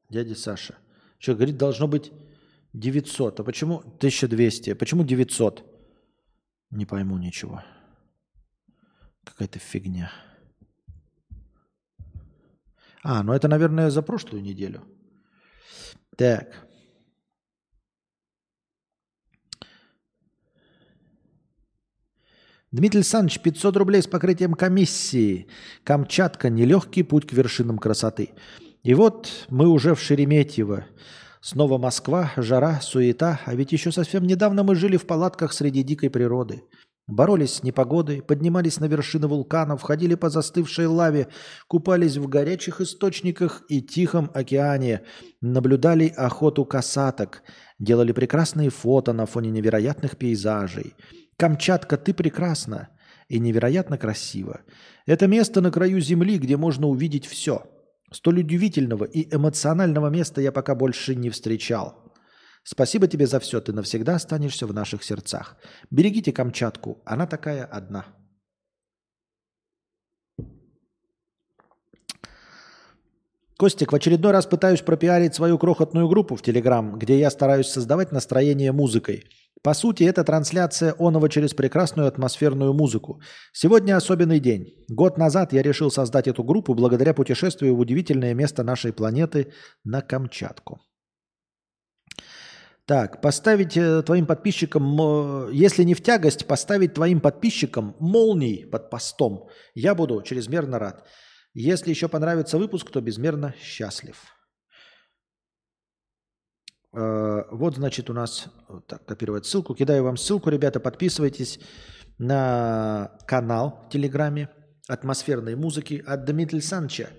[0.10, 0.76] дядя Саша.
[1.18, 2.12] Что, говорит, должно быть
[2.74, 3.40] 900.
[3.40, 4.72] А почему 1200?
[4.72, 5.66] А почему 900?
[6.72, 7.64] Не пойму ничего.
[9.24, 10.12] Какая-то фигня.
[13.04, 14.84] А, ну это, наверное, за прошлую неделю.
[16.16, 16.69] Так.
[22.72, 25.48] Дмитрий Александрович, 500 рублей с покрытием комиссии.
[25.84, 28.30] Камчатка– нелегкий путь к вершинам красоты.
[28.84, 30.86] И вот мы уже в Шереметьево.
[31.42, 33.40] Снова Москва, жара, суета.
[33.46, 36.62] А ведь еще совсем недавно мы жили в палатках среди дикой природы.
[37.08, 41.28] Боролись с непогодой, поднимались на вершины вулканов, ходили по застывшей лаве,
[41.68, 45.02] купались в горячих источниках и тихом океане,
[45.42, 47.42] наблюдали охоту касаток,
[47.80, 50.94] делали прекрасные фото на фоне невероятных пейзажей–
[51.40, 52.90] Камчатка, ты прекрасна
[53.30, 54.60] и невероятно красиво.
[55.06, 57.64] Это место на краю земли, где можно увидеть все.
[58.12, 62.14] Столь удивительного и эмоционального места я пока больше не встречал.
[62.64, 65.56] Спасибо тебе за все, ты навсегда останешься в наших сердцах.
[65.90, 68.06] Берегите Камчатку, она такая одна.
[73.58, 78.12] Костик, в очередной раз пытаюсь пропиарить свою крохотную группу в Телеграм, где я стараюсь создавать
[78.12, 79.24] настроение музыкой–
[79.62, 83.22] по сути, это трансляция оного через прекрасную атмосферную музыку.
[83.52, 84.74] Сегодня особенный день.
[84.88, 89.52] Год назад я решил создать эту группу благодаря путешествию в удивительное место нашей планеты
[89.84, 90.80] на Камчатку.
[92.86, 99.48] Так, поставить э, твоим подписчикам, если не в тягость, поставить твоим подписчикам молний под постом.
[99.76, 101.06] Я буду чрезмерно рад.
[101.54, 104.16] Если еще понравится выпуск, то безмерно счастлив.
[106.94, 108.48] Э, вот, значит, у нас
[108.88, 109.76] так, копировать ссылку.
[109.76, 111.60] Кидаю вам ссылку, ребята, подписывайтесь
[112.18, 114.50] на канал в Телеграме
[114.88, 117.10] атмосферной музыки от Дмитрия Санча.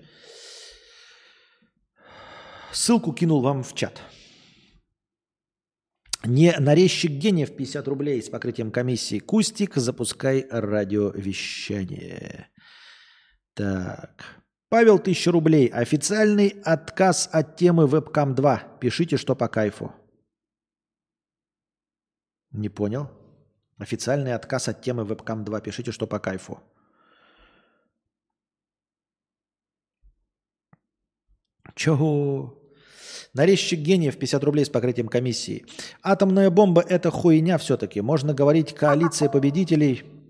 [2.71, 4.01] Ссылку кинул вам в чат.
[6.23, 9.19] Не нарезчик гениев 50 рублей с покрытием комиссии.
[9.19, 12.49] Кустик, запускай радиовещание.
[13.55, 14.40] Так.
[14.71, 15.67] Павел, 1000 рублей.
[15.67, 18.57] Официальный отказ от темы Webcam 2.
[18.79, 19.91] Пишите, что по кайфу.
[22.51, 23.11] Не понял.
[23.77, 25.59] Официальный отказ от темы Webcam 2.
[25.59, 26.61] Пишите, что по кайфу.
[31.75, 32.57] Чего?
[33.33, 35.65] Нарезчик гениев 50 рублей с покрытием комиссии.
[36.01, 37.99] Атомная бомба– это хуйня все-таки.
[37.99, 40.20] Можно говорить, коалиция победителей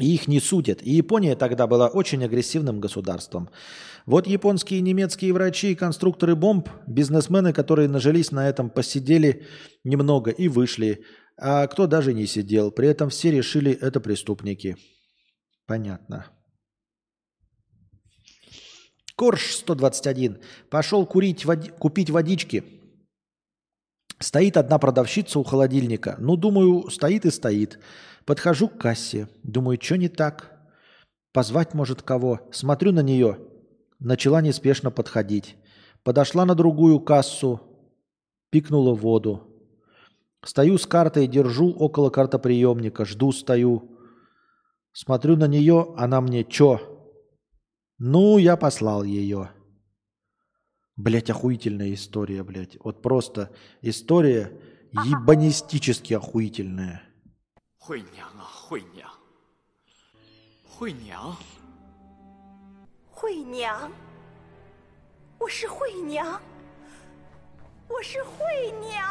[0.00, 0.82] и их не судят.
[0.82, 3.50] И Япония тогда была очень агрессивным государством.
[4.06, 9.46] Вот японские и немецкие врачи и конструкторы бомб, бизнесмены, которые нажились на этом, посидели
[9.84, 11.04] немного и вышли.
[11.36, 12.70] А кто даже не сидел.
[12.70, 14.76] При этом все решили, это преступники.
[15.66, 16.26] Понятно.
[19.16, 20.38] Корж 121.
[20.70, 21.70] Пошел курить, води...
[21.70, 22.64] купить водички.
[24.18, 26.16] Стоит одна продавщица у холодильника.
[26.18, 27.78] Ну, думаю, стоит и стоит.
[28.24, 29.28] Подхожу к кассе.
[29.42, 30.60] Думаю, что не так?
[31.32, 32.48] Позвать может кого.
[32.52, 33.38] Смотрю на нее.
[33.98, 35.56] Начала неспешно подходить.
[36.02, 37.60] Подошла на другую кассу.
[38.50, 39.46] Пикнула воду.
[40.44, 43.04] Стою с картой, держу около картоприемника.
[43.04, 43.98] Жду, стою.
[44.92, 46.80] Смотрю на нее, она мне чё?
[47.98, 49.50] Ну, я послал ее.
[50.96, 52.76] Блять, охуительная история, блядь.
[52.82, 53.50] Вот просто
[53.82, 54.52] история
[54.92, 57.02] ебанистически охуительная.
[57.79, 59.09] 惠娘啊，惠娘，
[60.65, 61.37] 惠娘，
[63.11, 63.91] 惠娘，
[65.39, 66.39] 我是惠娘，
[67.87, 69.05] 我是惠娘。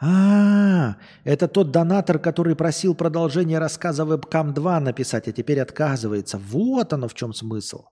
[0.00, 6.36] А, это тот донатор, который просил продолжение рассказа Webcam 2 написать, а теперь отказывается.
[6.36, 7.86] Вот оно в чем смысл.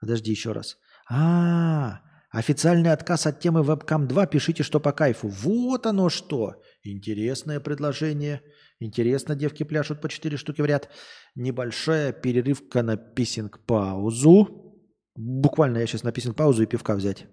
[0.00, 0.76] Подожди еще раз.
[1.08, 2.00] А,
[2.30, 5.28] официальный отказ от темы Webcam 2, пишите, что по кайфу.
[5.28, 6.54] Вот оно что.
[6.83, 8.41] Интересное предложение.
[8.79, 10.89] Интересно, девки пляшут по 4 штуки в ряд.
[11.33, 14.75] Небольшая перерывка на писинг-паузу.
[15.15, 17.27] Буквально я сейчас на писинг-паузу и пивка взять.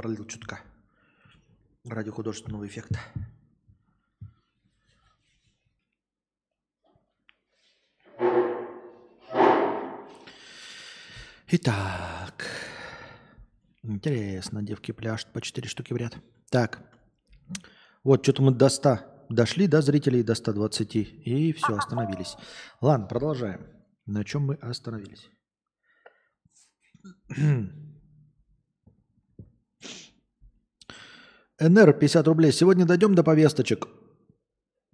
[0.00, 0.60] Пролил чутка
[1.84, 2.98] ради художественного эффекта.
[11.48, 12.46] Итак.
[13.82, 16.16] Интересно, девки пляшут по 4 штуки в ряд.
[16.48, 16.80] Так.
[18.02, 20.96] Вот, что-то мы до 100 дошли, да, зрителей, до 120.
[20.96, 22.38] И все, остановились.
[22.80, 23.66] Ладно, продолжаем.
[24.06, 25.28] На чем мы остановились?
[31.60, 32.52] НР 50 рублей.
[32.52, 33.86] Сегодня дойдем до повесточек.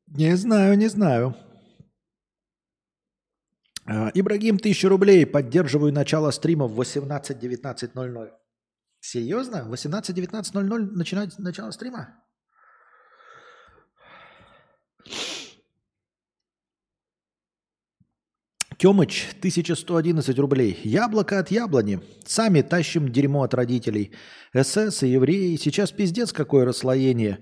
[0.09, 1.37] Не знаю, не знаю.
[3.87, 5.27] А, Ибрагим, 1000 рублей.
[5.27, 8.31] Поддерживаю начало стрима в 18.19.00.
[9.01, 9.65] Серьезно?
[9.65, 12.09] В 18.19.00 начинать начало стрима?
[18.79, 20.79] Тёмыч, 1111 рублей.
[20.85, 22.01] Яблоко от яблони.
[22.27, 24.13] Сами тащим дерьмо от родителей.
[24.55, 25.57] СС и евреи.
[25.57, 27.39] Сейчас пиздец какое расслоение.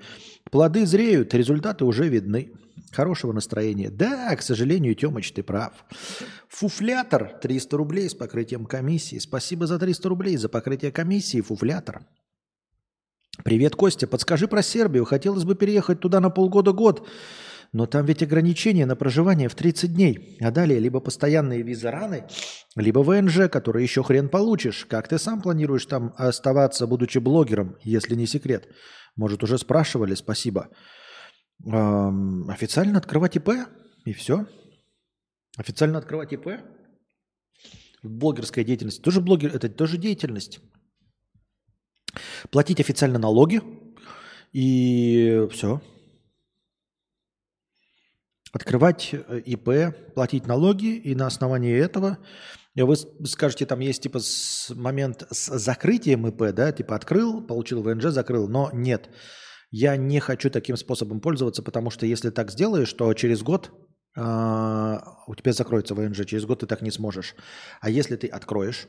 [0.50, 2.52] Плоды зреют, результаты уже видны.
[2.92, 3.90] Хорошего настроения.
[3.90, 5.72] Да, к сожалению, Тёмыч, ты прав.
[6.48, 9.18] Фуфлятор, 300 рублей с покрытием комиссии.
[9.18, 12.06] Спасибо за 300 рублей за покрытие комиссии, фуфлятор.
[13.42, 14.06] Привет, Костя.
[14.06, 15.04] Подскажи про Сербию.
[15.04, 17.08] Хотелось бы переехать туда на полгода-год.
[17.74, 20.38] Но там ведь ограничение на проживание в 30 дней.
[20.40, 22.24] А далее либо постоянные визы раны,
[22.76, 24.86] либо ВНЖ, который еще хрен получишь.
[24.88, 28.68] Как ты сам планируешь там оставаться, будучи блогером, если не секрет?
[29.16, 30.14] Может, уже спрашивали?
[30.14, 30.68] Спасибо.
[31.66, 33.50] Эм, официально открывать ИП
[34.04, 34.46] и все.
[35.56, 36.60] Официально открывать ИП.
[38.04, 39.02] Блогерская деятельность.
[39.02, 40.60] Тоже блогер, это тоже деятельность.
[42.52, 43.62] Платить официально налоги
[44.52, 45.80] и все.
[48.54, 52.18] Открывать э, ИП, платить налоги, и на основании этого
[52.76, 57.82] вы с- скажете, там есть типа с- момент с закрытием ИП, да, типа открыл, получил
[57.82, 59.10] ВНЖ, закрыл, но нет.
[59.72, 63.72] Я не хочу таким способом пользоваться, потому что если так сделаешь, то через год
[64.16, 67.34] а, у тебя закроется ВНЖ, через год ты так не сможешь.
[67.80, 68.86] А если ты откроешь,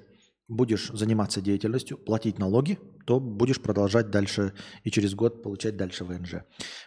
[0.48, 4.54] будешь заниматься деятельностью, платить налоги, то будешь продолжать дальше
[4.84, 6.44] и через год получать дальше ВНЖ.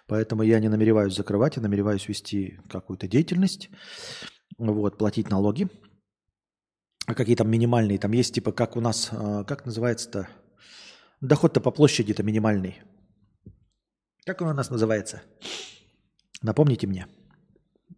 [0.07, 3.71] Поэтому я не намереваюсь закрывать, я намереваюсь вести какую-то деятельность,
[4.59, 5.69] вот, платить налоги.
[7.07, 10.29] А какие там минимальные, там есть типа, как у нас, а, как называется-то,
[11.21, 12.81] Доход-то по площади-то минимальный.
[14.25, 15.23] Как он у нас называется?
[16.43, 17.07] Напомните мне.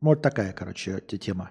[0.00, 1.50] Вот такая, короче, тема.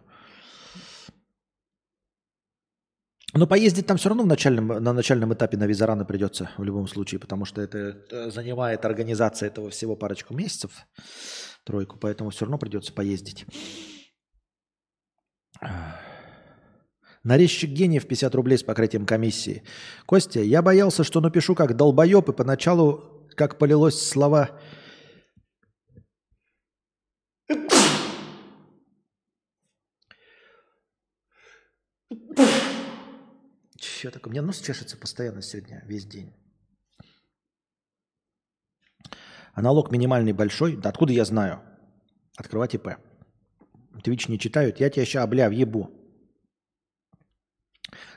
[3.33, 6.87] Но поездить там все равно в начальном, на начальном этапе на визараны придется в любом
[6.87, 10.71] случае, потому что это занимает организация этого всего парочку месяцев,
[11.63, 13.45] тройку, поэтому все равно придется поездить.
[17.23, 19.63] Нарезчик гениев 50 рублей с покрытием комиссии.
[20.05, 24.59] Костя, я боялся, что напишу как долбоеб, и поначалу, как полилось слова
[33.99, 34.29] Че такое?
[34.29, 36.33] У меня нос чешется постоянно сегодня, весь день.
[39.53, 40.77] А налог минимальный большой?
[40.77, 41.61] Да откуда я знаю?
[42.37, 42.95] Открывать ИП.
[44.01, 44.79] Твич не читают.
[44.79, 45.91] Я тебя сейчас, бля, въебу.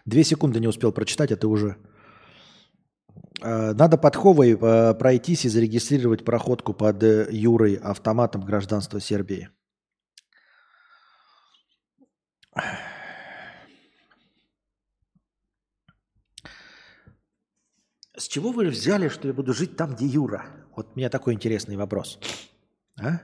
[0.04, 1.76] Две секунды не успел прочитать, а ты уже...
[3.40, 9.48] А, надо под Ховой а, пройтись и зарегистрировать проходку под э, Юрой автоматом гражданства Сербии.
[18.22, 20.44] С чего вы взяли, что я буду жить там, где Юра?
[20.76, 22.20] Вот у меня такой интересный вопрос.
[22.96, 23.20] А?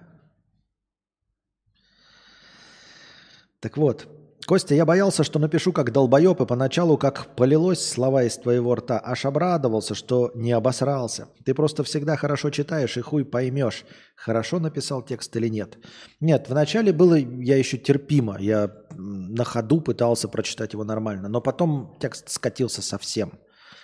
[3.60, 4.08] Так вот,
[4.44, 9.00] Костя, я боялся, что напишу как долбоеб, и поначалу, как полилось слова из твоего рта,
[9.00, 11.28] аж обрадовался, что не обосрался.
[11.44, 13.84] Ты просто всегда хорошо читаешь и хуй поймешь,
[14.16, 15.78] хорошо написал текст или нет.
[16.18, 21.96] Нет, вначале было я еще терпимо, я на ходу пытался прочитать его нормально, но потом
[22.00, 23.38] текст скатился совсем.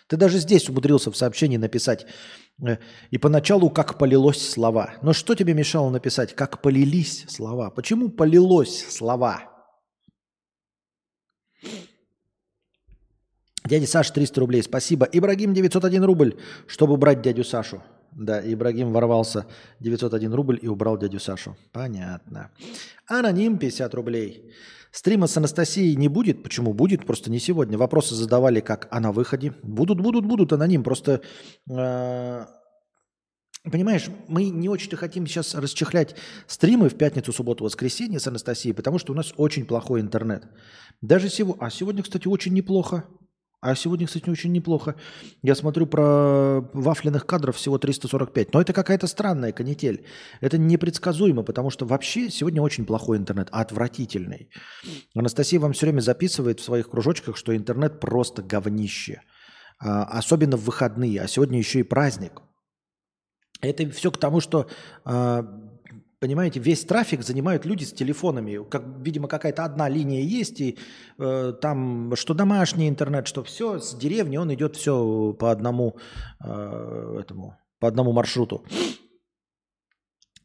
[0.07, 2.07] Ты даже здесь умудрился в сообщении написать
[2.67, 2.77] э,
[3.11, 4.95] и поначалу как полилось слова.
[5.03, 7.71] Но что тебе мешало написать, как полились слова?
[7.71, 9.51] Почему полилось слова?
[13.67, 15.09] Дядя Саша 300 рублей, спасибо.
[15.11, 17.83] Ибрагим 901 рубль, чтобы убрать дядю Сашу.
[18.13, 19.47] Да, Ибрагим ворвался
[19.81, 21.57] 901 рубль и убрал дядю Сашу.
[21.73, 22.51] Понятно.
[23.07, 24.53] Аноним 50 рублей.
[24.95, 26.45] Стрима с Анастасией не будет.
[26.45, 27.05] Почему будет?
[27.05, 27.77] Просто не сегодня.
[27.77, 29.53] Вопросы задавали как а на выходе.
[29.65, 30.85] Будут, будут, будут аноним.
[30.85, 31.21] Просто
[31.69, 32.47] э,
[33.65, 36.15] Понимаешь, мы не очень-то хотим сейчас расчехлять
[36.47, 40.47] стримы в пятницу, субботу, воскресенье с Анастасией, потому что у нас очень плохой интернет.
[41.01, 43.05] Даже сегодня, а сегодня, кстати, очень неплохо.
[43.65, 44.95] А сегодня, кстати, очень неплохо.
[45.43, 48.53] Я смотрю про вафленных кадров всего 345.
[48.53, 50.05] Но это какая-то странная канитель.
[50.43, 54.51] Это непредсказуемо, потому что вообще сегодня очень плохой интернет, отвратительный.
[55.15, 59.23] Анастасия вам все время записывает в своих кружочках, что интернет просто говнище.
[59.79, 61.23] А, особенно в выходные.
[61.23, 62.43] А сегодня еще и праздник.
[63.63, 64.69] Это все к тому, что
[65.07, 65.43] а,
[66.25, 68.67] Понимаете, весь трафик занимают люди с телефонами.
[68.71, 70.79] Как, видимо, какая-то одна линия есть, и
[71.19, 75.99] э, там что домашний интернет, что все, с деревни он идет все по одному,
[76.43, 78.65] э, этому, по одному маршруту.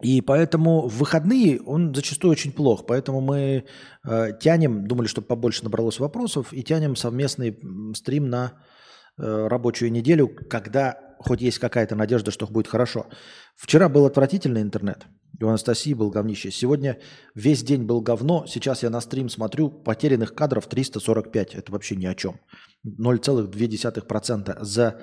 [0.02, 2.86] И поэтому в выходные он зачастую очень плох.
[2.86, 3.64] Поэтому мы
[4.04, 7.58] э, тянем, думали, чтобы побольше набралось вопросов, и тянем совместный
[7.94, 8.52] стрим на
[9.18, 13.08] э, рабочую неделю, когда хоть есть какая-то надежда, что будет хорошо.
[13.56, 15.06] Вчера был отвратительный интернет–
[15.40, 16.52] и у Анастасии был говнище.
[16.52, 17.00] Сегодня
[17.34, 18.46] весь день был говно.
[18.46, 21.56] Сейчас я на стрим смотрю, потерянных кадров 345.
[21.56, 22.40] Это вообще ни о чем.
[22.86, 25.02] 0,2% за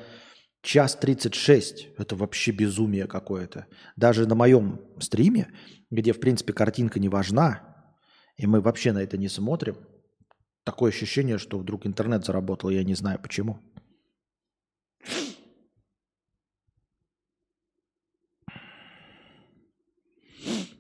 [0.62, 1.88] час 36.
[1.97, 3.66] Это вообще безумие какое-то.
[3.97, 5.48] Даже на моем стриме,
[5.90, 7.74] где, в принципе, картинка не важна,
[8.36, 9.76] и мы вообще на это не смотрим,
[10.64, 13.59] такое ощущение, что вдруг интернет заработал, я не знаю почему.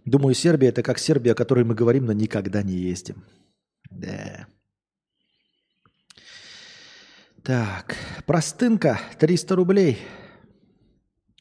[0.06, 3.24] Думаю, Сербия это как Сербия, о которой мы говорим, но никогда не ездим.
[3.90, 4.46] Да.
[7.42, 9.98] Так, простынка 300 рублей.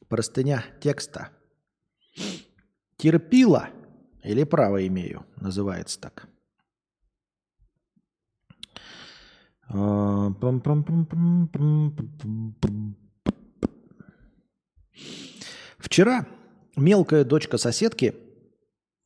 [0.08, 1.30] Простыня текста.
[2.98, 3.70] Терпила
[4.24, 6.28] или право имею, называется так.
[15.78, 16.26] Вчера
[16.76, 18.24] мелкая дочка соседки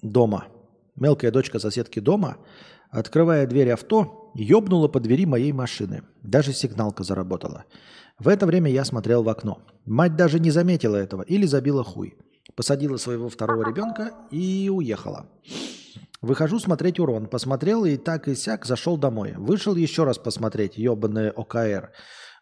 [0.02, 0.48] дома.
[0.96, 2.38] Мелкая дочка соседки дома,
[2.90, 6.04] открывая дверь авто, ёбнула по двери моей машины.
[6.22, 7.66] Даже сигналка заработала.
[8.20, 9.60] В это время я смотрел в окно.
[9.86, 12.18] Мать даже не заметила этого или забила хуй.
[12.56, 15.28] Посадила своего второго ребенка и уехала.
[16.22, 17.28] Выхожу смотреть урон.
[17.28, 19.36] Посмотрел и так и сяк зашел домой.
[19.38, 21.92] Вышел еще раз посмотреть, ебаное ОКР.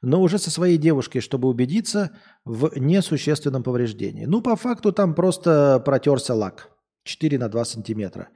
[0.01, 2.11] Но уже со своей девушкой, чтобы убедиться
[2.43, 4.25] в несущественном повреждении.
[4.25, 6.69] Ну, по факту там просто протерся лак.
[7.07, 8.29] 4 на 2 сантиметра.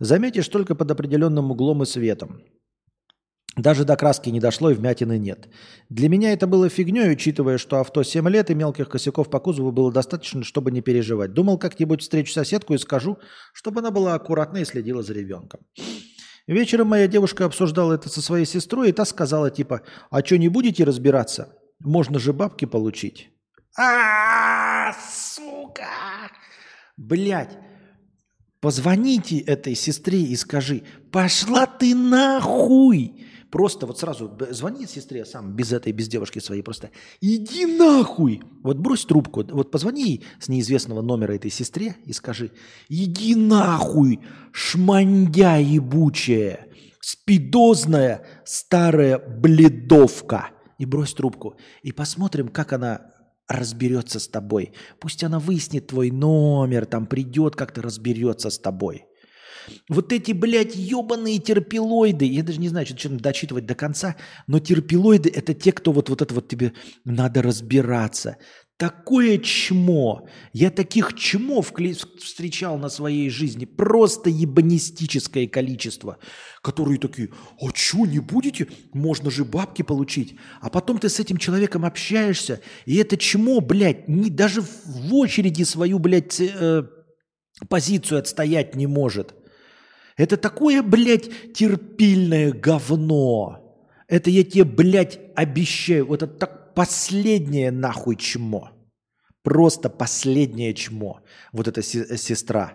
[0.00, 2.42] Заметишь только под определенным углом и светом.
[3.56, 5.48] Даже до краски не дошло и вмятины нет.
[5.88, 9.72] Для меня это было фигней, учитывая, что авто 7 лет и мелких косяков по кузову
[9.72, 11.32] было достаточно, чтобы не переживать.
[11.32, 13.18] Думал, как-нибудь встречу соседку и скажу,
[13.54, 15.60] чтобы она была аккуратна и следила за ребенком.
[16.46, 19.80] Вечером моя девушка обсуждала это со своей сестрой, и та сказала типа,
[20.10, 21.56] а что, не будете разбираться?
[21.80, 23.30] Можно же бабки получить.
[23.78, 25.88] А, сука!
[26.96, 27.58] Блять,
[28.60, 33.26] позвоните этой сестре и скажи, пошла ты нахуй!
[33.50, 38.42] Просто вот сразу звони сестре сам, без этой, без девушки своей, просто иди нахуй.
[38.62, 42.50] Вот брось трубку, вот позвони с неизвестного номера этой сестре и скажи,
[42.88, 44.20] иди нахуй,
[44.52, 46.66] шмандя ебучая,
[47.00, 50.50] спидозная старая бледовка.
[50.78, 51.56] И брось трубку.
[51.82, 53.10] И посмотрим, как она
[53.48, 54.72] разберется с тобой.
[55.00, 59.06] Пусть она выяснит твой номер, там придет, как-то разберется с тобой.
[59.88, 64.16] Вот эти, блядь, ебаные терпилоиды, я даже не знаю, что что дочитывать до конца,
[64.46, 66.72] но терпилоиды это те, кто вот, вот это вот тебе
[67.04, 68.36] надо разбираться.
[68.78, 70.28] Такое чмо.
[70.52, 71.72] Я таких чмов
[72.22, 73.64] встречал на своей жизни.
[73.64, 76.18] Просто ебанистическое количество.
[76.60, 78.68] Которые такие, а что, не будете?
[78.92, 80.36] Можно же бабки получить.
[80.60, 85.62] А потом ты с этим человеком общаешься, и это чмо, блядь, не, даже в очереди
[85.62, 86.82] свою, блядь, э,
[87.70, 89.34] позицию отстоять не может.
[90.18, 93.62] Это такое, блядь, терпильное говно.
[94.08, 96.06] Это я тебе, блядь, обещаю.
[96.06, 98.70] Вот это так последнее нахуй чмо.
[99.42, 101.20] Просто последнее чмо.
[101.52, 102.72] Вот эта се- сестра.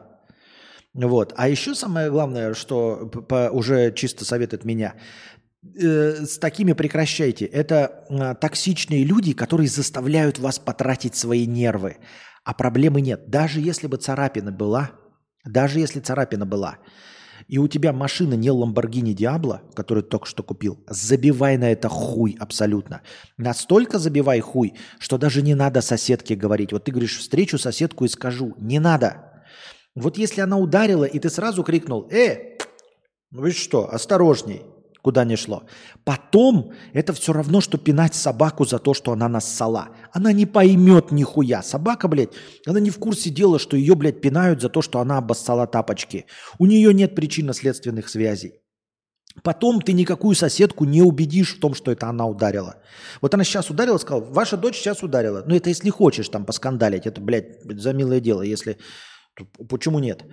[0.93, 1.33] Вот.
[1.37, 4.95] А еще самое главное, что по- уже чисто совет от меня.
[5.79, 7.45] Э, с такими прекращайте.
[7.45, 11.97] Это э, токсичные люди, которые заставляют вас потратить свои нервы.
[12.43, 13.29] А проблемы нет.
[13.29, 14.91] Даже если бы царапина была,
[15.45, 16.77] даже если царапина была,
[17.51, 21.89] и у тебя машина не Lamborghini Diablo, которую ты только что купил, забивай на это
[21.89, 23.01] хуй абсолютно.
[23.37, 26.71] Настолько забивай хуй, что даже не надо соседке говорить.
[26.71, 28.55] Вот ты говоришь, встречу соседку и скажу.
[28.57, 29.43] Не надо.
[29.95, 32.57] Вот если она ударила, и ты сразу крикнул, э,
[33.31, 34.61] вы что, осторожней,
[35.01, 35.63] куда не шло.
[36.03, 39.89] Потом это все равно, что пинать собаку за то, что она нассала.
[40.11, 41.63] Она не поймет нихуя.
[41.63, 42.33] Собака, блядь,
[42.65, 46.25] она не в курсе дела, что ее, блядь, пинают за то, что она обоссала тапочки.
[46.59, 48.53] У нее нет причинно-следственных связей.
[49.43, 52.75] Потом ты никакую соседку не убедишь в том, что это она ударила.
[53.21, 55.43] Вот она сейчас ударила, сказала, ваша дочь сейчас ударила.
[55.47, 58.41] Ну это если хочешь там поскандалить, это, блядь, за милое дело.
[58.41, 58.77] Если
[59.69, 60.25] Почему нет?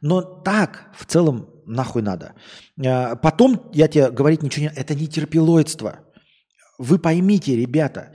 [0.00, 2.34] Но так в целом нахуй надо.
[2.84, 4.72] А, Потом, я тебе говорить ничего не...
[4.74, 6.00] Это не терпилоидство.
[6.78, 8.12] Вы поймите, ребята,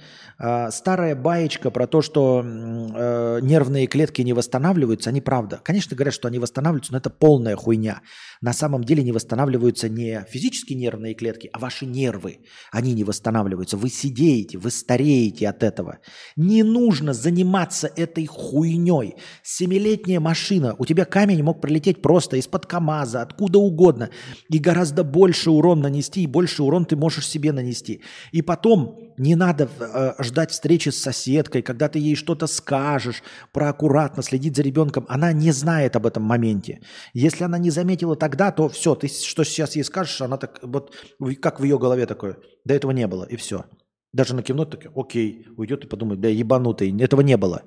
[0.72, 5.60] старая баечка про то, что э, нервные клетки не восстанавливаются, они правда.
[5.64, 8.02] Конечно, говорят, что они восстанавливаются, но это полная хуйня.
[8.42, 12.40] На самом деле не восстанавливаются не физические нервные клетки, а ваши нервы.
[12.72, 13.78] Они не восстанавливаются.
[13.78, 16.00] Вы сидеете, вы стареете от этого.
[16.36, 19.16] Не нужно заниматься этой хуйней.
[19.44, 24.10] Семилетняя машина, у тебя камень мог пролететь просто из-под КАМАЗа, откуда угодно,
[24.50, 28.02] и гораздо больше урон нанести, и больше урон ты можешь себе нанести.
[28.32, 33.70] И потом не надо э, ждать встречи с соседкой, когда ты ей что-то скажешь, про
[33.70, 35.06] аккуратно следить за ребенком.
[35.10, 36.82] Она не знает об этом моменте.
[37.14, 40.96] Если она не заметила тогда, то все, ты что сейчас ей скажешь, она так вот,
[41.42, 43.66] как в ее голове такое, до этого не было, и все.
[44.14, 47.64] Даже на кивнет так, окей, уйдет и подумает, да ебанутый, этого не было.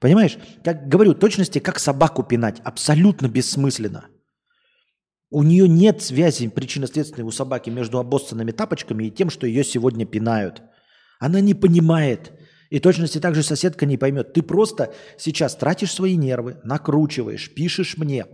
[0.00, 0.38] Понимаешь?
[0.62, 4.06] Как говорю, точности, как собаку пинать, абсолютно бессмысленно.
[5.30, 10.06] У нее нет связи причинно-следственной у собаки между обоссанными тапочками и тем, что ее сегодня
[10.06, 10.62] пинают.
[11.18, 12.32] Она не понимает.
[12.70, 14.32] И точности также соседка не поймет.
[14.34, 18.26] Ты просто сейчас тратишь свои нервы, накручиваешь, пишешь мне.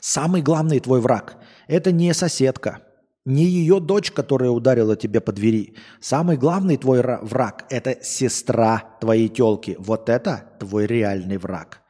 [0.00, 1.38] Самый главный твой враг–
[1.68, 2.82] это не соседка,
[3.24, 5.74] не ее дочь, которая ударила тебя по двери.
[6.00, 9.74] Самый главный твой ра- враг– это сестра твоей телки.
[9.80, 11.82] Вот это твой реальный враг.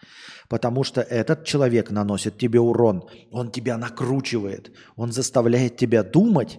[0.48, 6.58] Потому что этот человек наносит тебе урон, он тебя накручивает, он заставляет тебя думать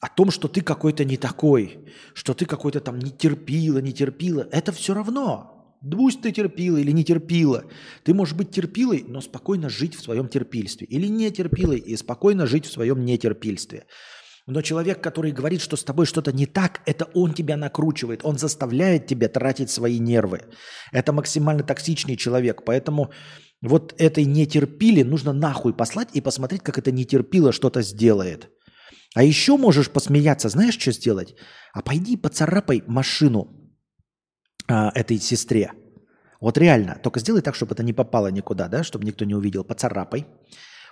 [0.00, 4.46] о том, что ты какой-то не такой, что ты какой-то там не терпила, не терпила.
[4.52, 5.52] Это все равно.
[5.90, 7.64] Пусть ты терпила или не терпила.
[8.02, 10.86] Ты можешь быть терпилой, но спокойно жить в своем терпильстве.
[10.86, 13.86] Или не терпилой и спокойно жить в своем нетерпильстве.
[14.46, 18.38] Но человек, который говорит, что с тобой что-то не так, это он тебя накручивает, он
[18.38, 20.42] заставляет тебя тратить свои нервы.
[20.92, 23.10] Это максимально токсичный человек, поэтому
[23.60, 28.50] вот этой нетерпиле нужно нахуй послать и посмотреть, как это нетерпило что-то сделает.
[29.16, 31.36] А еще можешь посмеяться, знаешь, что сделать?
[31.72, 33.72] А пойди поцарапай машину
[34.68, 35.72] а, этой сестре.
[36.38, 39.64] Вот реально, только сделай так, чтобы это не попало никуда, да, чтобы никто не увидел.
[39.64, 40.26] Поцарапай.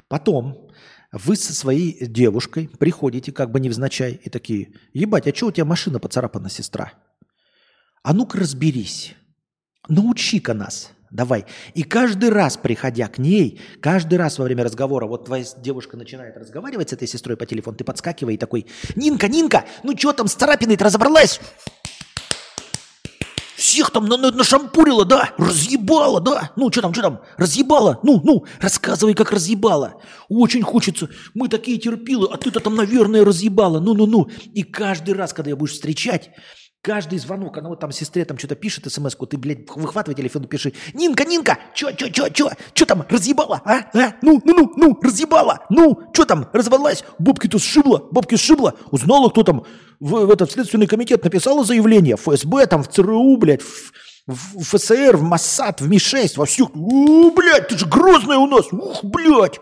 [0.08, 0.70] Потом
[1.12, 5.66] Вы со своей девушкой приходите как бы невзначай и такие, ебать, а что у тебя
[5.66, 6.94] машина поцарапана, сестра?
[8.02, 9.16] А ну-ка разберись.
[9.86, 10.93] Научи-ка нас.
[11.14, 11.46] Давай.
[11.74, 16.36] И каждый раз, приходя к ней, каждый раз во время разговора, вот твоя девушка начинает
[16.36, 18.66] разговаривать с этой сестрой по телефону, ты подскакивай и такой,
[18.96, 21.40] Нинка, Нинка, ну что там с царапиной-то разобралась?
[23.54, 25.30] Всех там на, на, нашампурила, да?
[25.38, 26.50] Разъебала, да?
[26.56, 27.20] Ну, что там, что там?
[27.36, 28.00] Разъебала?
[28.02, 30.02] Ну, ну, рассказывай, как разъебала.
[30.28, 31.08] Очень хочется.
[31.32, 33.78] Мы такие терпилы, а ты-то там, наверное, разъебала.
[33.78, 34.28] Ну-ну-ну.
[34.52, 36.30] И каждый раз, когда я будешь встречать,
[36.84, 40.46] Каждый звонок, она вот там сестре там что-то пишет смс-ку, ты, блядь, выхватывай телефон и
[40.46, 40.74] пиши.
[40.92, 43.86] Нинка, Нинка, чё, чё, чё, чё, чё там, разъебала, а?
[43.94, 44.12] а?
[44.20, 49.44] Ну, ну, ну, ну, разъебала, ну, чё там, разорвалась, бабки-то сшибла, бабки сшибла, узнала, кто
[49.44, 49.64] там
[49.98, 53.92] в, в этот следственный комитет написала заявление, ФСБ, там, в ЦРУ, блядь, в,
[54.26, 58.46] в, в ФСР, в МОСАД, в МИ-6, во всех, у, блядь, ты же грозная у
[58.46, 59.58] нас, ух, блядь.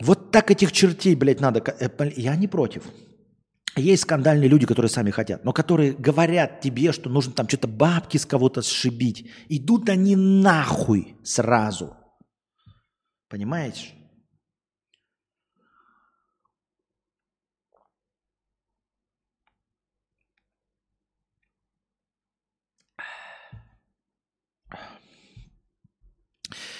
[0.00, 1.62] Вот так этих чертей, блядь, надо.
[1.78, 2.84] Э, я не против.
[3.78, 8.16] Есть скандальные люди, которые сами хотят, но которые говорят тебе, что нужно там что-то бабки
[8.16, 9.30] с кого-то сшибить.
[9.48, 11.96] Идут они нахуй сразу.
[13.28, 13.94] Понимаешь?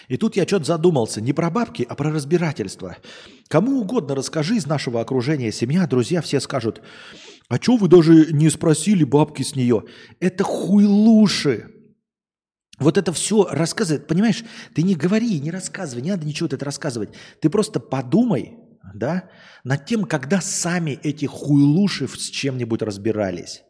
[0.08, 2.96] И тут я что-то задумался не про бабки, а про разбирательство.
[3.48, 6.80] Кому угодно расскажи из нашего окружения, семья, друзья, все скажут,
[7.48, 9.84] а что вы даже не спросили бабки с нее?
[10.18, 11.70] Это хуйлуши.
[12.78, 14.44] Вот это все рассказывает, понимаешь,
[14.74, 17.10] ты не говори, не рассказывай, не надо ничего это рассказывать.
[17.40, 18.56] Ты просто подумай,
[18.94, 19.28] да,
[19.64, 23.62] над тем, когда сами эти хуйлуши с чем-нибудь разбирались.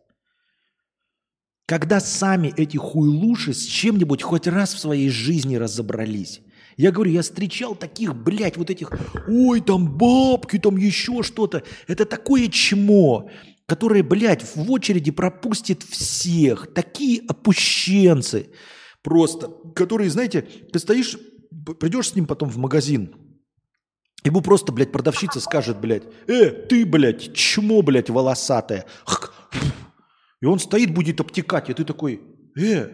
[1.68, 6.40] Когда сами эти хуйлуши с чем-нибудь хоть раз в своей жизни разобрались.
[6.78, 8.90] Я говорю, я встречал таких, блядь, вот этих,
[9.28, 11.62] ой, там бабки, там еще что-то.
[11.86, 13.28] Это такое чмо,
[13.66, 16.72] которое, блядь, в очереди пропустит всех.
[16.72, 18.48] Такие опущенцы
[19.02, 21.18] просто, которые, знаете, ты стоишь,
[21.78, 23.14] придешь с ним потом в магазин,
[24.24, 28.84] Ему просто, блядь, продавщица скажет, блядь, э, ты, блядь, чмо, блядь, волосатая.
[30.40, 32.20] И он стоит, будет обтекать, и ты такой,
[32.56, 32.88] э,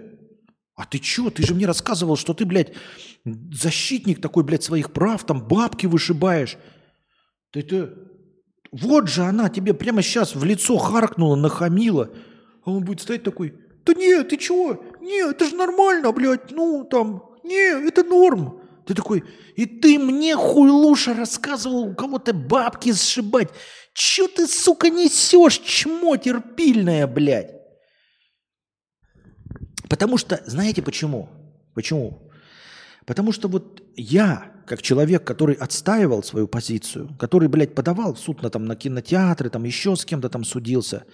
[0.77, 1.31] а ты чё?
[1.31, 2.73] Ты же мне рассказывал, что ты, блядь,
[3.25, 6.57] защитник такой, блядь, своих прав, там бабки вышибаешь.
[7.51, 7.91] Ты, ты...
[8.73, 12.11] Вот же она тебе прямо сейчас в лицо харкнула, нахамила.
[12.65, 13.55] А он будет стоять такой,
[13.85, 14.83] да нет, ты чего?
[15.01, 18.61] Не, это же нормально, блядь, ну там, не, это норм.
[18.87, 19.25] Ты такой,
[19.57, 23.49] и ты мне хуйлуша рассказывал, у кого-то бабки сшибать.
[23.95, 27.53] Че ты, сука, несешь, чмо терпильное, блядь?
[29.89, 31.29] Потому что, знаете почему?
[31.75, 32.31] Почему?
[33.07, 38.43] Потому что вот я, как человек, который отстаивал свою позицию, который, блядь, подавал в суд
[38.43, 41.05] на, там, на кинотеатры, там еще с кем-то там судился,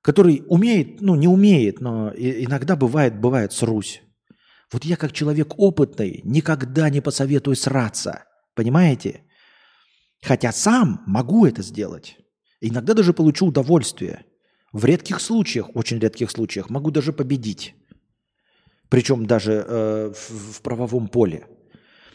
[0.00, 4.00] который умеет, ну не умеет, но иногда бывает, бывает срусь.
[4.72, 8.24] Вот я как человек опытный никогда не посоветую сраться,
[8.54, 9.27] понимаете?
[10.22, 12.16] Хотя сам могу это сделать.
[12.60, 14.24] Иногда даже получу удовольствие.
[14.72, 17.74] В редких случаях, очень редких случаях, могу даже победить.
[18.88, 21.46] Причем даже э, в, в правовом поле.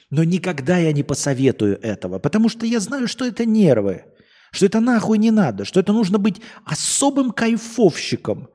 [0.10, 4.06] Но никогда я не посоветую этого, потому что я знаю, что это нервы,
[4.52, 8.50] что это нахуй не надо, что это нужно быть особым кайфовщиком,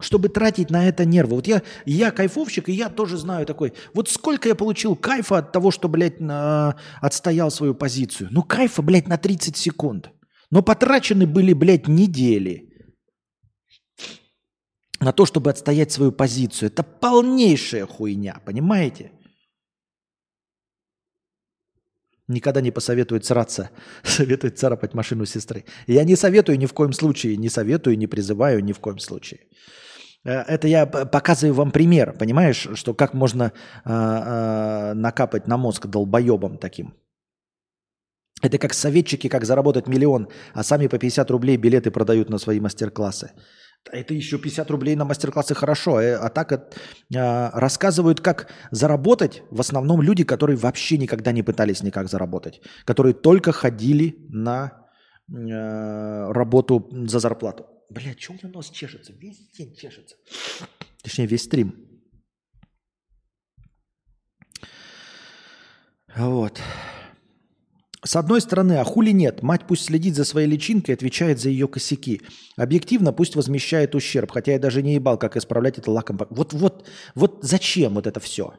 [0.00, 1.36] чтобы тратить на это нервы.
[1.36, 5.52] Вот я, я кайфовщик, и я тоже знаю такой, вот сколько я получил кайфа от
[5.52, 8.28] того, что, блядь, на, отстоял свою позицию.
[8.32, 10.10] Ну, кайфа, блядь, на 30 секунд.
[10.50, 12.70] Но потрачены были, блядь, недели
[15.00, 16.68] на то, чтобы отстоять свою позицию.
[16.68, 19.12] Это полнейшая хуйня, понимаете?
[22.28, 23.70] Никогда не посоветует сраться,
[24.04, 25.64] советует царапать машину сестры.
[25.88, 29.40] Я не советую ни в коем случае, не советую, не призываю ни в коем случае.
[30.24, 33.52] Э, это я показываю вам пример, понимаешь, что как можно
[33.84, 36.94] э, э, накапать на мозг долбоебом таким.
[38.42, 42.58] Это как советчики, как заработать миллион, а сами по 50 рублей билеты продают на свои
[42.58, 43.32] мастер-классы.
[43.92, 45.96] Это еще 50 рублей на мастер-классы хорошо.
[45.96, 52.08] А так а, рассказывают, как заработать в основном люди, которые вообще никогда не пытались никак
[52.08, 52.60] заработать.
[52.86, 54.86] Которые только ходили на
[55.30, 57.66] а, работу за зарплату.
[57.90, 59.12] Бля, что у меня нос чешется?
[59.12, 60.16] Весь день чешется.
[61.02, 61.74] Точнее, весь стрим.
[66.16, 66.60] Вот.
[68.04, 69.42] С одной стороны, а хули нет?
[69.42, 72.22] Мать пусть следит за своей личинкой и отвечает за ее косяки.
[72.56, 76.18] Объективно пусть возмещает ущерб, хотя я даже не ебал, как исправлять это лаком.
[76.30, 78.54] Вот, вот, вот зачем вот это все?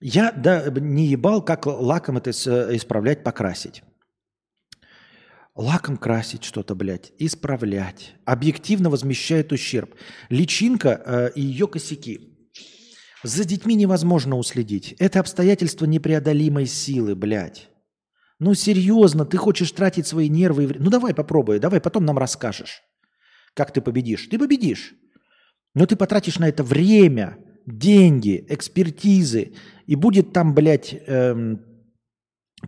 [0.00, 3.82] Я да, не ебал, как лаком это с- исправлять, покрасить.
[5.54, 8.16] Лаком красить что-то, блядь, исправлять.
[8.24, 9.94] Объективно возмещает ущерб.
[10.28, 12.36] Личинка э, и ее косяки.
[13.22, 14.96] За детьми невозможно уследить.
[14.98, 17.70] Это обстоятельство непреодолимой силы, блядь.
[18.40, 20.84] Ну серьезно, ты хочешь тратить свои нервы и время?
[20.84, 22.82] Ну давай попробуй, давай потом нам расскажешь,
[23.54, 24.26] как ты победишь.
[24.26, 24.94] Ты победишь.
[25.72, 29.54] Но ты потратишь на это время, деньги, экспертизы,
[29.86, 31.60] и будет там, блядь, эм,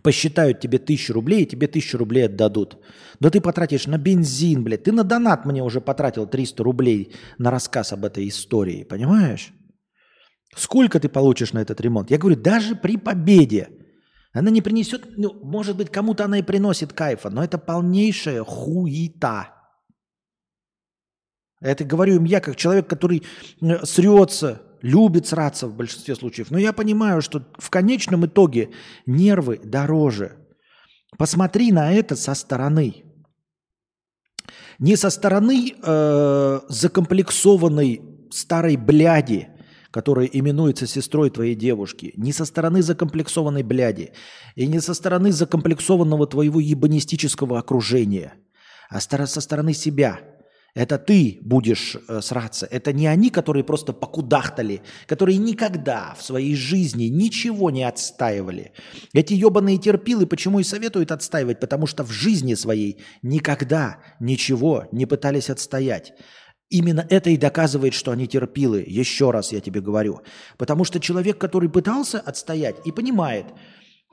[0.03, 2.77] посчитают тебе тысячу рублей, и тебе тысячу рублей отдадут.
[3.19, 4.83] Но ты потратишь на бензин, блядь.
[4.83, 9.53] Ты на донат мне уже потратил 300 рублей на рассказ об этой истории, понимаешь?
[10.55, 12.11] Сколько ты получишь на этот ремонт?
[12.11, 13.69] Я говорю, даже при победе
[14.33, 19.53] она не принесет, ну, может быть, кому-то она и приносит кайфа, но это полнейшая хуета.
[21.59, 23.23] Это говорю им я, как человек, который
[23.61, 26.49] э, срется, любит сраться в большинстве случаев.
[26.49, 28.69] Но я понимаю, что в конечном итоге
[29.05, 30.37] нервы дороже.
[31.17, 33.03] Посмотри на это со стороны.
[34.79, 38.01] Не со стороны э, закомплексованной
[38.31, 39.49] старой бляди,
[39.91, 44.11] которая именуется сестрой твоей девушки, не со стороны закомплексованной бляди,
[44.55, 48.35] и не со стороны закомплексованного твоего ебанистического окружения,
[48.89, 50.21] а со стороны себя–
[50.77, 52.67] это ты будешь э, сраться.
[52.69, 58.73] Это не они, которые просто покудахтали, которые никогда в своей жизни ничего не отстаивали.
[59.11, 61.59] Эти ебаные терпилы почему и советуют отстаивать?
[61.59, 66.13] Потому что в жизни своей никогда ничего не пытались отстоять.
[66.69, 68.83] Именно это и доказывает, что они терпилы.
[68.85, 70.21] Еще раз я тебе говорю.
[70.59, 73.47] Потому что человек, который пытался отстоять и понимает,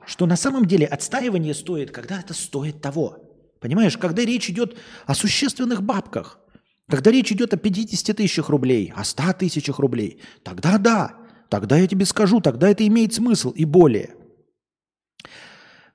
[0.07, 3.19] что на самом деле отстаивание стоит, когда это стоит того.
[3.61, 4.75] Понимаешь, когда речь идет
[5.05, 6.39] о существенных бабках,
[6.87, 11.17] когда речь идет о 50 тысячах рублей, о 100 тысячах рублей, тогда да,
[11.49, 14.15] тогда я тебе скажу, тогда это имеет смысл и более.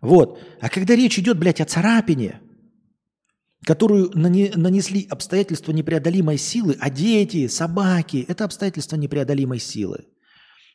[0.00, 0.40] Вот.
[0.60, 2.40] А когда речь идет, блядь, о царапине,
[3.64, 10.06] которую нане- нанесли обстоятельства непреодолимой силы, а дети, собаки– это обстоятельства непреодолимой силы.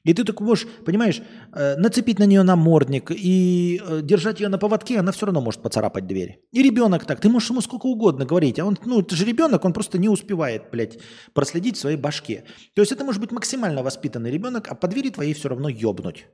[0.05, 1.21] И ты так можешь, понимаешь,
[1.51, 5.61] э, нацепить на нее намордник и э, держать ее на поводке, она все равно может
[5.61, 6.39] поцарапать дверь.
[6.51, 9.65] И ребенок так, ты можешь ему сколько угодно говорить, а он, ну, это же ребенок,
[9.65, 10.99] он просто не успевает, блядь,
[11.33, 12.43] проследить в своей башке.
[12.75, 16.27] То есть это может быть максимально воспитанный ребенок, а по двери твоей все равно ебнуть.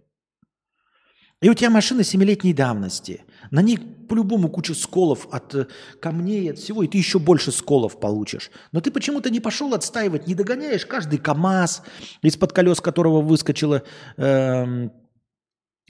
[1.41, 3.23] И у тебя машина семилетней давности.
[3.49, 5.68] На ней по-любому куча сколов от э,
[5.99, 8.51] камней, от всего, и ты еще больше сколов получишь.
[8.72, 11.81] Но ты почему-то не пошел отстаивать, не догоняешь каждый КАМАЗ,
[12.22, 13.81] из-под колес которого выскочила,
[14.18, 14.91] эм,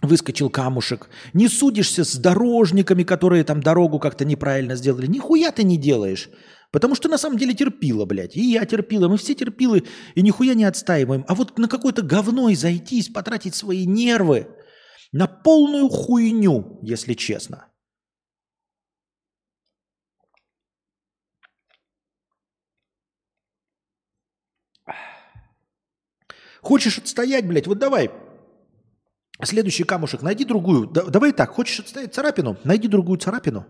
[0.01, 1.09] выскочил камушек.
[1.33, 5.07] Не судишься с дорожниками, которые там дорогу как-то неправильно сделали.
[5.07, 6.29] Нихуя ты не делаешь.
[6.71, 8.37] Потому что на самом деле терпила, блядь.
[8.37, 9.83] И я терпила, мы все терпилы,
[10.15, 11.25] и нихуя не отстаиваем.
[11.27, 14.47] А вот на какое-то говно и зайтись, потратить свои нервы–
[15.11, 17.67] на полную хуйню, если честно.
[26.61, 28.11] Хочешь отстоять, блядь, вот давай.
[29.43, 30.87] Следующий камушек, найди другую.
[30.87, 33.65] Да- давай так, хочешь отстоять царапину, найди другую царапину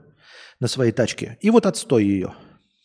[0.60, 1.38] на своей тачке.
[1.40, 2.36] И вот отстой ее.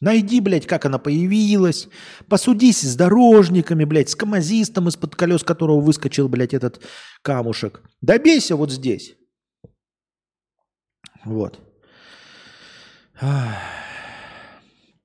[0.01, 1.89] Найди, блядь, как она появилась.
[2.28, 6.82] Посудись с дорожниками, блядь, с камазистом, из-под колес которого выскочил, блядь, этот
[7.23, 7.82] камушек.
[8.02, 9.16] Добейся вот здесь.
[11.24, 11.60] Вот.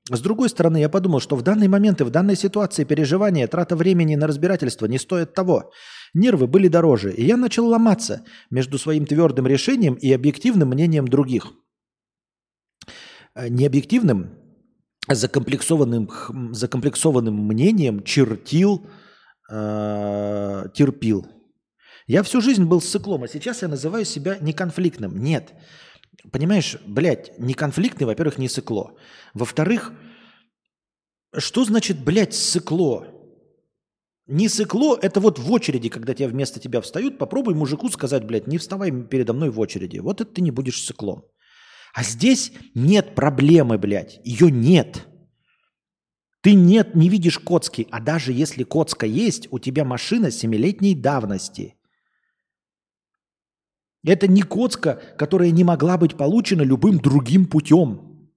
[0.09, 3.77] С другой стороны, я подумал, что в данный момент и в данной ситуации переживания, трата
[3.77, 5.71] времени на разбирательство не стоят того.
[6.13, 11.53] Нервы были дороже, и я начал ломаться между своим твердым решением и объективным мнением других.
[13.35, 14.40] Э, Не объективным, а
[15.07, 16.09] закомплексованным,
[16.53, 18.85] закомплексованным мнением чертил,
[19.49, 21.27] э, терпил.
[22.07, 25.17] Я всю жизнь был циклом, а сейчас я называю себя неконфликтным.
[25.23, 25.53] Нет.
[26.31, 28.91] Понимаешь, блядь, неконфликтный, во-первых, не цикло.
[29.33, 29.91] Во-вторых,
[31.37, 33.07] что значит, блядь, цикло?
[34.27, 38.47] Не цикло– это вот в очереди, когда тебя вместо тебя встают, попробуй мужику сказать, блядь,
[38.47, 39.99] не вставай передо мной в очереди.
[39.99, 41.23] Вот это ты не будешь циклом.
[41.93, 44.19] А здесь нет проблемы, блядь.
[44.23, 45.07] Ее нет.
[46.41, 47.87] Ты нет, не видишь коцки.
[47.91, 51.75] А даже если коцка есть, у тебя машина семилетней давности.
[54.03, 58.31] Это не коцка, которая не могла быть получена любым другим путем.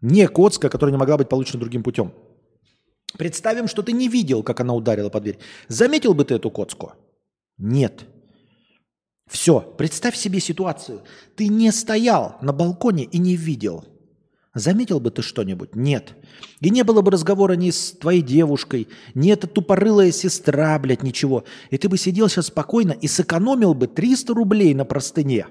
[0.00, 2.12] Не коцка, которая не могла быть получена другим путем.
[3.18, 5.38] Представим, что ты не видел, как она ударила по дверь.
[5.68, 6.92] Заметил бы ты эту коцку?
[7.56, 8.06] Нет.
[9.28, 11.02] Все, представь себе ситуацию.
[11.36, 13.84] Ты не стоял на балконе и не видел.
[14.54, 15.74] Заметил бы ты что-нибудь?
[15.74, 16.14] Нет.
[16.60, 21.44] И не было бы разговора ни с твоей девушкой, ни эта тупорылая сестра, блядь, ничего.
[21.70, 25.48] И ты бы сидел сейчас спокойно и сэкономил бы 300 рублей на простыне.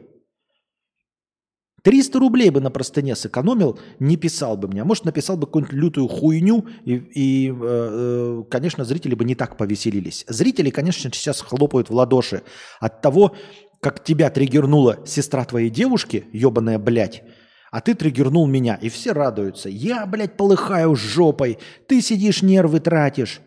[1.83, 4.81] 300 рублей бы на простыне сэкономил, не писал бы мне.
[4.81, 9.35] А может, написал бы какую-нибудь лютую хуйню, и, и э, э, конечно, зрители бы не
[9.35, 10.23] так повеселились.
[10.29, 12.43] Зрители, конечно, сейчас хлопают в ладоши
[12.79, 13.35] от того,
[13.84, 17.23] как тебя триггернула сестра твоей девушки, ебаная блядь,
[17.69, 19.68] а ты триггернул меня, и все радуются.
[19.68, 23.41] Я, блядь, полыхаю жопой, ты сидишь, нервы тратишь.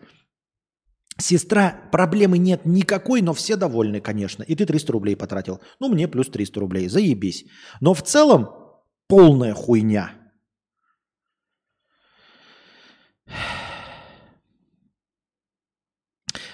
[1.19, 4.43] Сестра, проблемы нет никакой, но все довольны, конечно.
[4.43, 5.59] И ты 300 рублей потратил.
[5.79, 7.45] Ну, мне плюс 300 рублей, заебись.
[7.81, 8.49] Но в целом
[9.07, 10.11] полная хуйня.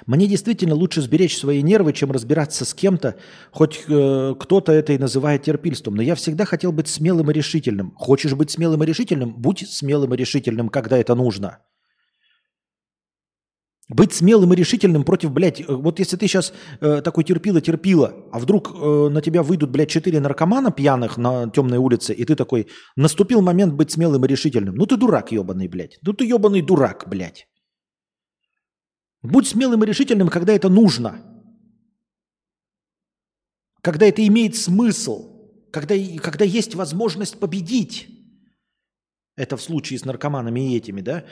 [0.05, 3.15] Мне действительно лучше сберечь свои нервы, чем разбираться с кем-то,
[3.51, 5.95] хоть э, кто-то это и называет терпильством.
[5.95, 7.93] Но я всегда хотел быть смелым и решительным.
[7.95, 9.33] Хочешь быть смелым и решительным?
[9.33, 11.59] Будь смелым и решительным, когда это нужно.
[13.89, 18.39] Быть смелым и решительным против, блядь, э, вот если ты сейчас э, такой терпила-терпила, а
[18.39, 22.67] вдруг э, на тебя выйдут, блядь, четыре наркомана пьяных на темной улице, и ты такой,
[22.95, 24.75] наступил момент быть смелым и решительным.
[24.75, 25.97] Ну ты дурак ебаный, блядь.
[26.01, 27.47] Ну ты ебаный дурак, блядь.
[29.23, 31.21] Будь смелым и решительным, когда это нужно.
[33.81, 35.31] Когда это имеет смысл.
[35.71, 38.09] Когда, когда есть возможность победить.
[39.35, 41.23] Это в случае с наркоманами и этими, да?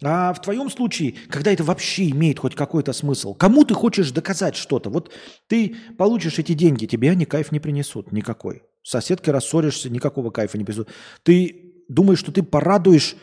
[0.00, 4.56] А в твоем случае, когда это вообще имеет хоть какой-то смысл, кому ты хочешь доказать
[4.56, 4.88] что-то?
[4.88, 5.12] Вот
[5.46, 8.62] ты получишь эти деньги, тебе они кайф не принесут никакой.
[8.82, 10.88] С соседкой рассоришься, никакого кайфа не принесут.
[11.22, 13.16] Ты думаешь, что ты порадуешь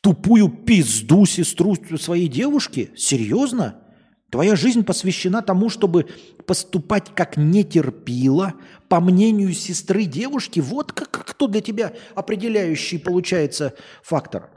[0.00, 2.90] тупую пизду сестру своей девушки?
[2.96, 3.82] Серьезно?
[4.30, 6.08] Твоя жизнь посвящена тому, чтобы
[6.46, 8.54] поступать как нетерпила,
[8.88, 10.60] по мнению сестры девушки.
[10.60, 14.50] Вот как, кто для тебя определяющий получается фактор.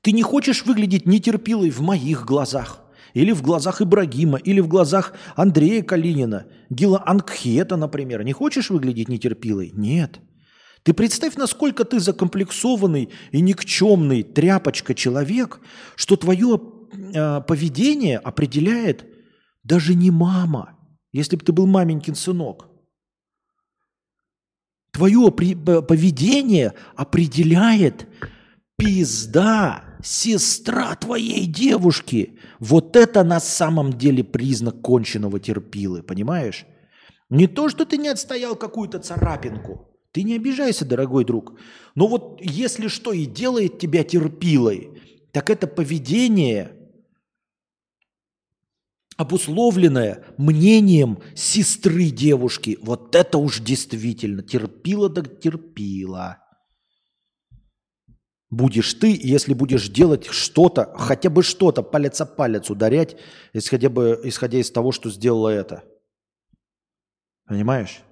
[0.00, 2.80] Ты не хочешь выглядеть нетерпилой в моих глазах,
[3.12, 8.24] или в глазах Ибрагима, или в глазах Андрея Калинина, Гила Ангхета, например.
[8.24, 9.72] Не хочешь выглядеть нетерпилой?
[9.74, 10.20] Нет.
[10.82, 15.60] Ты представь, насколько ты закомплексованный и никчемный тряпочка человек,
[15.94, 16.60] что твое
[16.92, 19.06] э, поведение определяет
[19.62, 20.76] даже не мама,
[21.12, 22.68] если бы ты был маменькин сынок.
[24.92, 28.08] Твое при, поведение определяет
[28.76, 32.38] пизда, сестра твоей девушки.
[32.58, 36.66] Вот это на самом деле признак конченного терпилы, понимаешь?
[37.30, 41.58] Не то, что ты не отстоял какую-то царапинку– ты не обижайся, дорогой друг.
[41.94, 45.02] Но вот если что и делает тебя терпилой,
[45.32, 46.76] так это поведение,
[49.16, 52.78] обусловленное мнением сестры девушки.
[52.82, 56.38] Вот это уж действительно терпила да терпила.
[58.50, 63.16] Будешь ты, если будешь делать что-то, хотя бы что-то, палец о палец ударять,
[63.54, 65.84] исходя, бы, исходя из того, что сделала это.
[67.46, 68.02] Понимаешь?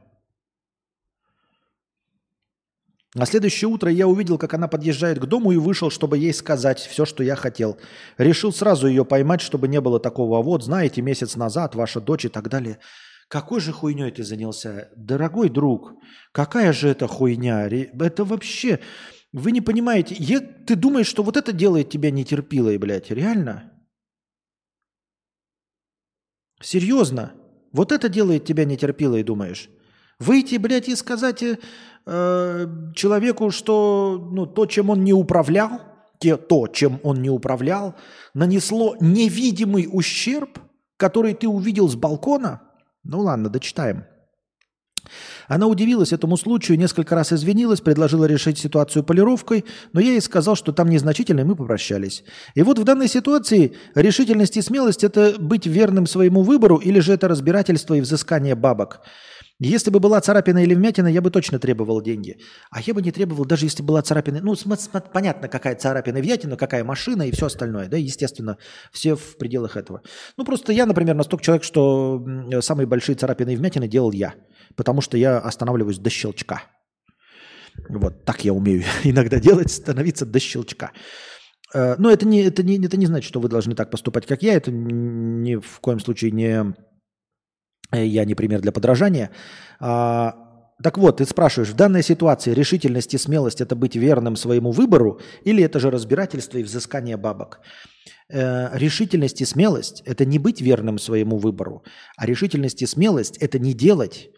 [3.14, 6.78] На следующее утро я увидел, как она подъезжает к дому и вышел, чтобы ей сказать
[6.78, 7.76] все, что я хотел.
[8.18, 10.38] Решил сразу ее поймать, чтобы не было такого.
[10.38, 12.78] А вот, знаете, месяц назад ваша дочь и так далее.
[13.26, 14.90] Какой же хуйней ты занялся?
[14.96, 15.94] Дорогой друг,
[16.32, 17.68] какая же это хуйня?
[17.68, 18.80] Это вообще...
[19.32, 20.16] Вы не понимаете.
[20.18, 20.40] Я...
[20.40, 23.10] Ты думаешь, что вот это делает тебя нетерпилой, блядь?
[23.10, 23.72] Реально?
[26.60, 27.34] Серьезно?
[27.72, 29.68] Вот это делает тебя нетерпилой, думаешь?
[30.18, 31.42] Выйти, блядь, и сказать
[32.06, 35.80] э, человеку, что ну, то, чем он не управлял,
[36.18, 37.94] те, то, чем он не управлял,
[38.34, 40.58] нанесло невидимый ущерб,
[40.96, 42.62] который ты увидел с балкона?
[43.04, 44.04] Ну ладно, дочитаем.
[45.48, 50.54] Она удивилась этому случаю, несколько раз извинилась, предложила решить ситуацию полировкой, но я ей сказал,
[50.54, 52.22] что там незначительно, и мы попрощались.
[52.54, 57.14] И вот в данной ситуации решительность и смелость– это быть верным своему выбору или же
[57.14, 59.00] это разбирательство и взыскание бабок–
[59.68, 62.38] если бы была царапина или вмятина, я бы точно требовал деньги.
[62.70, 64.40] А я бы не требовал, даже если была царапина.
[64.42, 64.54] Ну,
[65.12, 67.86] понятно, какая царапина и вмятина, какая машина и все остальное.
[67.88, 68.56] Да, естественно,
[68.90, 70.02] все в пределах этого.
[70.38, 72.24] Ну, просто я, например, настолько человек, что
[72.60, 74.34] самые большие царапины и вмятины делал я.
[74.76, 76.62] Потому что я останавливаюсь до щелчка.
[77.88, 80.92] Вот так я умею иногда делать, становиться до щелчка.
[81.74, 84.42] Э, но это не, это, не, это не значит, что вы должны так поступать, как
[84.42, 84.54] я.
[84.54, 86.74] Это ни в коем случае не
[87.92, 89.30] я не пример для подражания.
[89.80, 90.34] А,
[90.82, 95.20] так вот, ты спрашиваешь, в данной ситуации решительность и смелость– это быть верным своему выбору
[95.44, 97.60] или это же разбирательство и взыскание бабок?
[98.32, 101.82] Э, решительность и смелость– это не быть верным своему выбору,
[102.16, 104.30] а решительность и смелость– это не делать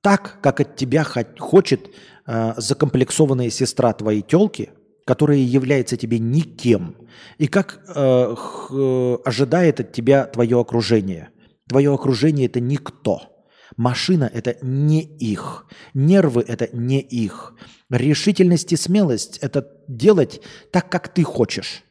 [0.00, 1.90] так, как от тебя хо- хочет
[2.26, 4.70] э, закомплексованная сестра твоей телки,
[5.04, 6.96] которая является тебе никем,
[7.38, 11.30] и как э, х- ожидает от тебя твое окружение.
[11.68, 13.46] Твое окружение это никто.
[13.76, 15.66] Машина это не их.
[15.94, 17.54] Нервы это не их.
[17.90, 20.40] Решительность и смелость это делать
[20.72, 21.82] так, как ты хочешь.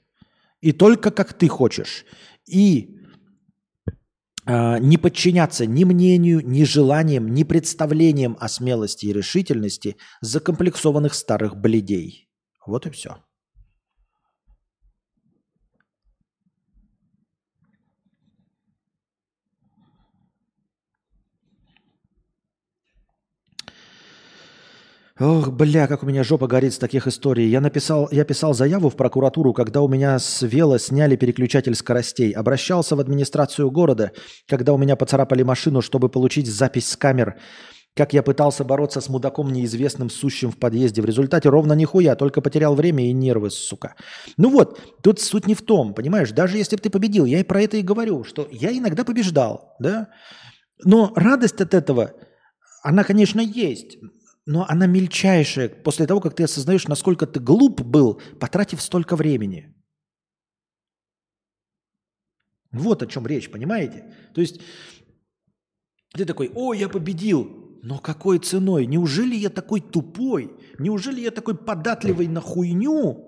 [0.62, 2.06] И только как ты хочешь.
[2.48, 2.98] И
[4.46, 11.56] а, не подчиняться ни мнению, ни желаниям, ни представлениям о смелости и решительности закомплексованных старых
[11.56, 12.30] бледей.
[12.66, 13.18] Вот и все.
[25.20, 27.50] Ох, бля, как у меня жопа горит с таких историй.
[27.50, 32.32] Я написал, я писал заяву в прокуратуру, когда у меня с вела сняли переключатель скоростей.
[32.32, 34.12] Обращался в администрацию города,
[34.48, 37.36] когда у меня поцарапали машину, чтобы получить запись с камер.
[37.96, 41.02] Как я пытался бороться с мудаком неизвестным, сущим в подъезде.
[41.02, 43.96] В результате ровно нихуя, только потерял время и нервы, сука.
[44.38, 46.30] Ну вот, тут суть не в том, понимаешь?
[46.30, 49.74] Даже если бы ты победил, я и про это и говорю, что я иногда побеждал,
[49.80, 50.10] да?
[50.86, 52.12] Но радость от этого,
[52.84, 53.98] она, конечно, есть,
[54.48, 59.76] но она мельчайшая после того, как ты осознаешь, насколько ты глуп был, потратив столько времени.
[62.72, 64.06] Вот о чем речь, понимаете?
[64.34, 64.62] То есть
[66.14, 67.80] ты такой, о, я победил.
[67.84, 68.86] Но какой ценой?
[68.86, 70.54] Неужели я такой тупой?
[70.80, 73.26] Неужели я такой податливый на хуйню?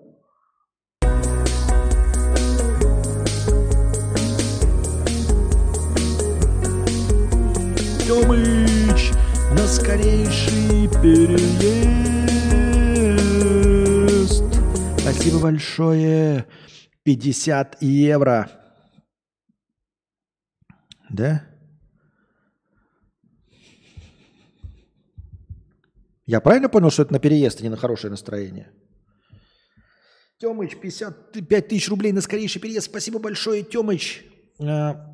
[8.08, 8.79] Тёмыч,
[9.60, 11.64] на скорейший переезд.
[15.00, 16.46] Спасибо большое.
[17.04, 18.50] 50 евро.
[21.10, 21.46] Да?
[26.26, 28.72] Я правильно понял, что это на переезд, а не на хорошее настроение?
[30.38, 32.86] Тёмыч, 55 тысяч рублей на скорейший переезд.
[32.86, 34.24] Спасибо большое, Тёмыч.
[34.62, 35.09] А,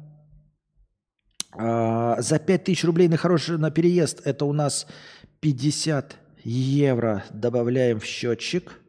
[1.58, 4.88] а, за 5 тысяч рублей на хороший на переезд это у нас
[5.40, 8.80] 50 евро добавляем в счетчик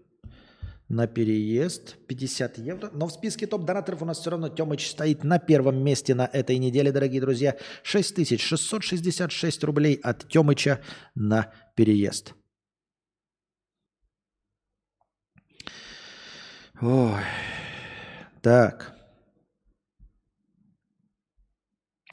[0.89, 1.97] на переезд.
[2.07, 2.91] 50 евро.
[2.93, 6.59] Но в списке топ-донаторов у нас все равно Тёмыч стоит на первом месте на этой
[6.59, 7.57] неделе, дорогие друзья.
[7.83, 10.81] 6666 рублей от Тёмыча
[11.15, 12.35] на переезд.
[16.81, 17.23] Ой.
[18.43, 18.96] Так.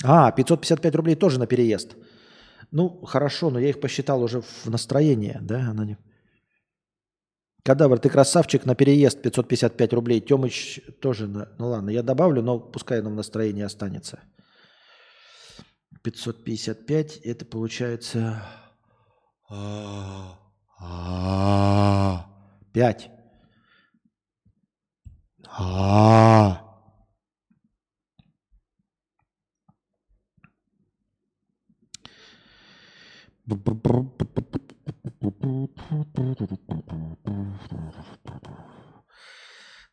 [0.04, 1.96] А, 555 рублей тоже на переезд.
[2.72, 5.70] Ну, хорошо, но я их посчитал уже в настроении, да?
[5.70, 5.98] Она не...
[7.64, 10.20] Кадавр, ты красавчик, на переезд 555 рублей.
[10.20, 11.50] Тёмыч тоже, на...
[11.58, 14.20] ну ладно, я добавлю, но пускай оно в настроении останется.
[16.04, 18.44] 555, это получается...
[22.74, 23.10] 5.
[25.48, 26.73] А.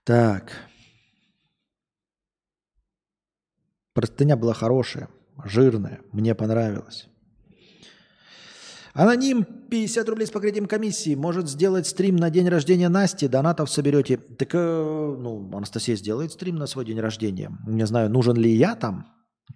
[0.05, 0.53] Так.
[3.93, 5.09] Простыня была хорошая,
[5.45, 7.09] жирная, мне понравилось.
[8.93, 11.15] Аноним 50 рублей с покрытием комиссии.
[11.15, 13.29] Может сделать стрим на день рождения Насти.
[13.29, 14.17] Донатов соберете.
[14.17, 17.53] Так, э, ну, Анастасия сделает стрим на свой день рождения.
[17.67, 19.07] Не знаю, нужен ли я там.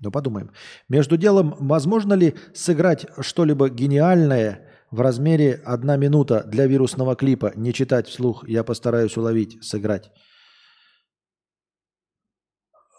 [0.00, 0.50] Но подумаем.
[0.88, 7.52] Между делом, возможно ли сыграть что-либо гениальное в размере одна минута для вирусного клипа?
[7.56, 8.46] Не читать вслух.
[8.48, 10.10] Я постараюсь уловить, сыграть.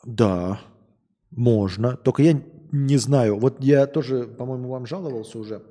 [0.06, 0.60] Да,
[1.32, 1.98] можно.
[1.98, 2.42] Только я
[2.72, 3.38] не знаю.
[3.40, 5.62] Вот я тоже, по-моему, вам жаловался уже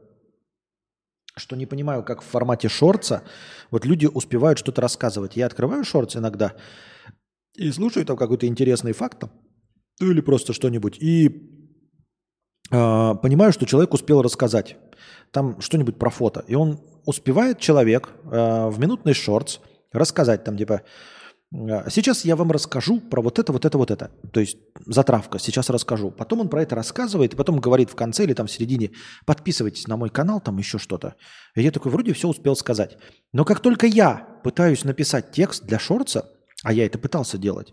[1.36, 3.22] что не понимаю, как в формате шорца
[3.70, 5.36] вот люди успевают что-то рассказывать.
[5.36, 6.54] Я открываю шорц иногда
[7.54, 9.30] и слушаю там какой-то интересный факт там,
[10.00, 11.28] ну или просто что-нибудь, и
[12.70, 14.76] э, понимаю, что человек успел рассказать
[15.30, 16.44] там что-нибудь про фото.
[16.46, 19.58] И он успевает, человек, э, в минутный шортс
[19.92, 20.82] рассказать там типа
[21.52, 24.10] «А, Сейчас я вам расскажу про вот это, вот это, вот это.
[24.32, 26.10] То есть затравка, сейчас расскажу.
[26.10, 28.90] Потом он про это рассказывает, и потом говорит в конце или там в середине,
[29.24, 31.14] подписывайтесь на мой канал, там еще что-то.
[31.54, 32.96] И я такой, вроде все успел сказать.
[33.32, 36.28] Но как только я пытаюсь написать текст для шорца,
[36.62, 37.72] а я это пытался делать,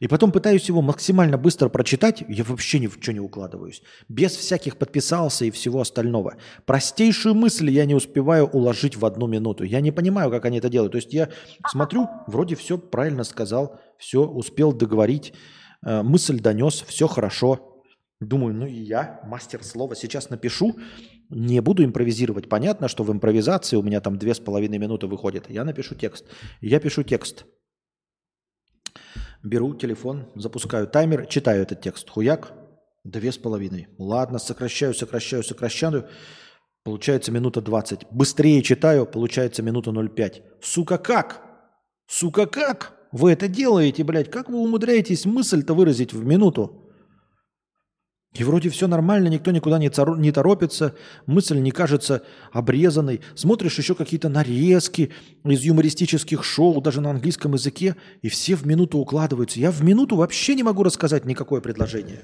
[0.00, 3.82] и потом пытаюсь его максимально быстро прочитать, я вообще ни в что не укладываюсь.
[4.08, 6.36] Без всяких подписался и всего остального.
[6.64, 9.62] Простейшую мысль я не успеваю уложить в одну минуту.
[9.64, 10.92] Я не понимаю, как они это делают.
[10.92, 11.28] То есть я
[11.68, 15.34] смотрю, вроде все правильно сказал, все успел договорить,
[15.84, 17.82] э, мысль донес, все хорошо.
[18.20, 20.76] Думаю, ну и я, мастер слова, сейчас напишу,
[21.28, 22.48] Не буду импровизировать.
[22.48, 25.48] Понятно, что в импровизации у меня там две с половиной минуты выходит.
[25.48, 26.24] Я напишу текст.
[26.60, 27.44] Я пишу текст.
[29.42, 32.10] Беру телефон, запускаю таймер, читаю этот текст.
[32.10, 32.52] Хуяк,
[33.04, 33.88] две с половиной.
[33.98, 36.08] Ладно, сокращаю, сокращаю, сокращаю.
[36.84, 38.06] Получается минута 20.
[38.10, 40.42] Быстрее читаю, получается минута 0,5.
[40.60, 41.40] Сука, как?
[42.06, 42.98] Сука, как?
[43.12, 44.30] Вы это делаете, блядь?
[44.30, 46.79] Как вы умудряетесь мысль-то выразить в минуту?
[48.32, 50.94] И вроде все нормально, никто никуда не, царо- не торопится,
[51.26, 53.22] мысль не кажется обрезанной.
[53.34, 55.10] Смотришь еще какие-то нарезки
[55.44, 59.58] из юмористических шоу, даже на английском языке, и все в минуту укладываются.
[59.58, 62.22] Я в минуту вообще не могу рассказать никакое предложение.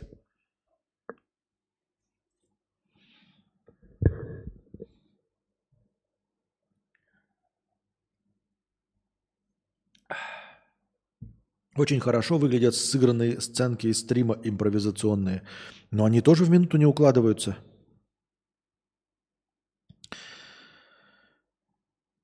[11.77, 15.43] Очень хорошо выглядят сыгранные сценки из стрима импровизационные.
[15.91, 17.57] Но они тоже в минуту не укладываются.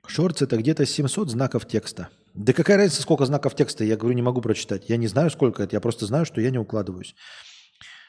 [0.07, 2.09] Шортс это где-то 700 знаков текста.
[2.35, 3.85] Да какая разница, сколько знаков текста?
[3.85, 4.89] Я говорю, не могу прочитать.
[4.89, 5.77] Я не знаю, сколько это.
[5.77, 7.15] Я просто знаю, что я не укладываюсь.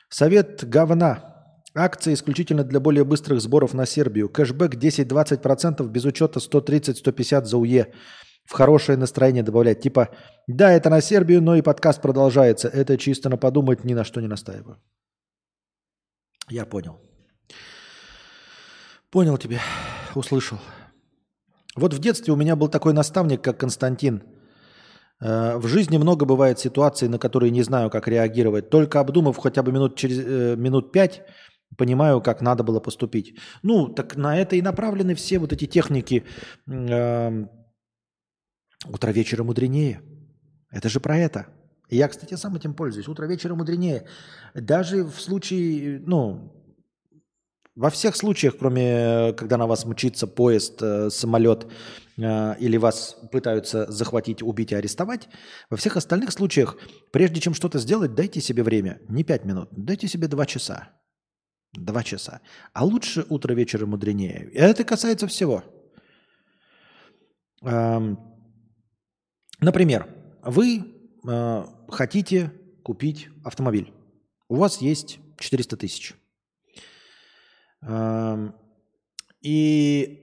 [0.10, 1.30] Совет говна.
[1.76, 4.30] Акция исключительно для более быстрых сборов на Сербию.
[4.30, 7.94] Кэшбэк 10-20% без учета 130-150 за УЕ
[8.46, 9.82] в хорошее настроение добавлять.
[9.82, 10.10] Типа,
[10.48, 12.68] да, это на Сербию, но и подкаст продолжается.
[12.68, 14.78] Это чисто на подумать, ни на что не настаиваю.
[16.50, 17.00] Я понял.
[19.10, 19.60] Понял тебя,
[20.16, 20.58] услышал.
[21.76, 24.24] Вот в детстве у меня был такой наставник, как Константин.
[25.22, 28.70] Э, в жизни много бывает ситуаций, на которые не знаю, как реагировать.
[28.70, 31.22] Только обдумав хотя бы минут, через, э, минут пять,
[31.78, 33.38] понимаю, как надо было поступить.
[33.64, 36.24] Ну, так на это и направлены все вот эти техники
[36.68, 37.46] э,
[38.86, 40.02] Утро вечера мудренее.
[40.72, 41.48] Это же про это.
[41.90, 43.08] Я, кстати, сам этим пользуюсь.
[43.08, 44.08] Утро вечера мудренее.
[44.54, 46.52] Даже в случае, ну,
[47.76, 51.68] во всех случаях, кроме когда на вас мчится поезд, э, самолет
[52.18, 55.28] э, или вас пытаются захватить, убить и арестовать,
[55.70, 56.78] во всех остальных случаях,
[57.12, 59.00] прежде чем что-то сделать, дайте себе время.
[59.08, 60.90] Не пять минут, дайте себе два часа.
[61.74, 62.42] Два часа.
[62.74, 64.52] А лучше утро вечера мудренее.
[64.54, 65.64] Это касается всего.
[67.64, 68.33] Эм,
[69.64, 70.10] Например,
[70.42, 70.84] вы
[71.26, 72.52] э, хотите
[72.84, 73.94] купить автомобиль.
[74.50, 76.16] У вас есть 400 тысяч.
[77.82, 78.52] Э,
[79.42, 80.20] и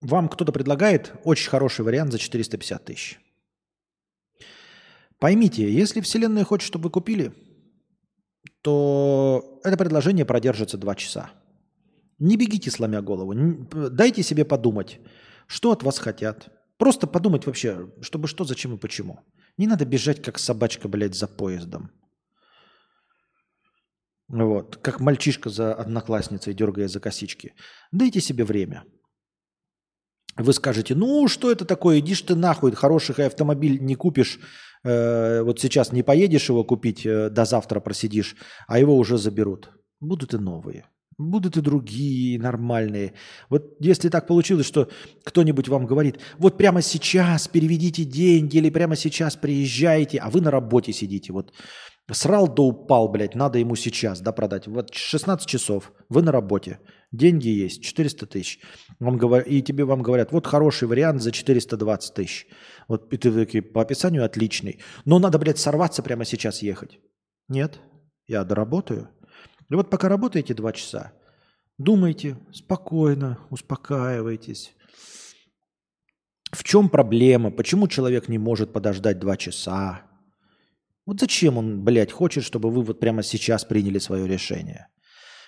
[0.00, 3.20] вам кто-то предлагает очень хороший вариант за 450 тысяч.
[5.20, 7.32] Поймите, если Вселенная хочет, чтобы вы купили,
[8.62, 11.30] то это предложение продержится 2 часа.
[12.18, 13.32] Не бегите, сломя голову.
[13.90, 14.98] Дайте себе подумать,
[15.46, 19.20] что от вас хотят, Просто подумать вообще, чтобы что, зачем и почему.
[19.56, 21.90] Не надо бежать, как собачка, блядь, за поездом.
[24.28, 27.54] Вот, как мальчишка за одноклассницей, дергая за косички.
[27.92, 28.84] Дайте себе время.
[30.36, 34.38] Вы скажете, ну что это такое, идишь ты нахуй, хороший автомобиль не купишь,
[34.84, 38.36] э, вот сейчас не поедешь его купить, э, до завтра просидишь,
[38.66, 39.70] а его уже заберут.
[40.00, 40.84] Будут и новые.
[41.18, 43.14] Будут и другие нормальные.
[43.48, 44.90] Вот если так получилось, что
[45.24, 50.50] кто-нибудь вам говорит, вот прямо сейчас переведите деньги или прямо сейчас приезжайте, а вы на
[50.50, 51.32] работе сидите.
[51.32, 51.54] Вот
[52.12, 54.66] срал да упал, блядь, надо ему сейчас, да, продать.
[54.66, 56.80] Вот 16 часов, вы на работе,
[57.12, 58.60] деньги есть, 400 тысяч.
[59.00, 59.42] Вам говор...
[59.42, 62.46] И тебе вам говорят, вот хороший вариант за 420 тысяч.
[62.88, 64.80] Вот и ты такие, по описанию отличный.
[65.04, 67.00] Но надо, блядь, сорваться прямо сейчас ехать.
[67.48, 67.80] Нет,
[68.26, 69.08] я доработаю.
[69.70, 71.12] И вот пока работаете два часа,
[71.78, 74.72] думайте спокойно, успокаивайтесь.
[76.52, 77.50] В чем проблема?
[77.50, 80.02] Почему человек не может подождать два часа?
[81.04, 84.88] Вот зачем он, блядь, хочет, чтобы вы вот прямо сейчас приняли свое решение?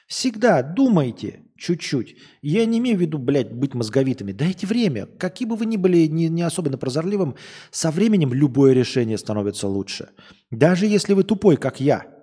[0.09, 2.17] Всегда думайте чуть-чуть.
[2.41, 4.33] Я не имею в виду, блядь, быть мозговитыми.
[4.33, 5.07] Дайте время.
[5.07, 7.37] Какие бы вы ни были не, не особенно прозорливым,
[7.71, 10.11] со временем любое решение становится лучше.
[10.51, 12.07] Даже если вы тупой, как я–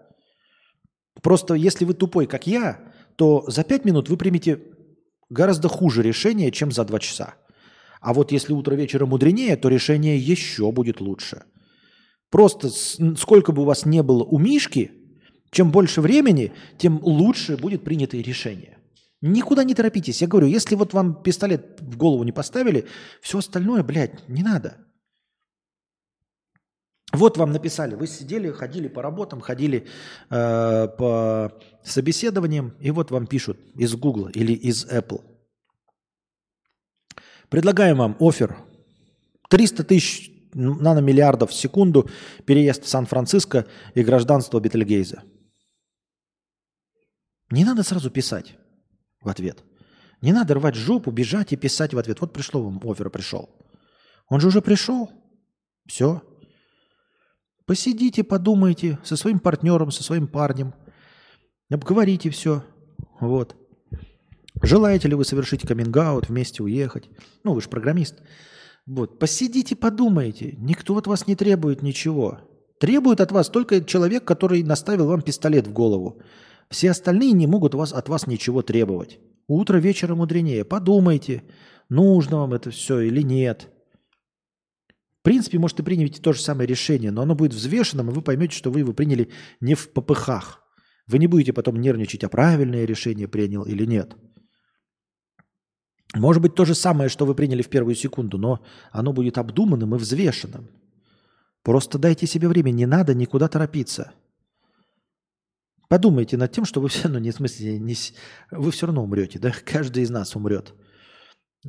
[1.26, 2.80] Просто если вы тупой, как я,
[3.16, 4.62] то за 5 минут вы примете
[5.28, 7.34] гораздо хуже решение, чем за 2 часа.
[8.00, 11.46] А вот если утро вечера мудренее, то решение еще будет лучше.
[12.30, 14.92] Просто сколько бы у вас не было у Мишки,
[15.50, 18.78] чем больше времени, тем лучше будет принято решение.
[19.22, 20.22] Никуда не торопитесь.
[20.22, 22.86] Я говорю, если вот вам пистолет в голову не поставили,
[23.20, 24.85] все остальное, блядь, не надо.
[27.16, 29.88] Вот вам написали, вы сидели, ходили по работам, ходили
[30.30, 31.52] э, по
[31.84, 35.24] собеседованиям, и вот вам пишут из Google или из Apple.
[37.50, 38.58] Предлагаем вам офер
[39.50, 42.10] 300 тысяч наномиллиардов в секунду,
[42.46, 45.24] переезд в Сан-Франциско и гражданство Бетельгейза.
[47.52, 48.58] Не надо сразу писать.
[49.22, 49.64] в ответ.
[50.22, 52.22] Не надо рвать жопу, бежать и писать в ответ.
[52.22, 53.50] Вот пришло вам, офер пришел.
[54.28, 55.10] Он же уже пришел.
[55.88, 56.22] Все.
[57.66, 60.74] Посидите, подумайте со своим партнером, со своим парнем.
[61.72, 62.64] Обговорите все.
[63.20, 63.56] Вот.
[64.62, 65.98] Желаете ли вы совершить каминг
[66.28, 67.10] вместе уехать?
[67.44, 68.22] Ну, вы же программист.
[68.86, 69.18] Вот.
[69.18, 70.56] Посидите, подумайте.
[70.58, 72.40] Никто от вас не требует ничего.
[72.80, 76.22] Требует от вас только человек, который наставил вам пистолет в голову.
[76.70, 79.20] Все остальные не могут вас, от вас ничего требовать.
[79.48, 80.66] Утро вечера мудренее.
[80.66, 81.44] Подумайте,
[81.90, 83.70] нужно вам это все или нет.
[85.26, 88.56] Принципе, может, и примете то же самое решение, но оно будет взвешенным, и вы поймете,
[88.56, 90.62] что вы его приняли не в попыхах.
[91.08, 94.16] Вы не будете потом нервничать, а правильное решение принял или нет.
[96.14, 99.96] Может быть, то же самое, что вы приняли в первую секунду, но оно будет обдуманным
[99.96, 100.70] и взвешенным.
[101.64, 104.12] Просто дайте себе время, не надо никуда торопиться.
[105.90, 107.96] Подумайте над тем, что вы все равно, не в смысле, не,
[108.52, 109.52] вы все равно умрете, да?
[109.66, 110.76] Каждый из нас умрет.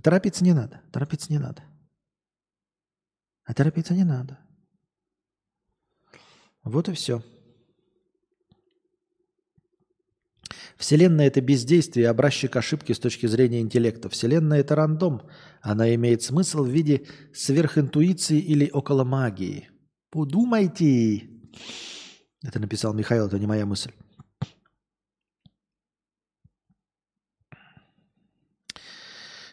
[0.03, 1.63] Торопиться не надо, торопиться не надо.
[3.47, 4.39] А торопиться не надо.
[6.65, 7.23] Вот и все.
[10.77, 14.09] Вселенная– это бездействие, образчик ошибки с точки зрения интеллекта.
[14.11, 15.23] Вселенная– это рандом.
[15.63, 19.71] Она имеет смысл в виде сверхинтуиции или около магии.
[20.11, 21.31] Подумайте.
[22.43, 23.93] Это написал Михаил, это не моя мысль.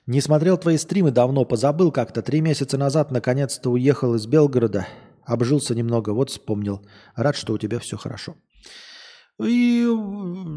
[0.05, 2.21] Не смотрел твои стримы давно, позабыл как-то.
[2.21, 4.88] Три месяца назад наконец-то уехал из Белгорода.
[5.25, 6.85] Обжился немного, вот вспомнил.
[7.15, 8.35] Рад, что у тебя все хорошо.
[9.41, 9.85] И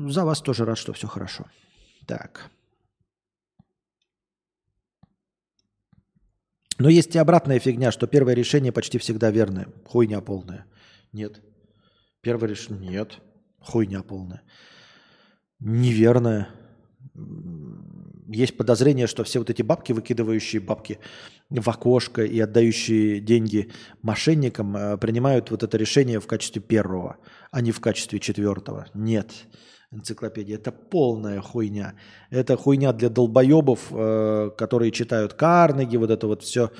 [0.08, 1.44] за вас тоже рад, что все хорошо.
[2.06, 2.50] Так.
[6.78, 9.68] Но есть и обратная фигня, что первое решение почти всегда верное.
[9.86, 10.66] Хуйня полная.
[11.12, 11.40] Нет.
[12.20, 12.90] Первое решение.
[12.90, 13.20] Нет.
[13.60, 14.42] Хуйня полная.
[15.60, 16.48] Неверное
[18.28, 20.98] есть подозрение, что все вот эти бабки, выкидывающие бабки
[21.50, 23.70] в окошко и отдающие деньги
[24.02, 27.16] мошенникам, э, принимают вот это решение в качестве первого,
[27.50, 28.86] а не в качестве четвертого.
[28.94, 29.32] Нет,
[29.90, 30.56] энциклопедия.
[30.56, 31.94] Это полная хуйня.
[32.30, 36.70] Это хуйня для долбоебов, э, которые читают Карнеги, вот это вот все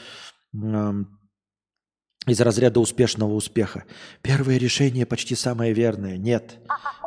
[2.27, 3.85] из разряда успешного успеха.
[4.20, 6.16] Первое решение почти самое верное.
[6.16, 6.59] Нет.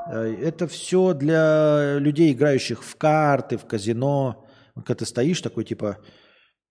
[0.10, 4.46] Э, это все для людей, играющих в карты, в казино.
[4.76, 5.98] Когда ты стоишь такой, типа...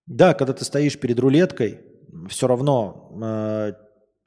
[0.07, 1.81] Да, когда ты стоишь перед рулеткой,
[2.29, 3.73] все равно э,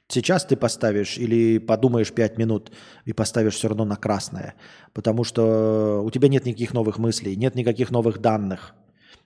[0.06, 2.70] сейчас ты поставишь или подумаешь 5 минут
[3.04, 4.54] и поставишь все равно на красное.
[4.92, 8.74] Потому что у тебя нет никаких новых мыслей, нет никаких новых данных.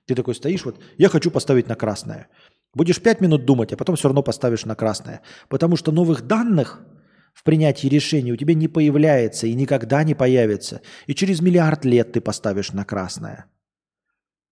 [0.07, 2.29] Ты такой стоишь, вот, я хочу поставить на красное.
[2.77, 5.23] Будешь 5 минут думать, а потом все равно поставишь на красное.
[5.49, 6.85] Потому что новых данных
[7.33, 10.83] в принятии решений у тебя не появляется и никогда не появится.
[11.07, 13.47] И через миллиард лет ты поставишь на красное.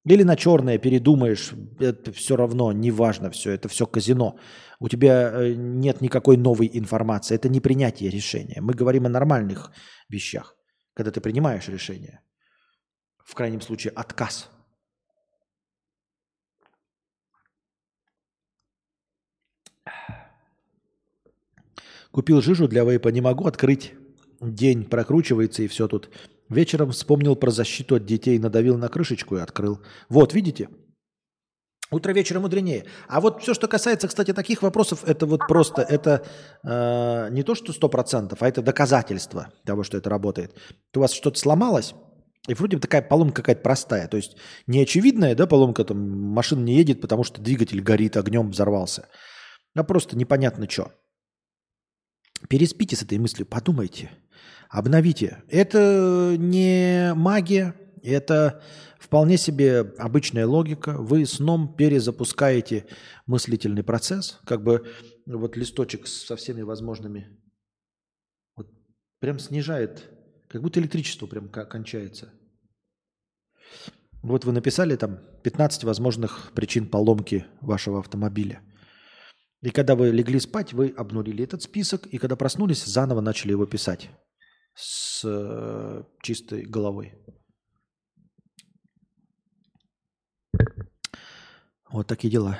[0.06, 4.38] Или на черное передумаешь, это все равно, неважно все, это все казино.
[4.80, 8.62] У тебя э, нет никакой новой информации, это не принятие решения.
[8.62, 9.70] Мы говорим о нормальных
[10.08, 10.56] вещах,
[10.94, 12.20] когда ты принимаешь решение.
[13.22, 14.48] В крайнем случае отказ.
[22.14, 23.92] Купил жижу для вейпа, не могу открыть.
[24.40, 26.10] День прокручивается и все тут.
[26.48, 29.80] Вечером вспомнил про защиту от детей, надавил на крышечку и открыл.
[30.08, 30.68] Вот, видите?
[31.90, 32.84] Утро вечера мудренее.
[33.08, 36.24] А вот все, что касается, кстати, таких вопросов, это вот просто, это
[36.62, 40.56] э, не то, что сто процентов, а это доказательство того, что это работает.
[40.94, 41.94] У вас что-то сломалось,
[42.46, 44.06] и вроде бы такая поломка какая-то простая.
[44.06, 44.36] То есть
[44.68, 45.98] не очевидная, да, поломка, там
[46.30, 49.08] машина не едет, потому что двигатель горит огнем, взорвался.
[49.74, 50.92] А просто непонятно что.
[52.48, 54.10] Переспите с этой мыслью, подумайте,
[54.68, 55.42] обновите.
[55.48, 58.62] Это не магия, это
[58.98, 60.92] вполне себе обычная логика.
[60.98, 62.86] Вы сном перезапускаете
[63.26, 64.86] мыслительный процесс, как бы
[65.26, 67.28] вот листочек со всеми возможными,
[68.56, 68.68] вот
[69.20, 70.04] прям снижает,
[70.48, 72.30] как будто электричество прям кончается.
[74.22, 78.60] Вот вы написали там 15 возможных причин поломки вашего автомобиля–
[79.64, 83.64] и когда вы легли спать, вы обнулили этот список, и когда проснулись, заново начали его
[83.64, 84.10] писать
[84.74, 87.14] с э, чистой головой.
[91.90, 92.58] Вот такие дела.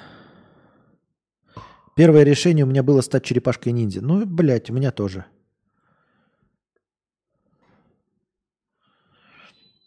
[1.94, 4.01] Первое решение у меня было стать черепашкой ниндзя.
[4.01, 5.26] Ну, блядь, у меня тоже.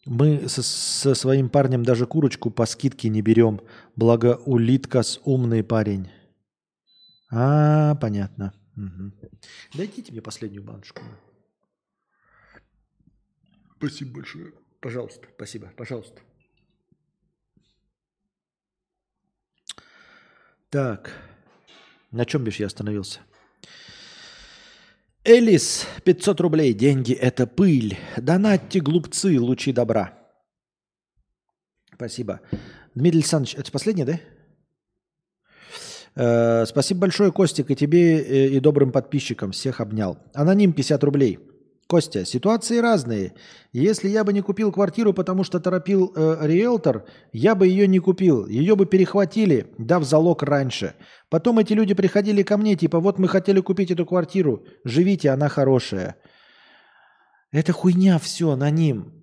[0.06, 3.60] Мы со, со своим парнем даже курочку по скидке не берем.
[3.96, 6.10] Благо улиткас умный парень.
[7.30, 8.54] А, понятно.
[8.76, 9.12] Угу.
[9.74, 11.02] Дайте мне последнюю баночку.
[13.78, 14.54] Спасибо большое.
[14.80, 16.22] Пожалуйста, спасибо, пожалуйста.
[20.70, 21.12] Так,
[22.12, 23.22] на чем бишь я остановился?
[25.24, 27.98] Элис, 500 рублей, деньги– это пыль.
[28.16, 30.18] Донатьте, глупцы, лучи добра.
[31.94, 32.42] Спасибо.
[32.96, 34.20] Дмитрий Александрович, это последний, да?
[36.18, 39.52] Э, спасибо большое, Костик, и тебе, э, и добрым подписчикам.
[39.52, 40.18] Всех обнял.
[40.34, 41.40] Аноним 50 рублей.
[41.88, 43.34] Костя, ситуации разные.
[43.72, 48.00] Если я бы не купил квартиру, потому что торопил э, риэлтор, я бы ее не
[48.00, 48.48] купил.
[48.48, 50.96] Ее бы перехватили, дав залог раньше.
[51.30, 55.50] Потом эти люди приходили ко мне, типа, вот мы хотели купить эту квартиру, живите, она
[55.50, 56.16] хорошая.
[57.52, 59.14] Это хуйня все, аноним.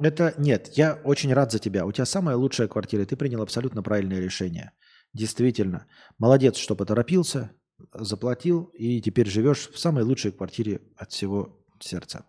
[0.00, 1.86] Это нет, я очень рад за тебя.
[1.86, 4.72] У тебя самая лучшая квартира, ты принял абсолютно правильное решение.
[5.12, 5.86] Действительно.
[6.18, 7.50] Молодец, что поторопился,
[7.92, 12.26] заплатил, и теперь живешь в самой лучшей квартире от всего сердца.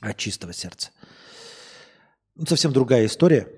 [0.00, 0.90] От чистого сердца.
[2.34, 3.48] Ну, совсем другая история.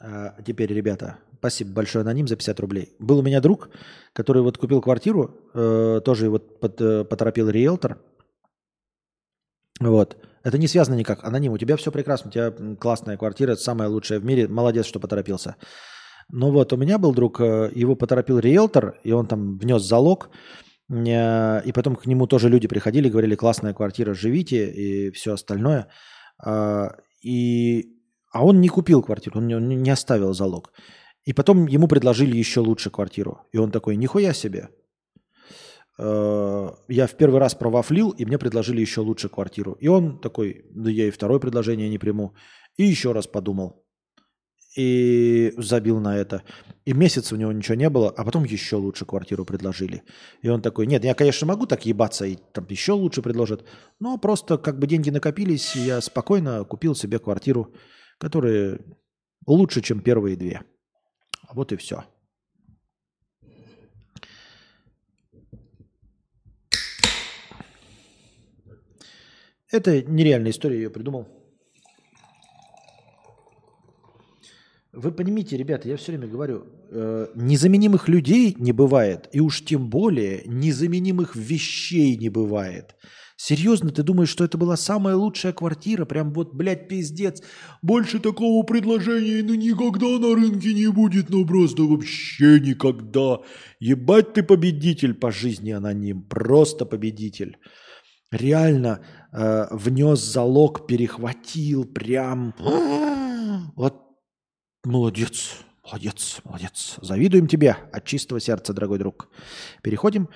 [0.00, 2.96] А теперь, ребята, спасибо большое аноним за 50 рублей.
[2.98, 3.70] Был у меня друг,
[4.12, 8.00] который вот купил квартиру, э, тоже вот под, э, поторопил риэлтор.
[9.78, 10.16] Вот.
[10.42, 11.22] Это не связано никак.
[11.22, 14.48] Аноним, у тебя все прекрасно, у тебя классная квартира, самая лучшая в мире.
[14.48, 15.56] Молодец, что поторопился.
[16.30, 20.30] Но вот у меня был друг, э, его поторопил риэлтор, и он там внес залог.
[20.90, 25.88] Э, и потом к нему тоже люди приходили, говорили, классная квартира, живите и все остальное.
[26.44, 27.86] А, и,
[28.32, 30.72] а он не купил квартиру, он не, оставил залог.
[31.24, 33.38] И потом ему предложили еще лучше квартиру.
[33.52, 34.68] И он такой, нихуя себе.
[35.98, 39.76] Э, я в первый раз провафлил, и мне предложили еще лучше квартиру.
[39.80, 42.34] И он такой, да я и второе предложение не приму.
[42.76, 43.82] И еще раз подумал
[44.76, 46.42] и забил на это.
[46.84, 50.02] И месяц у него ничего не было, а потом еще лучше квартиру предложили.
[50.40, 53.64] И он такой, нет, я, конечно, могу так ебаться, и там еще лучше предложат,
[54.00, 57.72] но просто как бы деньги накопились, и я спокойно купил себе квартиру,
[58.18, 58.80] которая
[59.46, 60.62] лучше, чем первые две.
[61.52, 62.04] Вот и все.
[69.70, 71.41] Это нереальная история, я ее придумал.
[74.92, 79.88] Вы понимаете, ребята, я все время говорю, э, незаменимых людей не бывает, и уж тем
[79.88, 82.94] более незаменимых вещей не бывает.
[83.38, 86.04] Серьезно, ты думаешь, что это была самая лучшая квартира?
[86.04, 87.42] Прям вот, блядь, пиздец.
[87.80, 93.38] Больше такого предложения ну никогда на рынке не будет, ну просто вообще никогда.
[93.80, 96.22] Ебать ты победитель по жизни, аноним.
[96.22, 97.56] Просто победитель.
[98.30, 99.00] Реально
[99.32, 102.54] э, внес залог, перехватил прям.
[103.74, 104.11] Вот
[104.84, 106.96] Молодец, молодец, молодец.
[107.00, 109.28] Завидуем тебе от чистого сердца, дорогой друг.
[109.80, 110.28] Переходим.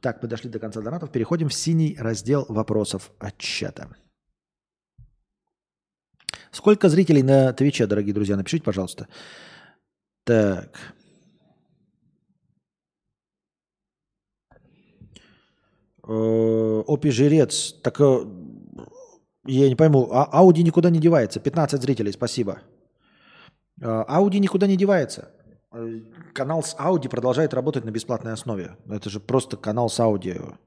[0.00, 1.12] Так, мы дошли до конца донатов.
[1.12, 3.94] Переходим в синий раздел вопросов от чата.
[6.50, 8.36] Сколько зрителей на Твиче, дорогие друзья?
[8.36, 9.06] Напишите, пожалуйста.
[10.24, 10.94] Так.
[16.08, 17.74] Э, Опи Жрец.
[17.82, 18.24] Так э,
[19.44, 20.10] я не пойму.
[20.10, 21.38] А Ауди никуда не девается.
[21.38, 22.62] 15 зрителей, спасибо.
[23.80, 25.30] Ауди никуда не девается.
[25.72, 26.00] Э,
[26.34, 28.76] канал с Ауди продолжает работать на бесплатной основе.
[28.88, 30.58] Это же просто канал с аудио.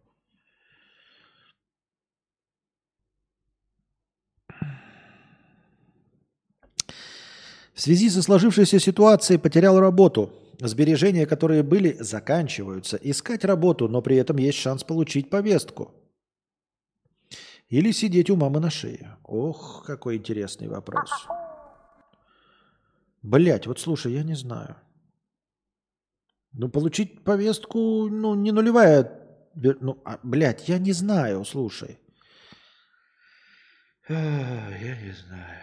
[7.74, 10.32] В связи со сложившейся ситуацией потерял работу.
[10.60, 12.98] Сбережения, которые были, заканчиваются.
[12.98, 15.92] Искать работу, но при этом есть шанс получить повестку.
[17.70, 19.18] Или сидеть у мамы на шее.
[19.24, 21.10] Ох, какой интересный вопрос.
[23.24, 24.76] Блять, вот слушай, я не знаю.
[26.52, 29.20] Ну, получить повестку, ну, не нулевая.
[29.56, 32.00] Ну, а, блядь, я не знаю, слушай.
[34.10, 35.60] Я не знаю.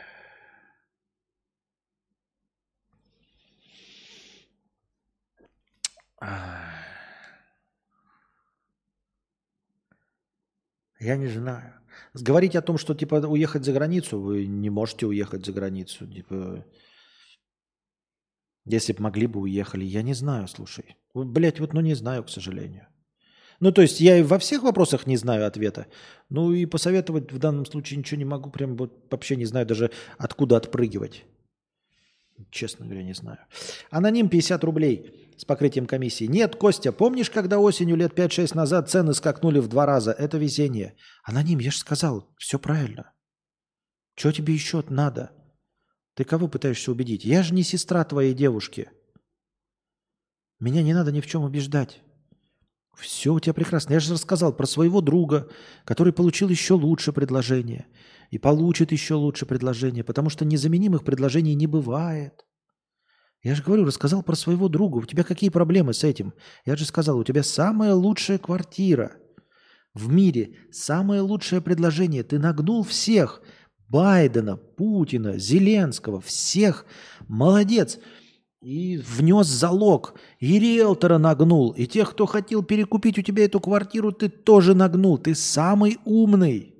[10.99, 11.75] Я не знаю.
[12.15, 16.07] Говорить о том, что типа уехать за границу, вы не можете уехать за границу.
[16.07, 16.65] Типа,
[18.71, 19.85] если бы могли бы, уехали.
[19.85, 20.97] Я не знаю, слушай.
[21.15, 22.87] Блять, вот ну не знаю, к сожалению.
[23.61, 25.87] Ну, то есть я и во всех вопросах не знаю ответа.
[26.31, 28.51] Ну и посоветовать в данном случае ничего не могу.
[28.51, 31.25] Прям вот вообще не знаю даже, откуда отпрыгивать.
[32.51, 33.39] Честно говоря, не знаю.
[33.91, 36.25] Аноним 50 рублей с покрытием комиссии.
[36.25, 40.13] Нет, Костя, помнишь, когда осенью лет 5-6 назад цены скакнули в два раза?
[40.13, 40.95] Это везение.
[41.23, 43.13] Аноним, я же сказал, все правильно.
[44.15, 45.33] Что тебе еще надо?
[46.21, 47.25] Ты кого пытаешься убедить?
[47.25, 48.91] Я же не сестра твоей девушки.
[50.59, 52.03] Меня не надо ни в чем убеждать.
[52.95, 53.95] Все у тебя прекрасно.
[53.95, 55.49] Я же рассказал про своего друга,
[55.87, 57.87] который получил еще лучше предложение.
[58.29, 62.45] И получит еще лучше предложение, потому что незаменимых предложений не бывает.
[63.43, 64.99] Я же говорю, рассказал про своего друга.
[64.99, 66.35] У тебя какие проблемы с этим?
[66.67, 69.17] Я же сказал, у тебя самая лучшая квартира
[69.95, 72.25] в мире, самое лучшее предложение.
[72.25, 73.41] Ты нагнул всех.
[73.91, 76.87] Байдена, Путина, Зеленского, всех.
[77.29, 77.99] Молодец.
[78.63, 84.13] И внес залог, и риэлтора нагнул, и тех, кто хотел перекупить у тебя эту квартиру,
[84.13, 85.17] ты тоже нагнул.
[85.17, 86.75] Ты самый умный.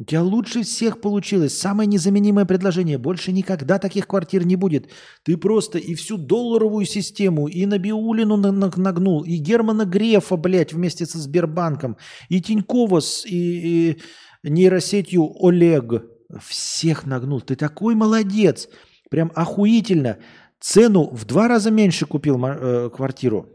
[0.00, 1.58] У тебя лучше всех получилось.
[1.58, 2.98] Самое незаменимое предложение.
[2.98, 4.90] Больше никогда таких квартир не будет.
[5.24, 11.18] Ты просто и всю долларовую систему, и Набиулину нагнул, и Германа Грефа, блядь, вместе со
[11.18, 11.96] Сбербанком,
[12.28, 14.00] и Тинькова и, и
[14.42, 16.04] нейросетью Олег.
[16.46, 17.40] Всех нагнул.
[17.40, 18.68] Ты такой молодец.
[19.10, 20.18] Прям охуительно.
[20.60, 23.48] Цену в два раза меньше купил э, квартиру.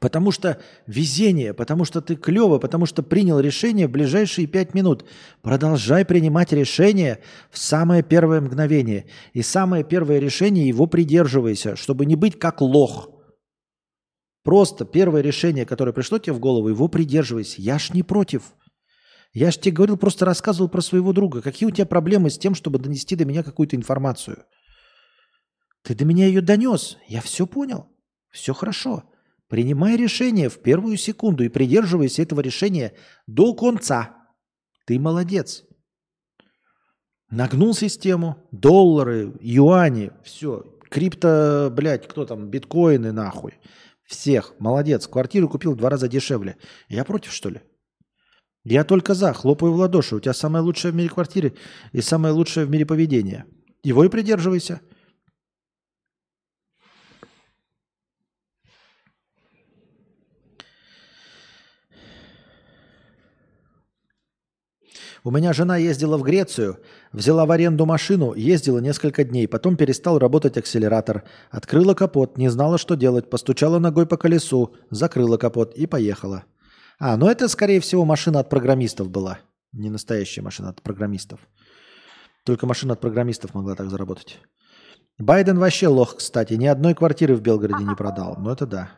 [0.00, 5.04] Потому что везение, потому что ты клево, потому что принял решение в ближайшие пять минут.
[5.42, 7.18] Продолжай принимать решение
[7.50, 9.06] в самое первое мгновение.
[9.34, 13.10] И самое первое решение его придерживайся, чтобы не быть как лох.
[14.44, 17.60] Просто первое решение, которое пришло тебе в голову, его придерживайся.
[17.60, 18.54] Я ж не против.
[19.32, 21.40] Я же тебе говорил, просто рассказывал про своего друга.
[21.40, 24.44] Какие у тебя проблемы с тем, чтобы донести до меня какую-то информацию?
[25.82, 26.98] Ты до меня ее донес.
[27.08, 27.88] Я все понял.
[28.30, 29.04] Все хорошо.
[29.48, 32.94] Принимай решение в первую секунду и придерживайся этого решения
[33.26, 34.16] до конца.
[34.86, 35.64] Ты молодец.
[37.30, 40.64] Нагнул систему, доллары, юани, все.
[40.90, 43.54] Крипто, блядь, кто там, биткоины нахуй.
[44.04, 45.06] Всех, молодец.
[45.06, 46.56] Квартиру купил в два раза дешевле.
[46.88, 47.62] Я против, что ли?
[48.64, 50.16] Я только за, хлопаю в ладоши.
[50.16, 51.52] У тебя самая лучшая в мире квартира
[51.92, 53.44] и самое лучшее в мире поведение.
[53.82, 54.80] Его и придерживайся.
[65.24, 66.78] У меня жена ездила в Грецию,
[67.12, 72.76] взяла в аренду машину, ездила несколько дней, потом перестал работать акселератор, открыла капот, не знала,
[72.76, 76.44] что делать, постучала ногой по колесу, закрыла капот и поехала.
[77.04, 79.40] А, ну это, скорее всего, машина от программистов была.
[79.72, 81.40] Не настоящая машина от программистов.
[82.44, 84.38] Только машина от программистов могла так заработать.
[85.18, 86.54] Байден вообще лох, кстати.
[86.54, 88.36] Ни одной квартиры в Белгороде не продал.
[88.38, 88.90] Ну это да.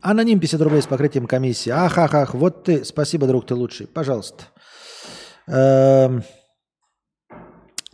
[0.00, 1.70] Аноним 50 рублей с покрытием комиссии.
[1.70, 2.84] Ах, ах, ах, вот ты.
[2.84, 3.88] Спасибо, друг, ты лучший.
[3.88, 4.44] Пожалуйста.
[5.48, 6.22] Эм...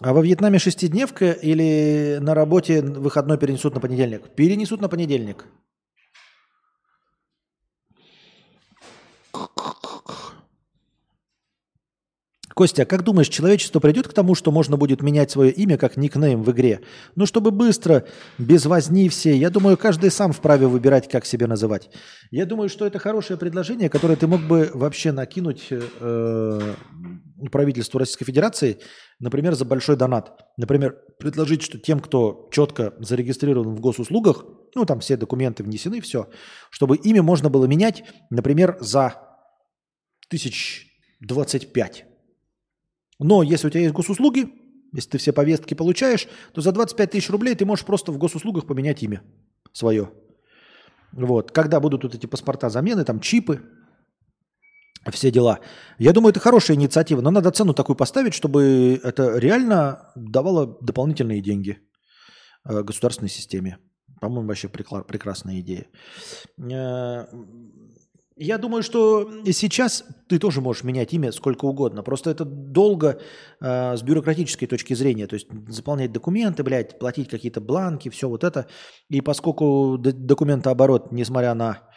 [0.00, 4.28] А во Вьетнаме шестидневка или на работе выходной перенесут на понедельник?
[4.34, 5.46] Перенесут на понедельник.
[12.56, 15.98] Костя, а как думаешь, человечество придет к тому, что можно будет менять свое имя как
[15.98, 16.80] никнейм в игре?
[17.14, 18.06] Ну, чтобы быстро,
[18.38, 19.36] без возни все.
[19.36, 21.90] Я думаю, каждый сам вправе выбирать, как себя называть.
[22.30, 26.74] Я думаю, что это хорошее предложение, которое ты мог бы вообще накинуть э,
[27.52, 28.78] правительству Российской Федерации,
[29.20, 30.40] например, за большой донат.
[30.56, 36.30] Например, предложить, что тем, кто четко зарегистрирован в госуслугах, ну, там все документы внесены, все,
[36.70, 39.12] чтобы имя можно было менять, например, за
[40.30, 40.86] тысяч
[41.20, 42.06] двадцать пять
[43.18, 44.52] но если у тебя есть госуслуги,
[44.92, 48.66] если ты все повестки получаешь, то за 25 тысяч рублей ты можешь просто в госуслугах
[48.66, 49.22] поменять имя
[49.72, 50.10] свое.
[51.12, 51.50] Вот.
[51.52, 53.62] Когда будут вот эти паспорта замены, там чипы,
[55.10, 55.60] все дела.
[55.98, 61.40] Я думаю, это хорошая инициатива, но надо цену такую поставить, чтобы это реально давало дополнительные
[61.40, 61.78] деньги
[62.68, 63.78] э, государственной системе.
[64.20, 65.86] По-моему, вообще прекрасная идея.
[68.38, 72.02] Я думаю, что сейчас ты тоже можешь менять имя сколько угодно.
[72.02, 73.18] Просто это долго
[73.60, 75.26] э, с бюрократической точки зрения.
[75.26, 78.66] То есть заполнять документы, блядь, платить какие-то бланки, все вот это.
[79.08, 81.88] И поскольку документооборот, несмотря на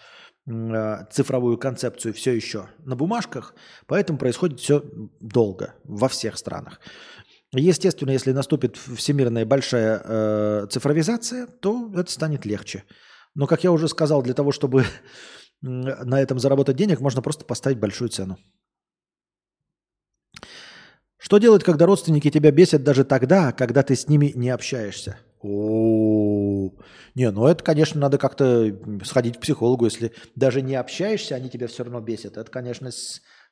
[0.47, 3.53] э, цифровую концепцию, все еще на бумажках,
[3.85, 4.81] поэтому происходит все
[5.19, 6.79] долго во всех странах.
[7.51, 12.85] Естественно, если наступит всемирная большая э, цифровизация, то это станет легче.
[13.35, 14.85] Но, как я уже сказал, для того, чтобы
[15.61, 18.37] на этом заработать денег, можно просто поставить большую цену.
[21.17, 25.19] Что делать, когда родственники тебя бесят даже тогда, когда ты с ними не общаешься?
[25.41, 26.71] О,
[27.15, 31.67] не, ну это, конечно, надо как-то сходить к психологу, если даже не общаешься, они тебя
[31.67, 32.37] все равно бесят.
[32.37, 32.89] Это, конечно,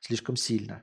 [0.00, 0.82] слишком сильно.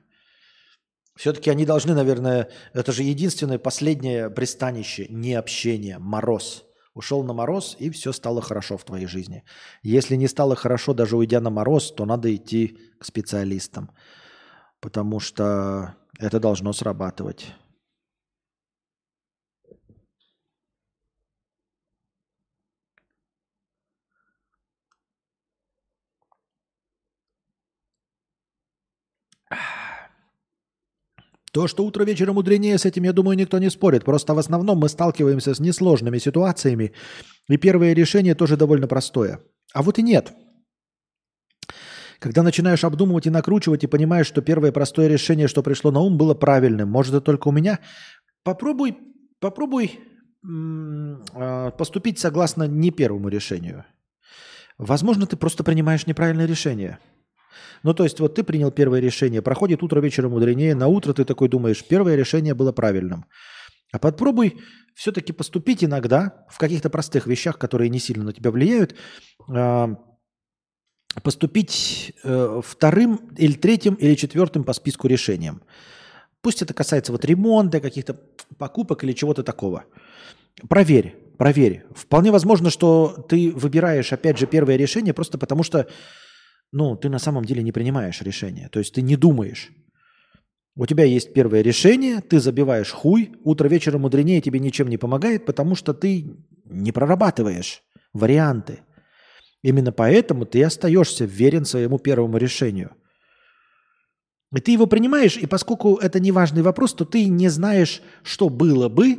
[1.16, 6.65] Все-таки они должны, наверное, это же единственное последнее пристанище, не общение, мороз.
[6.96, 9.44] Ушел на мороз, и все стало хорошо в твоей жизни.
[9.82, 13.90] Если не стало хорошо, даже уйдя на мороз, то надо идти к специалистам.
[14.80, 17.52] Потому что это должно срабатывать.
[31.56, 34.04] То, что утро вечера мудренее, с этим, я думаю, никто не спорит.
[34.04, 36.92] Просто в основном мы сталкиваемся с несложными ситуациями,
[37.48, 39.40] и первое решение тоже довольно простое.
[39.72, 40.34] А вот и нет.
[42.18, 46.18] Когда начинаешь обдумывать и накручивать, и понимаешь, что первое простое решение, что пришло на ум,
[46.18, 46.90] было правильным.
[46.90, 47.78] Может, это только у меня?
[48.44, 48.98] Попробуй,
[49.40, 49.98] попробуй
[50.44, 53.86] а, поступить согласно не первому решению.
[54.76, 56.98] Возможно, ты просто принимаешь неправильное решение.
[57.82, 61.24] Ну, то есть, вот ты принял первое решение, проходит утро вечером мудренее, на утро ты
[61.24, 63.26] такой думаешь, первое решение было правильным.
[63.92, 64.58] А попробуй
[64.94, 68.94] все-таки поступить иногда в каких-то простых вещах, которые не сильно на тебя влияют,
[69.48, 69.96] а,
[71.22, 75.62] поступить э, вторым или третьим или четвертым по списку решением.
[76.42, 78.20] Пусть это касается вот ремонта, каких-то
[78.58, 79.84] покупок или чего-то такого.
[80.68, 81.84] Проверь, проверь.
[81.94, 85.86] Вполне возможно, что ты выбираешь, опять же, первое решение просто потому, что
[86.72, 88.68] ну, ты на самом деле не принимаешь решение.
[88.68, 89.70] То есть ты не думаешь.
[90.76, 95.46] У тебя есть первое решение, ты забиваешь хуй, утро вечером мудренее тебе ничем не помогает,
[95.46, 98.80] потому что ты не прорабатываешь варианты.
[99.62, 102.94] Именно поэтому ты остаешься верен своему первому решению.
[104.54, 108.48] И ты его принимаешь, и поскольку это не важный вопрос, то ты не знаешь, что
[108.48, 109.18] было бы,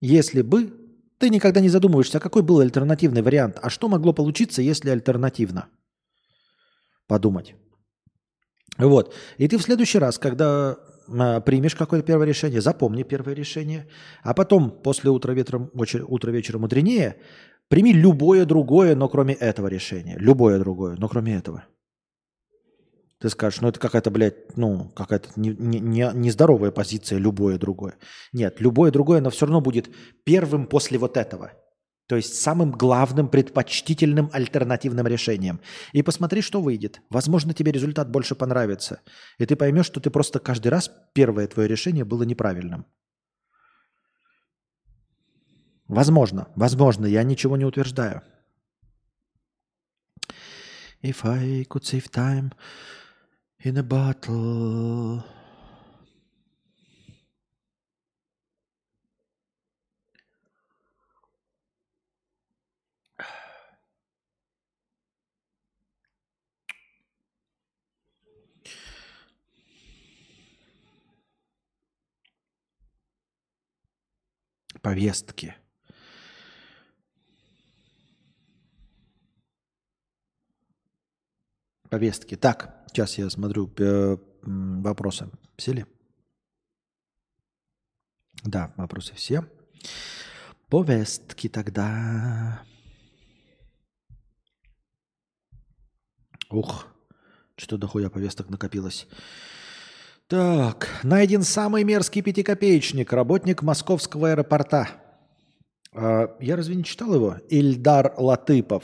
[0.00, 0.72] если бы
[1.18, 5.68] ты никогда не задумываешься, а какой был альтернативный вариант, а что могло получиться, если альтернативно.
[7.12, 7.54] Подумать.
[8.78, 9.14] Вот.
[9.36, 13.86] И ты в следующий раз, когда а, примешь какое-то первое решение, запомни первое решение,
[14.22, 17.16] а потом после утра, ветром, утро вечером мудренее,
[17.68, 20.16] прими любое другое, но кроме этого решения.
[20.16, 21.66] Любое другое, но кроме этого.
[23.20, 27.96] Ты скажешь, ну это какая-то, блядь, ну, какая-то нездоровая не, не, позиция, любое другое.
[28.32, 31.52] Нет, любое другое, но все равно будет первым после вот этого.
[32.06, 35.60] То есть самым главным, предпочтительным альтернативным решением.
[35.92, 37.00] И посмотри, что выйдет.
[37.10, 39.00] Возможно, тебе результат больше понравится.
[39.38, 42.86] И ты поймешь, что ты просто каждый раз первое твое решение было неправильным.
[45.88, 48.22] Возможно, возможно, я ничего не утверждаю.
[51.02, 52.52] If I could save time
[53.64, 55.22] in a bottle.
[74.82, 75.56] Повестки.
[81.88, 82.36] Повестки.
[82.36, 85.30] Так, сейчас я смотрю э, вопросы.
[85.56, 85.86] Все ли?
[88.44, 89.44] Да, вопросы все.
[90.68, 92.64] Повестки тогда.
[96.50, 96.86] Ух,
[97.56, 99.06] что дохуя повесток накопилось.
[100.32, 104.88] Так, найден самый мерзкий пятикопеечник, работник московского аэропорта.
[105.92, 107.36] А, я разве не читал его?
[107.50, 108.82] Ильдар Латыпов.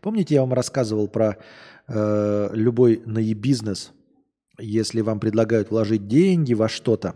[0.00, 1.38] Помните, я вам рассказывал про
[1.86, 3.92] э, любой наебизнес,
[4.58, 7.14] если вам предлагают вложить деньги во что-то,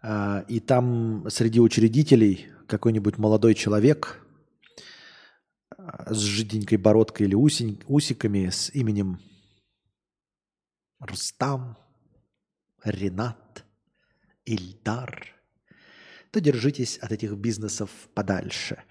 [0.00, 4.20] э, и там среди учредителей какой-нибудь молодой человек–
[6.06, 9.20] с жиденькой бородкой или усень, усиками с именем
[11.00, 11.76] Рустам,
[12.82, 13.64] Ренат,
[14.44, 15.28] Ильдар,
[16.30, 18.82] то держитесь от этих бизнесов подальше.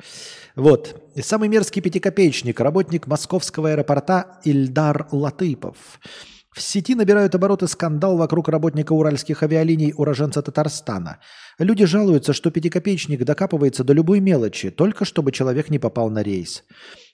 [0.56, 1.12] Вот.
[1.22, 6.00] Самый мерзкий пятикопеечник, работник московского аэропорта Ильдар Латыпов–
[6.54, 11.20] в сети набирают обороты скандал вокруг работника уральских авиалиний уроженца Татарстана.
[11.58, 16.64] Люди жалуются, что пятикопеечник докапывается до любой мелочи, только чтобы человек не попал на рейс.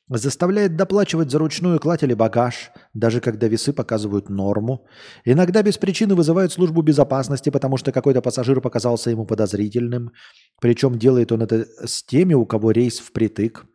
[0.09, 4.87] Заставляет доплачивать за ручную кладь или багаж, даже когда весы показывают норму.
[5.23, 10.11] Иногда без причины вызывают службу безопасности, потому что какой-то пассажир показался ему подозрительным.
[10.59, 13.65] Причем делает он это с теми, у кого рейс впритык.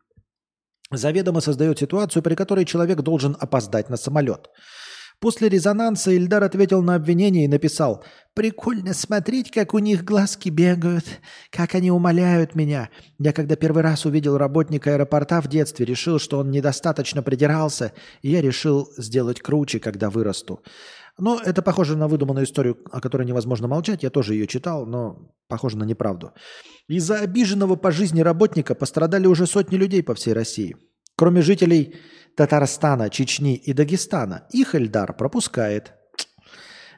[0.91, 4.51] Заведомо создает ситуацию, при которой человек должен опоздать на самолет–
[5.21, 11.05] После резонанса Ильдар ответил на обвинение и написал «Прикольно смотреть, как у них глазки бегают,
[11.51, 12.91] как они умоляют меня.
[13.19, 18.31] Я когда первый раз увидел работника аэропорта в детстве, решил, что он недостаточно придирался, и
[18.31, 20.63] я решил сделать круче, когда вырасту».
[21.19, 24.03] Но это похоже на выдуманную историю, о которой невозможно молчать.
[24.03, 26.33] Я тоже ее читал, но похоже на неправду.
[26.89, 30.77] Из-за обиженного по жизни работника пострадали уже сотни людей по всей России.
[31.17, 31.95] Кроме жителей
[32.37, 34.47] Татарстана, Чечни и Дагестана.
[34.51, 35.93] Их Эльдар пропускает.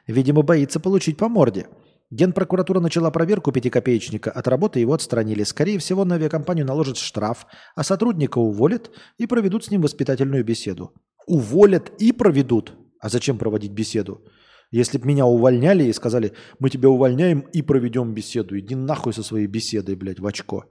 [0.07, 1.67] Видимо, боится получить по морде.
[2.09, 5.43] Генпрокуратура начала проверку пятикопеечника, от работы его отстранили.
[5.43, 10.93] Скорее всего, на авиакомпанию наложат штраф, а сотрудника уволят и проведут с ним воспитательную беседу.
[11.27, 12.73] Уволят и проведут.
[13.01, 14.23] А зачем проводить беседу?
[14.71, 19.23] Если бы меня увольняли и сказали, мы тебя увольняем и проведем беседу, иди нахуй со
[19.23, 20.65] своей беседой, блядь, в очко.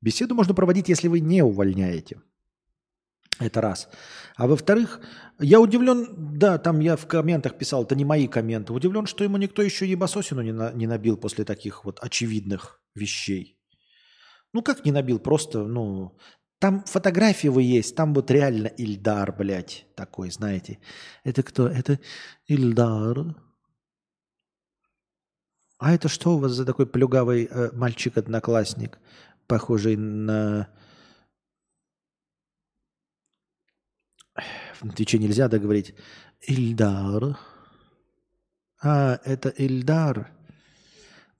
[0.00, 2.20] Беседу можно проводить, если вы не увольняете.
[3.40, 3.88] Это раз.
[4.36, 5.00] А во-вторых,
[5.40, 9.36] я удивлен, да, там я в комментах писал, это не мои комменты, удивлен, что ему
[9.36, 13.58] никто еще ебасосину не, на, не набил после таких вот очевидных вещей.
[14.52, 16.16] Ну как не набил, просто, ну,
[16.60, 20.78] там фотографии вы есть, там вот реально Ильдар, блядь, такой, знаете.
[21.24, 21.66] Это кто?
[21.66, 21.98] Это
[22.46, 23.34] Ильдар.
[25.78, 28.98] А это что у вас за такой плюгавый э, мальчик-одноклассник,
[29.46, 30.68] похожий на
[34.80, 35.94] В Твиче нельзя договорить.
[36.46, 37.38] Ильдар.
[38.82, 40.30] А, это Ильдар.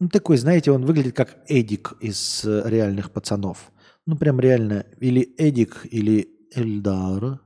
[0.01, 3.71] Ну, такой, знаете, он выглядит как Эдик из э, реальных пацанов.
[4.07, 4.87] Ну, прям реально.
[5.01, 7.41] Или Эдик, или Эльдар.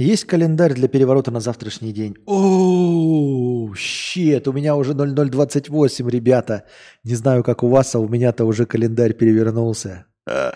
[0.00, 2.16] Есть календарь для переворота на завтрашний день.
[2.24, 6.64] О, щет, у меня уже 0028, ребята.
[7.04, 10.06] Не знаю, как у вас, а у меня-то уже календарь перевернулся.
[10.26, 10.52] А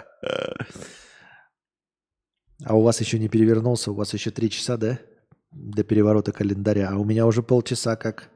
[2.70, 4.98] у вас еще не перевернулся, у вас еще три часа, да?
[5.50, 6.88] До переворота календаря.
[6.92, 8.30] А у меня уже полчаса как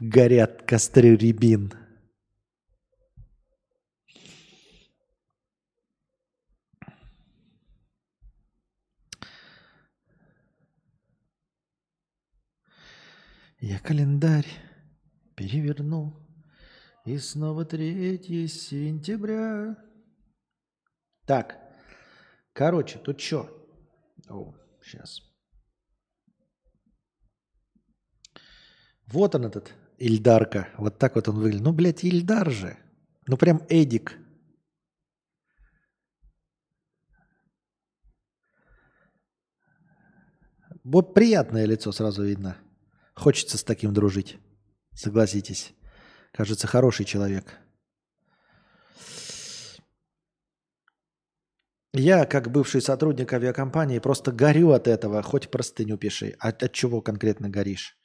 [0.00, 1.74] горят костры рябин.
[13.60, 14.46] Я календарь
[15.34, 16.16] перевернул,
[17.04, 19.76] и снова 3 сентября.
[21.26, 21.58] Так,
[22.52, 23.48] короче, тут что?
[24.28, 25.22] О, сейчас.
[29.08, 30.68] Вот он этот Ильдарка.
[30.78, 31.64] Вот так вот он выглядит.
[31.64, 32.78] Ну, блядь, Ильдар же.
[33.26, 34.16] Ну, прям Эдик.
[40.84, 42.56] Вот приятное лицо сразу видно.
[43.18, 44.38] Хочется с таким дружить.
[44.94, 45.72] Согласитесь.
[46.32, 47.58] Кажется, хороший человек.
[51.92, 55.20] Я, как бывший сотрудник авиакомпании, просто горю от этого.
[55.22, 56.36] Хоть простыню пиши.
[56.38, 57.98] От, от чего конкретно горишь?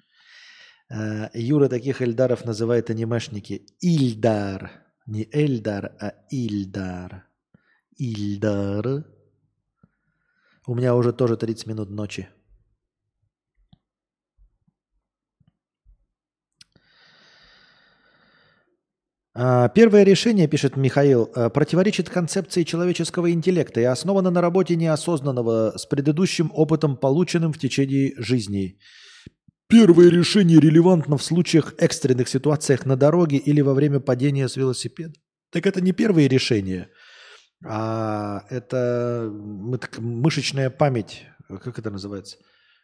[0.89, 3.67] Э, Юра таких Эльдаров называет анимешники.
[3.81, 4.71] Ильдар.
[5.05, 7.27] Не Эльдар, а Ильдар.
[7.97, 9.05] Ильдар.
[10.65, 12.29] У меня уже тоже 30 минут ночи.
[19.35, 25.85] Первое решение, пишет Михаил, э, противоречит концепции человеческого интеллекта и основано на работе неосознанного с
[25.85, 28.77] предыдущим опытом, полученным в течение жизни.
[29.67, 35.13] Первое решение релевантно в случаях экстренных ситуациях на дороге или во время падения с велосипеда.
[35.51, 36.89] Так это не первые решения,
[37.65, 42.37] а это мышечная память, как это называется,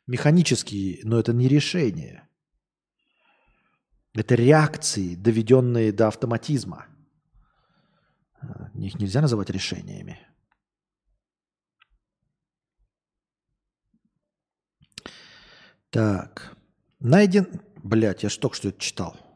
[0.07, 2.28] механические, но это не решение.
[4.13, 6.87] Это реакции, доведенные до автоматизма.
[8.75, 10.19] Их нельзя называть решениями.
[15.89, 16.57] Так.
[16.99, 17.61] Найден...
[17.81, 19.28] Блять, я ж только что это читал.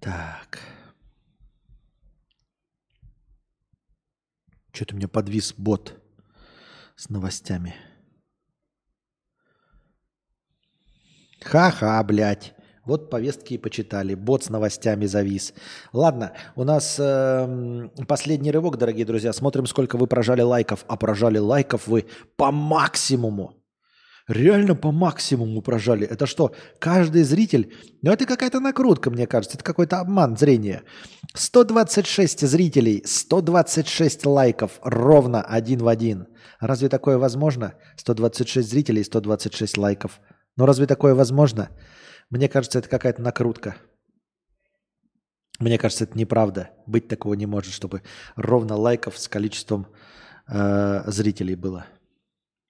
[0.00, 0.58] Так.
[4.72, 5.94] Что-то у меня подвис бот
[6.96, 7.74] с новостями.
[11.42, 12.54] Ха-ха, блядь.
[12.86, 14.14] Вот повестки и почитали.
[14.14, 15.52] Бот с новостями завис.
[15.92, 19.32] Ладно, у нас э, последний рывок, дорогие друзья.
[19.32, 20.84] Смотрим, сколько вы прожали лайков.
[20.88, 22.06] А прожали лайков вы
[22.36, 23.59] по максимуму
[24.30, 26.06] реально по максимуму прожали.
[26.06, 27.74] Это что, каждый зритель...
[28.02, 29.56] Ну, это какая-то накрутка, мне кажется.
[29.56, 30.82] Это какой-то обман зрения.
[31.34, 36.28] 126 зрителей, 126 лайков, ровно один в один.
[36.60, 37.74] Разве такое возможно?
[37.96, 40.20] 126 зрителей, 126 лайков.
[40.56, 41.70] Но разве такое возможно?
[42.30, 43.76] Мне кажется, это какая-то накрутка.
[45.58, 46.70] Мне кажется, это неправда.
[46.86, 48.02] Быть такого не может, чтобы
[48.36, 49.86] ровно лайков с количеством
[50.48, 51.86] э, зрителей было.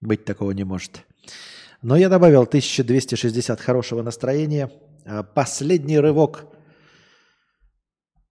[0.00, 1.04] Быть такого не может.
[1.82, 4.70] Но я добавил 1260 хорошего настроения.
[5.04, 6.46] А, последний рывок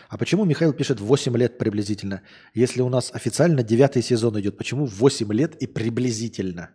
[0.08, 2.22] А почему Михаил пишет 8 лет приблизительно?
[2.54, 6.70] Если у нас официально девятый сезон идет, почему 8 лет и приблизительно?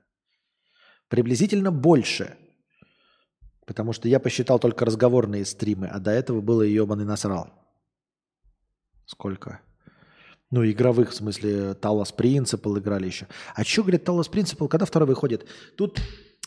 [1.09, 2.37] Приблизительно больше.
[3.65, 7.51] Потому что я посчитал только разговорные стримы, а до этого было ебаный насрал.
[9.05, 9.61] Сколько?
[10.51, 13.27] Ну, игровых, в смысле, Талос Принципал играли еще.
[13.55, 15.47] А что, говорит, Talos Principle, когда второй выходит?
[15.75, 15.99] Тут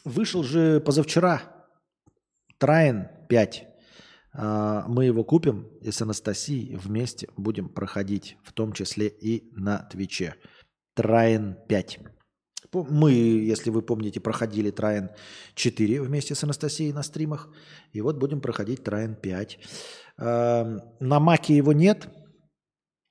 [0.05, 1.43] вышел же позавчера
[2.59, 3.67] Trine 5.
[4.33, 9.79] А, мы его купим и с Анастасией вместе будем проходить, в том числе и на
[9.79, 10.35] Твиче.
[10.95, 11.99] Trine 5.
[12.73, 15.11] Мы, если вы помните, проходили Trine
[15.55, 17.49] 4 вместе с Анастасией на стримах.
[17.93, 19.59] И вот будем проходить Trine 5.
[20.19, 22.09] На Маке его нет.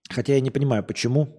[0.10, 1.30] Хотя я не понимаю, почему.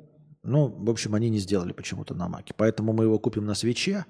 [0.42, 2.54] Ну, в общем, они не сделали почему-то на Маке.
[2.56, 4.06] Поэтому мы его купим на свече.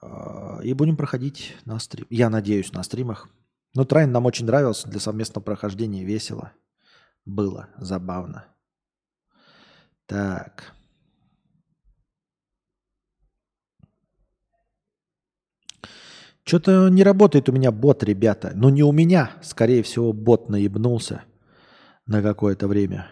[0.00, 2.06] А, и будем проходить на стрим.
[2.10, 3.28] Я надеюсь, на стримах.
[3.74, 6.04] Но Трайн нам очень нравился для совместного прохождения.
[6.04, 6.52] Весело.
[7.24, 8.46] Было забавно.
[10.06, 10.72] Так.
[16.44, 18.52] Что-то не работает у меня бот, ребята.
[18.54, 21.24] Ну не у меня, скорее всего, бот наебнулся
[22.06, 23.10] на какое-то время.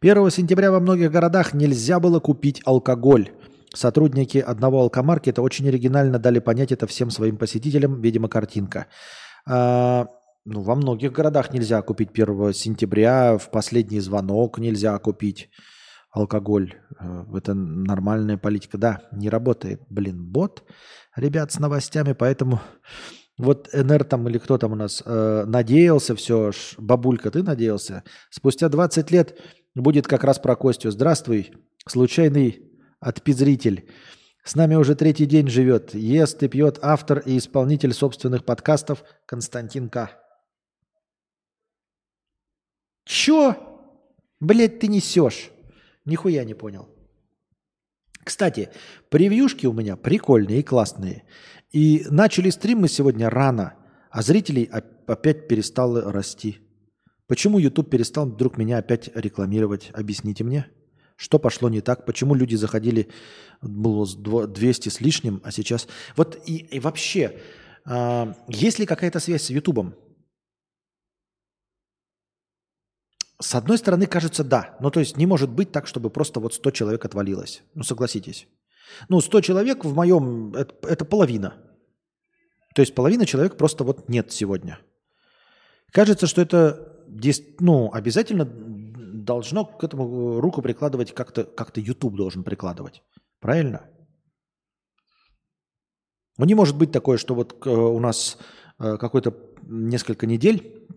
[0.00, 3.30] 1 сентября во многих городах нельзя было купить алкоголь.
[3.74, 8.86] Сотрудники одного алкомаркета очень оригинально дали понять это всем своим посетителям, видимо, картинка.
[9.46, 10.06] А,
[10.44, 15.50] ну, во многих городах нельзя купить 1 сентября, в последний звонок нельзя купить
[16.10, 16.74] алкоголь.
[17.00, 18.76] Э, это нормальная политика.
[18.76, 20.64] Да, не работает, блин, бот
[21.16, 22.60] ребят с новостями, поэтому
[23.38, 28.04] вот НР там или кто там у нас э, надеялся все, бабулька, ты надеялся.
[28.30, 29.38] Спустя 20 лет
[29.74, 30.90] будет как раз про Костю.
[30.90, 31.52] Здравствуй,
[31.86, 32.71] случайный
[33.02, 33.90] отпизритель.
[34.44, 39.88] С нами уже третий день живет, ест и пьет автор и исполнитель собственных подкастов Константин
[39.88, 40.10] К.
[43.04, 43.56] Чё?
[44.40, 45.50] Блять, ты несешь?
[46.04, 46.88] Нихуя не понял.
[48.24, 48.70] Кстати,
[49.10, 51.24] превьюшки у меня прикольные и классные.
[51.70, 53.74] И начали стрим мы сегодня рано,
[54.10, 54.64] а зрителей
[55.06, 56.58] опять перестало расти.
[57.26, 59.90] Почему YouTube перестал вдруг меня опять рекламировать?
[59.94, 60.68] Объясните мне.
[61.22, 62.04] Что пошло не так?
[62.04, 63.08] Почему люди заходили,
[63.60, 64.04] было
[64.48, 65.86] 200 с лишним, а сейчас...
[66.16, 67.40] Вот и, и вообще,
[67.86, 69.94] э, есть ли какая-то связь с YouTube?
[73.40, 74.76] С одной стороны, кажется, да.
[74.80, 77.62] Ну, то есть не может быть так, чтобы просто вот 100 человек отвалилось.
[77.74, 78.48] Ну, согласитесь.
[79.08, 80.56] Ну, 100 человек в моем...
[80.56, 81.54] Это, это половина.
[82.74, 84.80] То есть половина человек просто вот нет сегодня.
[85.92, 86.92] Кажется, что это
[87.60, 88.44] ну, обязательно
[89.24, 93.02] должно к этому руку прикладывать как-то, как-то YouTube должен прикладывать.
[93.40, 93.88] Правильно?
[96.38, 98.38] Ну, не может быть такое, что вот э, у нас
[98.78, 100.88] э, какой-то несколько недель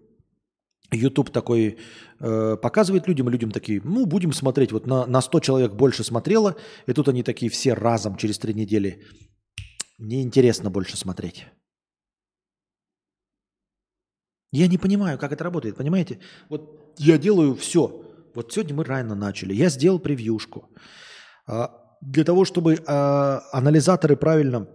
[0.91, 1.77] YouTube такой
[2.19, 4.71] э, показывает людям, людям такие, ну, будем смотреть.
[4.71, 6.55] Вот на, на 100 человек больше смотрело,
[6.87, 9.03] и тут они такие все разом через три недели.
[9.97, 11.45] Неинтересно больше смотреть.
[14.51, 16.19] Я не понимаю, как это работает, понимаете?
[16.49, 18.05] Вот я делаю все,
[18.35, 19.53] Вот сегодня мы рано начали.
[19.53, 20.69] Я сделал превьюшку.
[21.47, 24.67] А, Для того, чтобы а, анализаторы правильно,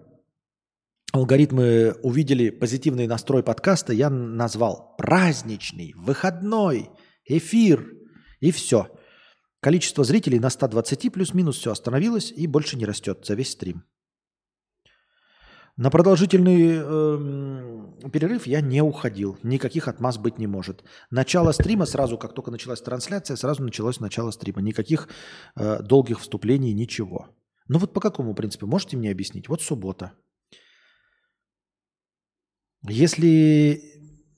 [1.13, 6.91] алгоритмы увидели позитивный настрой подкаста, я назвал праздничный, выходной,
[7.27, 7.87] эфир
[8.41, 8.89] и все.
[9.61, 13.85] Количество зрителей на 120 плюс-минус все остановилось и больше не растет за весь стрим.
[15.81, 19.39] На продолжительный эм, перерыв я не уходил.
[19.43, 20.85] Никаких отмаз быть не может.
[21.11, 24.61] Начало стрима, сразу как только началась трансляция, сразу началось начало стрима.
[24.61, 25.09] Никаких
[25.57, 27.29] э, долгих вступлений, ничего.
[27.69, 28.67] Ну вот по какому принципу?
[28.67, 29.49] Можете мне объяснить?
[29.49, 30.13] Вот суббота.
[32.87, 33.81] Если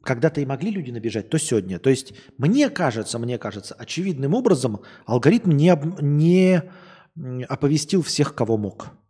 [0.05, 1.81] когда-то и могли люди набежать, то сегодня.
[1.81, 6.63] То есть мне кажется, мне кажется, очевидным образом алгоритм не, об- не
[7.49, 9.02] оповестил всех, кого мог.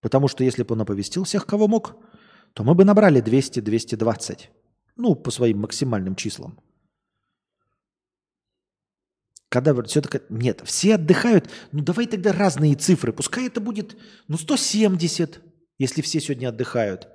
[0.00, 1.96] Потому что если бы он оповестил всех, кого мог,
[2.54, 4.48] то мы бы набрали 200-220.
[4.96, 6.58] Ну, по своим максимальным числам.
[9.48, 10.20] Когда все-таки...
[10.28, 11.50] Нет, все отдыхают.
[11.72, 13.12] Ну, давай тогда разные цифры.
[13.12, 13.96] Пускай это будет,
[14.28, 15.40] ну, 170,
[15.78, 17.08] если все сегодня отдыхают.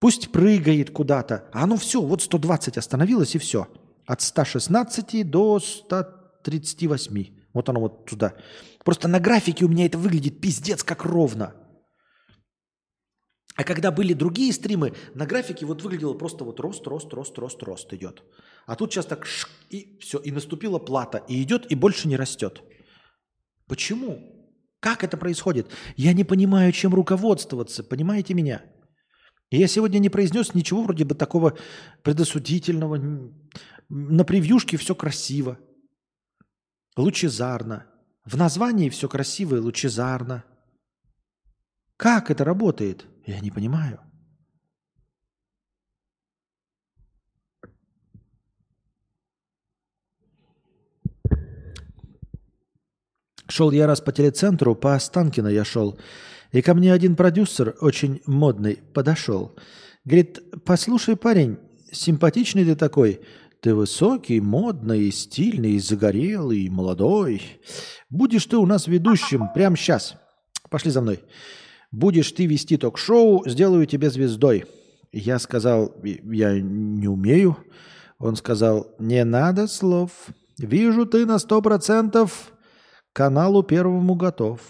[0.00, 1.48] Пусть прыгает куда-то.
[1.52, 3.68] А оно все, вот 120 остановилось и все.
[4.06, 7.35] От 116 до 138.
[7.56, 8.34] Вот оно вот туда.
[8.84, 11.54] Просто на графике у меня это выглядит пиздец как ровно.
[13.56, 17.62] А когда были другие стримы, на графике вот выглядело просто вот рост, рост, рост, рост,
[17.62, 18.22] рост идет.
[18.66, 22.16] А тут сейчас так шк, и все, и наступила плата, и идет, и больше не
[22.16, 22.62] растет.
[23.66, 24.20] Почему?
[24.80, 25.70] Как это происходит?
[25.96, 28.62] Я не понимаю, чем руководствоваться, понимаете меня?
[29.50, 31.56] Я сегодня не произнес ничего вроде бы такого
[32.02, 33.32] предосудительного.
[33.88, 35.58] На превьюшке все красиво,
[36.96, 37.86] лучезарно.
[38.24, 40.44] В названии все красиво и лучезарно.
[41.96, 43.06] Как это работает?
[43.24, 44.00] Я не понимаю.
[53.48, 55.98] Шел я раз по телецентру, по Останкино я шел.
[56.52, 59.56] И ко мне один продюсер, очень модный, подошел.
[60.04, 61.58] Говорит, послушай, парень,
[61.92, 63.20] симпатичный ты такой.
[63.66, 67.42] Ты высокий, модный, стильный, загорелый, молодой.
[68.08, 70.14] Будешь ты у нас ведущим прямо сейчас.
[70.70, 71.18] Пошли за мной.
[71.90, 74.66] Будешь ты вести ток-шоу, сделаю тебя звездой.
[75.10, 77.56] Я сказал, я не умею.
[78.20, 80.12] Он сказал, не надо слов.
[80.58, 82.52] Вижу, ты на сто процентов
[83.12, 84.60] каналу первому готов.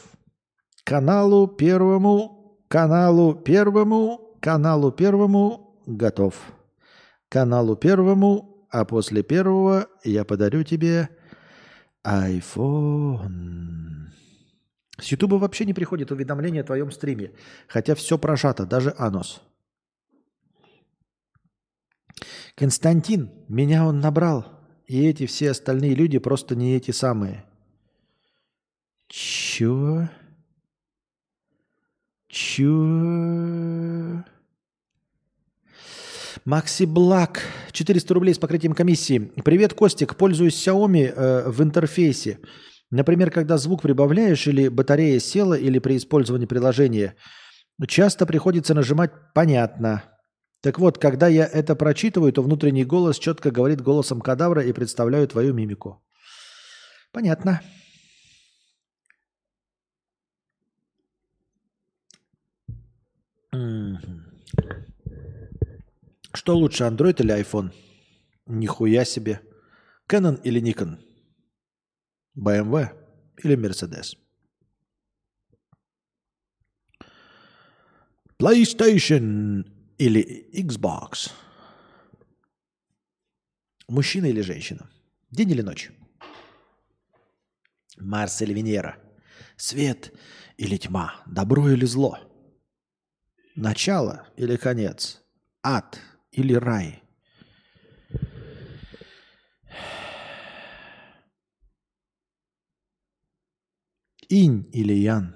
[0.84, 6.34] Каналу первому, каналу первому, каналу первому готов.
[7.28, 11.08] Каналу первому, а после первого я подарю тебе
[12.06, 13.76] iPhone.
[14.98, 17.32] С Ютуба вообще не приходит уведомление о твоем стриме,
[17.68, 19.42] хотя все прожато, даже анус.
[22.54, 24.46] Константин, меня он набрал,
[24.86, 27.44] и эти все остальные люди просто не эти самые.
[29.08, 30.08] Чё?
[32.28, 34.24] Чё?
[36.46, 37.42] Макси Блак,
[37.72, 39.32] 400 рублей с покрытием комиссии.
[39.44, 42.38] Привет, Костик, пользуюсь Xiaomi э, в интерфейсе.
[42.88, 47.16] Например, когда звук прибавляешь или батарея села, или при использовании приложения,
[47.88, 50.04] часто приходится нажимать «понятно».
[50.60, 55.26] Так вот, когда я это прочитываю, то внутренний голос четко говорит голосом кадавра и представляю
[55.26, 56.00] твою мимику.
[57.10, 57.60] Понятно.
[63.50, 64.26] Мгм.
[66.36, 67.72] Что лучше, Android или iPhone?
[68.44, 69.40] Нихуя себе.
[70.06, 70.98] Canon или Nikon?
[72.36, 72.90] BMW
[73.42, 74.18] или Mercedes?
[78.38, 79.64] PlayStation
[79.96, 81.32] или Xbox?
[83.88, 84.90] Мужчина или женщина?
[85.30, 85.90] День или ночь?
[87.96, 88.98] Марс или Венера?
[89.56, 90.12] Свет
[90.58, 91.14] или тьма?
[91.24, 92.18] Добро или зло?
[93.54, 95.22] Начало или конец?
[95.62, 95.98] Ад
[96.36, 97.02] или рай?
[104.28, 105.34] Инь или Ян?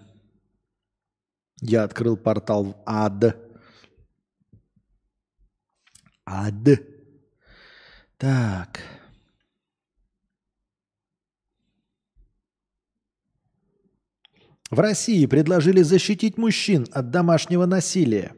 [1.62, 3.36] Я открыл портал в ад.
[6.26, 6.68] Ад.
[8.16, 8.80] Так.
[14.70, 18.36] В России предложили защитить мужчин от домашнего насилия.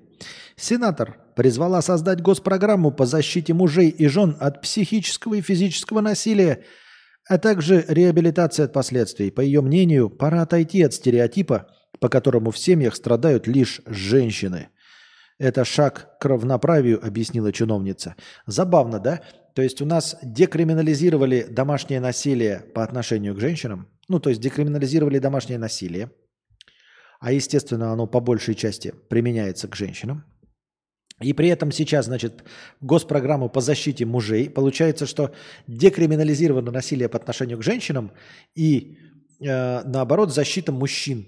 [0.56, 6.64] Сенатор призвала создать госпрограмму по защите мужей и жен от психического и физического насилия,
[7.28, 9.30] а также реабилитации от последствий.
[9.30, 11.68] По ее мнению, пора отойти от стереотипа,
[12.00, 14.68] по которому в семьях страдают лишь женщины.
[15.38, 18.16] Это шаг к равноправию, объяснила чиновница.
[18.46, 19.22] Забавно, да?
[19.54, 23.88] То есть у нас декриминализировали домашнее насилие по отношению к женщинам.
[24.08, 26.10] Ну, то есть декриминализировали домашнее насилие.
[27.20, 30.24] А, естественно, оно по большей части применяется к женщинам.
[31.22, 32.44] И при этом сейчас, значит,
[32.80, 34.50] госпрограмму по защите мужей.
[34.50, 35.32] Получается, что
[35.66, 38.12] декриминализировано насилие по отношению к женщинам
[38.54, 38.98] и,
[39.40, 41.26] э, наоборот, защита мужчин.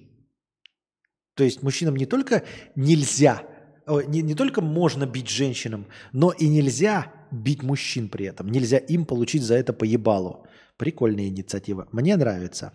[1.35, 2.45] То есть мужчинам не только
[2.77, 3.43] нельзя,
[3.87, 8.49] не, не только можно бить женщинам, но и нельзя бить мужчин при этом.
[8.49, 10.47] Нельзя им получить за это поебалу.
[10.77, 11.89] Прикольная инициатива.
[11.93, 12.73] Мне нравится.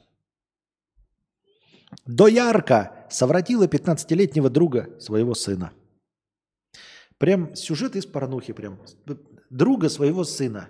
[2.05, 5.71] Доярка совратила 15-летнего друга своего сына.
[7.19, 8.79] Прям сюжет из порнухи, прям
[9.49, 10.69] друга своего сына.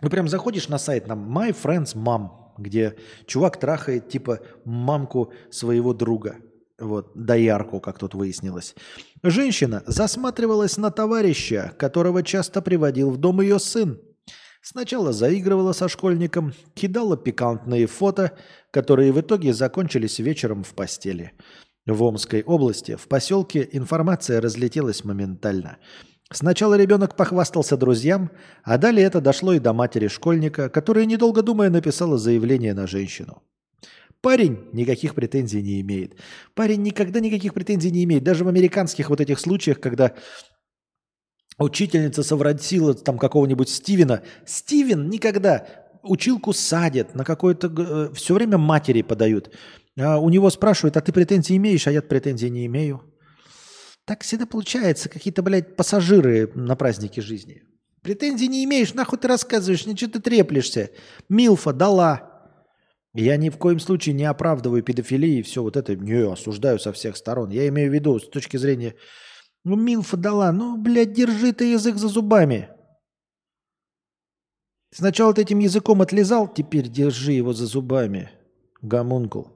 [0.00, 5.92] Ну, прям заходишь на сайт нам My Friends Mom, где чувак трахает типа мамку своего
[5.92, 6.36] друга.
[6.78, 8.74] Вот, доярку, как тут выяснилось.
[9.22, 14.00] Женщина засматривалась на товарища, которого часто приводил в дом ее сын.
[14.60, 18.36] Сначала заигрывала со школьником, кидала пикантные фото,
[18.70, 21.32] которые в итоге закончились вечером в постели.
[21.86, 25.76] В Омской области, в поселке, информация разлетелась моментально.
[26.32, 28.30] Сначала ребенок похвастался друзьям,
[28.62, 33.42] а далее это дошло и до матери школьника, которая, недолго думая, написала заявление на женщину.
[34.22, 36.14] Парень никаких претензий не имеет.
[36.54, 38.24] Парень никогда никаких претензий не имеет.
[38.24, 40.14] Даже в американских вот этих случаях, когда
[41.58, 44.22] учительница совратила там какого-нибудь Стивена.
[44.46, 45.66] Стивен никогда
[46.02, 47.72] училку садят, на какое-то...
[47.76, 49.50] Э, все время матери подают.
[49.98, 51.86] А у него спрашивают, а ты претензии имеешь?
[51.86, 53.02] А я претензий не имею.
[54.04, 55.08] Так всегда получается.
[55.08, 57.62] Какие-то, блядь, пассажиры на празднике жизни.
[58.02, 60.90] Претензий не имеешь, нахуй ты рассказываешь, ничего ты треплешься.
[61.30, 62.30] Милфа дала.
[63.14, 66.92] Я ни в коем случае не оправдываю педофилии и все вот это не осуждаю со
[66.92, 67.50] всех сторон.
[67.50, 68.94] Я имею в виду с точки зрения,
[69.64, 72.68] ну, Милфа дала, ну, блядь, держи ты язык за зубами.
[74.92, 78.30] Сначала ты этим языком отлезал, теперь держи его за зубами,
[78.82, 79.53] гомункул.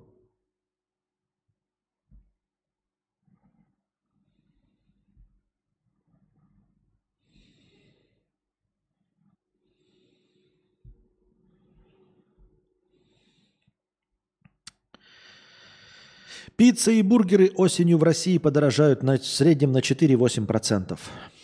[16.58, 20.98] Пицца и бургеры осенью в России подорожают на, в среднем на 4-8%.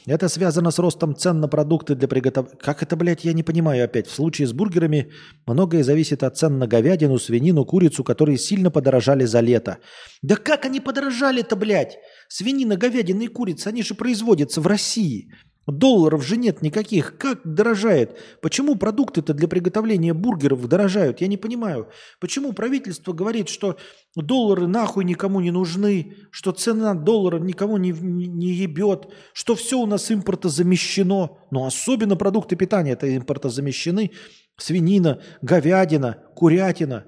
[0.06, 2.58] Это связано с ростом цен на продукты для приготовления.
[2.58, 4.08] Как это, блядь, я не понимаю опять.
[4.08, 5.12] В случае с бургерами
[5.46, 9.78] многое зависит от цен на говядину, свинину, курицу, которые сильно подорожали за лето.
[10.20, 11.96] Да как они подорожали-то, блядь?
[12.26, 15.30] Свинина, говядина и курица, они же производятся в России.
[15.66, 17.16] Долларов же нет никаких.
[17.16, 18.18] Как дорожает?
[18.42, 21.22] Почему продукты-то для приготовления бургеров дорожают?
[21.22, 21.88] Я не понимаю.
[22.20, 23.78] Почему правительство говорит, что
[24.14, 29.86] доллары нахуй никому не нужны, что цена доллара никому не, не, ебет, что все у
[29.86, 31.38] нас импортозамещено.
[31.50, 34.10] Но особенно продукты питания это импортозамещены.
[34.58, 37.06] Свинина, говядина, курятина.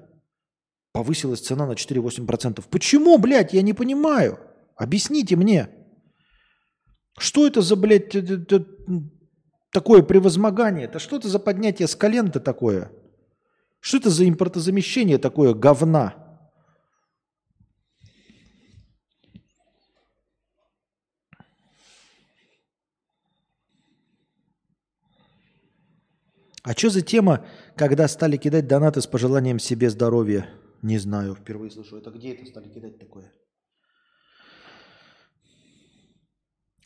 [0.93, 2.63] Повысилась цена на 4-8%.
[2.71, 4.39] Почему, блядь, я не понимаю?
[4.75, 5.69] Объясните мне.
[7.17, 8.65] Что это за, блядь, это,
[9.71, 10.85] такое превозмогание?
[10.85, 12.91] Это что это за поднятие с колен-то такое?
[13.79, 16.23] Что это за импортозамещение такое говна?
[26.63, 30.49] А что за тема, когда стали кидать донаты с пожеланием себе здоровья?
[30.81, 31.97] Не знаю, впервые слышу.
[31.97, 33.31] Это где это стали кидать такое?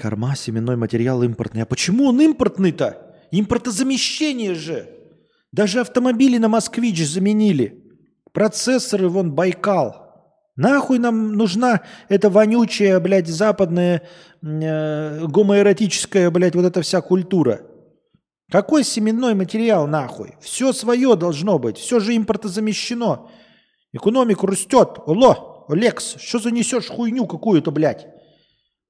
[0.02, 1.62] Корма, семенной материал импортный.
[1.62, 3.16] А почему он импортный-то?
[3.30, 4.90] Импортозамещение же.
[5.52, 7.84] Даже автомобили на «Москвич» заменили.
[8.34, 10.02] Процессоры вон Байкал.
[10.56, 14.02] Нахуй нам нужна эта вонючая, блядь, западная
[14.42, 17.62] э, гомоэротическая, блядь, вот эта вся культура.
[18.50, 20.34] Какой семенной материал нахуй?
[20.42, 21.78] Все свое должно быть.
[21.78, 23.30] Все же импортозамещено.
[23.94, 24.98] Экономика растет.
[25.06, 28.08] Оло, Лекс, что занесешь хуйню какую-то, блядь?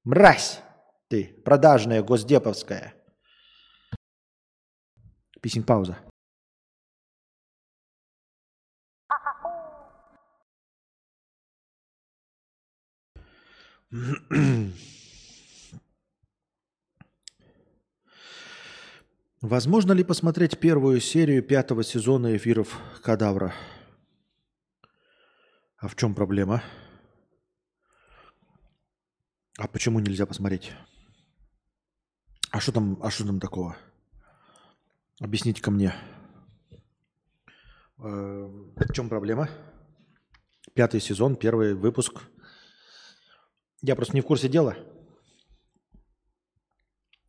[0.06, 0.62] Мразь.
[1.12, 2.94] Ты, продажная, госдеповская.
[5.42, 5.98] Писинг пауза.
[19.42, 23.54] Возможно ли посмотреть первую серию пятого сезона эфиров Кадавра?
[25.76, 26.64] А в чем проблема?
[29.58, 30.72] А почему нельзя посмотреть?
[32.52, 33.78] А что там, а что там такого?
[35.22, 35.96] Объясните ко мне.
[37.98, 39.50] Э, в чем проблема?
[40.74, 42.22] Пятый сезон, первый выпуск.
[43.82, 44.76] Я просто не в курсе дела.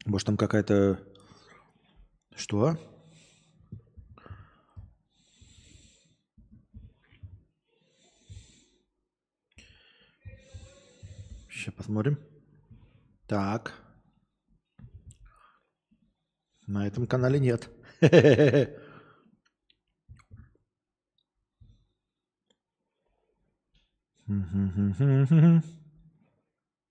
[0.04, 1.00] Может, там какая-то...
[2.34, 2.76] Что?
[11.48, 12.18] Сейчас посмотрим.
[13.28, 13.81] Так.
[16.66, 17.70] На этом канале нет.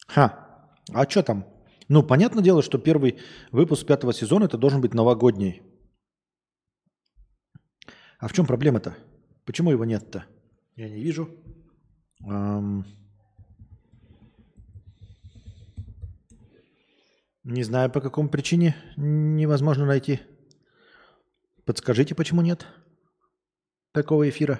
[0.08, 0.48] Ха.
[0.94, 1.46] А что там?
[1.88, 3.20] Ну, понятное дело, что первый
[3.52, 5.62] выпуск пятого сезона это должен быть новогодний.
[8.20, 8.96] А в чем проблема-то?
[9.46, 10.26] Почему его нет-то?
[10.76, 11.30] Я не вижу.
[12.24, 12.86] Ам...
[17.44, 20.20] Не знаю, по какому причине невозможно найти.
[21.66, 22.68] Подскажите, почему нет
[23.94, 24.60] такого эфира?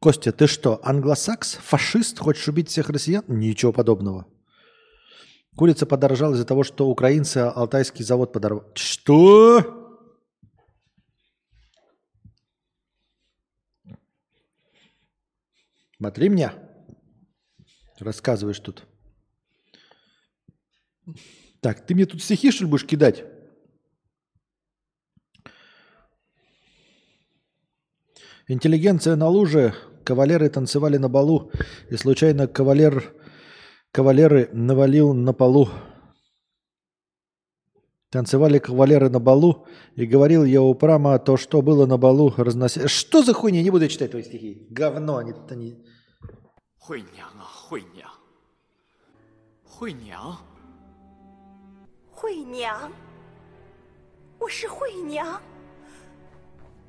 [0.00, 3.24] Костя, ты что, англосакс, фашист, хочешь убить всех россиян?
[3.28, 4.26] Ничего подобного.
[5.56, 8.66] Курица подорожала из-за того, что украинцы алтайский завод подорвали.
[8.74, 9.80] Что?
[15.96, 16.54] Смотри меня.
[17.98, 18.86] Рассказываешь тут.
[21.60, 23.24] Так, ты мне тут стихи, что ли, будешь кидать?
[28.46, 29.74] Интеллигенция на луже,
[30.04, 31.50] кавалеры танцевали на балу,
[31.90, 33.14] и случайно кавалер,
[33.90, 35.70] кавалеры навалил на полу.
[38.10, 39.66] Танцевали кавалеры на балу,
[39.96, 42.86] и говорил я упрямо то, что было на балу, разнося...
[42.86, 43.62] Что за хуйня?
[43.62, 44.66] Не буду читать твои стихи.
[44.68, 45.32] Говно, они...
[45.48, 45.82] они...
[46.78, 48.10] Хуйня, хуйня.
[49.64, 50.38] Хуйня.
[52.23, 52.91] 惠娘，惠娘，惠娘，
[54.39, 55.41] 我是惠娘，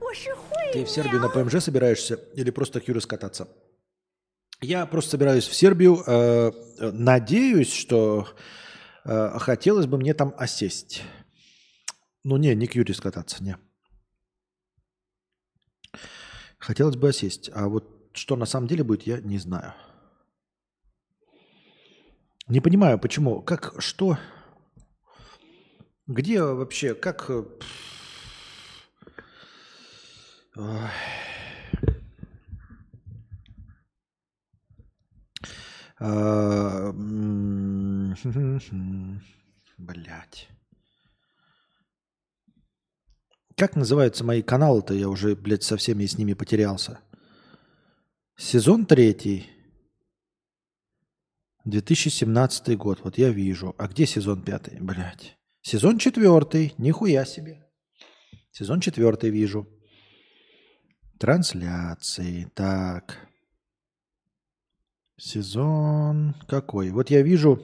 [0.00, 0.86] 我是惠 Ты 娘。
[0.86, 3.48] в Сербию на ПМЖ собираешься или просто к Юре скататься?
[4.60, 6.02] Я просто собираюсь в Сербию.
[6.06, 8.28] э, э, надеюсь, что
[9.04, 11.02] э, хотелось бы мне там осесть.
[12.24, 13.56] Ну не, не к Юре скататься, не.
[16.58, 17.50] Хотелось бы осесть.
[17.54, 19.72] А вот что на самом деле будет, я не знаю.
[22.48, 24.18] Не понимаю, почему, как, что,
[26.07, 27.29] где вообще, как...
[27.29, 27.43] э.
[35.97, 36.91] А,
[39.77, 40.49] Блять.
[43.55, 44.93] Как называются мои каналы-то?
[44.93, 46.99] Я уже, блядь, со всеми с ними потерялся.
[48.37, 49.49] Сезон третий.
[51.63, 52.99] 2017 год.
[53.03, 53.73] Вот я вижу.
[53.77, 54.77] А где сезон пятый?
[54.79, 55.37] Блядь.
[55.65, 56.75] Сезон четвертый.
[56.77, 57.65] Нихуя себе.
[58.51, 59.67] Сезон четвертый вижу.
[61.19, 62.51] Трансляции.
[62.53, 63.27] Так.
[65.17, 66.91] Сезон какой?
[66.91, 67.59] Вот я вижу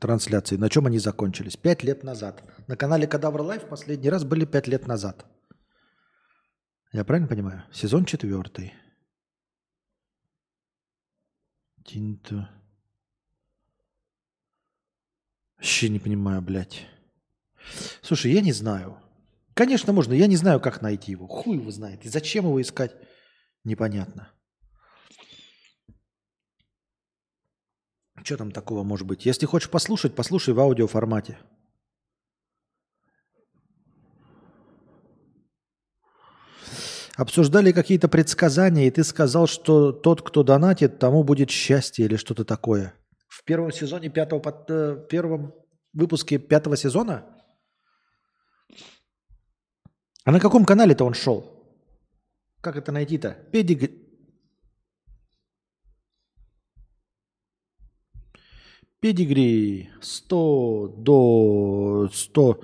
[0.00, 0.56] трансляции.
[0.56, 1.56] На чем они закончились?
[1.56, 2.42] Пять лет назад.
[2.66, 5.24] На канале Кадавр Live последний раз были пять лет назад.
[6.90, 7.62] Я правильно понимаю?
[7.72, 8.74] Сезон четвертый.
[11.84, 12.50] Тинто.
[15.56, 16.86] Вообще не понимаю, блядь.
[18.02, 18.98] Слушай, я не знаю.
[19.54, 20.12] Конечно, можно.
[20.12, 21.26] Я не знаю, как найти его.
[21.26, 22.04] Хуй его знает.
[22.04, 22.94] И зачем его искать?
[23.64, 24.30] Непонятно.
[28.22, 29.24] Что там такого может быть?
[29.24, 31.38] Если хочешь послушать, послушай в аудиоформате.
[37.16, 42.44] Обсуждали какие-то предсказания, и ты сказал, что тот, кто донатит, тому будет счастье или что-то
[42.44, 42.94] такое.
[43.46, 45.54] Первом сезоне пятого, под- э, первом
[45.92, 47.24] выпуске пятого сезона?
[50.24, 51.44] А на каком канале-то он шел?
[52.60, 53.36] Как это найти-то?
[53.52, 53.92] Педиг...
[59.00, 62.60] Педигри 100 до 100.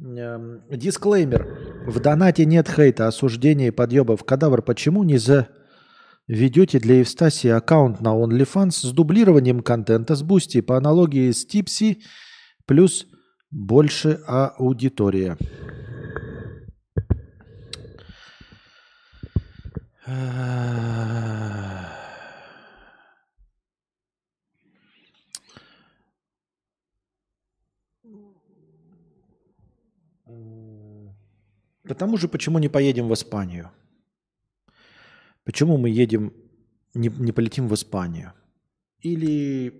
[0.00, 1.84] Эм, Дисклеймер.
[1.86, 4.24] В донате нет хейта, осуждения и подъебов.
[4.24, 5.18] Кадавр, почему не
[6.26, 12.02] заведете для Евстасии аккаунт на OnlyFans с дублированием контента с Бусти по аналогии с Типси
[12.66, 13.06] плюс
[13.50, 15.36] больше аудитория?
[31.86, 33.70] Потому же, почему не поедем в Испанию?
[35.44, 36.32] Почему мы едем,
[36.94, 38.32] не, не полетим в Испанию?
[39.00, 39.72] Или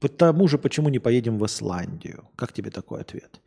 [0.00, 2.28] потому же, почему не поедем в Исландию?
[2.36, 3.40] Как тебе такой ответ?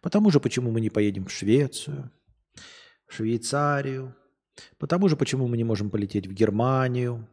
[0.00, 2.10] Потому же, почему мы не поедем в Швецию,
[3.06, 4.14] в Швейцарию?
[4.78, 7.28] Потому же, почему мы не можем полететь в Германию,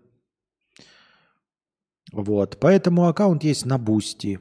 [2.12, 2.58] Вот.
[2.60, 4.40] Поэтому аккаунт есть на Бусти.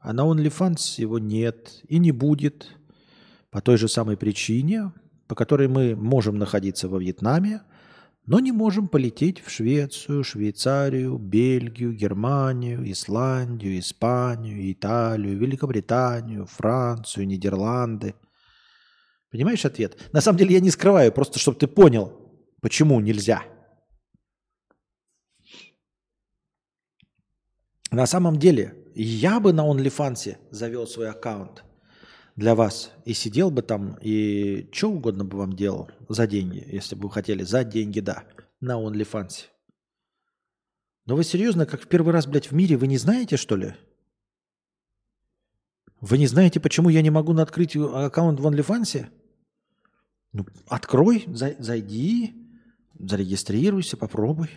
[0.00, 2.68] А на OnlyFans его нет и не будет.
[3.50, 4.92] По той же самой причине,
[5.26, 7.62] по которой мы можем находиться во Вьетнаме,
[8.28, 18.14] но не можем полететь в Швецию, Швейцарию, Бельгию, Германию, Исландию, Испанию, Италию, Великобританию, Францию, Нидерланды.
[19.30, 20.10] Понимаешь ответ?
[20.12, 22.12] На самом деле я не скрываю, просто чтобы ты понял,
[22.60, 23.44] почему нельзя.
[27.90, 31.64] На самом деле, я бы на OnlyFans завел свой аккаунт
[32.38, 36.94] для вас и сидел бы там и что угодно бы вам делал за деньги, если
[36.94, 37.42] бы вы хотели.
[37.42, 38.22] За деньги, да,
[38.60, 39.46] на OnlyFans.
[41.04, 43.74] Но вы серьезно, как в первый раз, блядь, в мире, вы не знаете, что ли?
[46.00, 49.08] Вы не знаете, почему я не могу открыть аккаунт в OnlyFans?
[50.32, 52.36] Ну, открой, зайди,
[53.00, 54.48] зарегистрируйся, попробуй.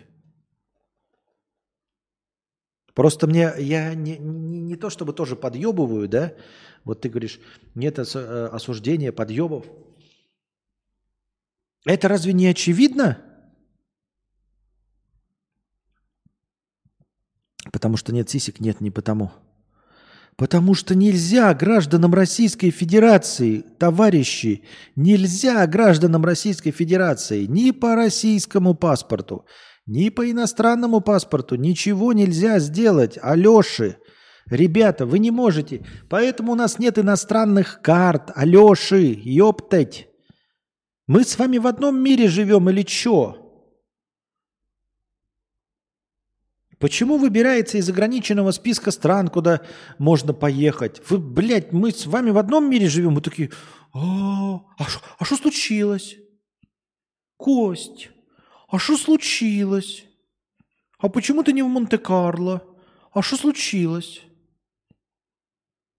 [2.94, 6.34] Просто мне, я не, не, не то чтобы тоже подъебываю, да,
[6.84, 7.40] вот ты говоришь,
[7.74, 8.02] нет э,
[8.46, 9.66] осуждения подъебов.
[11.84, 13.18] Это разве не очевидно?
[17.72, 19.32] Потому что нет сисек, нет, не потому.
[20.36, 24.64] Потому что нельзя гражданам Российской Федерации, товарищи,
[24.96, 29.44] нельзя гражданам Российской Федерации ни по российскому паспорту,
[29.86, 33.18] ни по иностранному паспорту ничего нельзя сделать.
[33.20, 33.98] Алеши,
[34.46, 35.84] ребята, вы не можете.
[36.08, 38.30] Поэтому у нас нет иностранных карт.
[38.34, 40.08] Алеши, ёптать.
[41.06, 43.42] Мы с вами в одном мире живем или чё?
[46.82, 49.60] Почему выбирается из ограниченного списка стран, куда
[49.98, 51.00] можно поехать?
[51.08, 53.12] Вы, блядь, мы с вами в одном мире живем.
[53.12, 53.50] Мы такие,
[53.92, 56.16] а, а что а случилось?
[57.36, 58.10] Кость.
[58.68, 60.06] А что случилось?
[60.98, 62.64] А почему ты не в Монте-Карло?
[63.12, 64.22] А что случилось?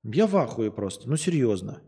[0.03, 1.81] Я в ахуе просто, ну серьезно.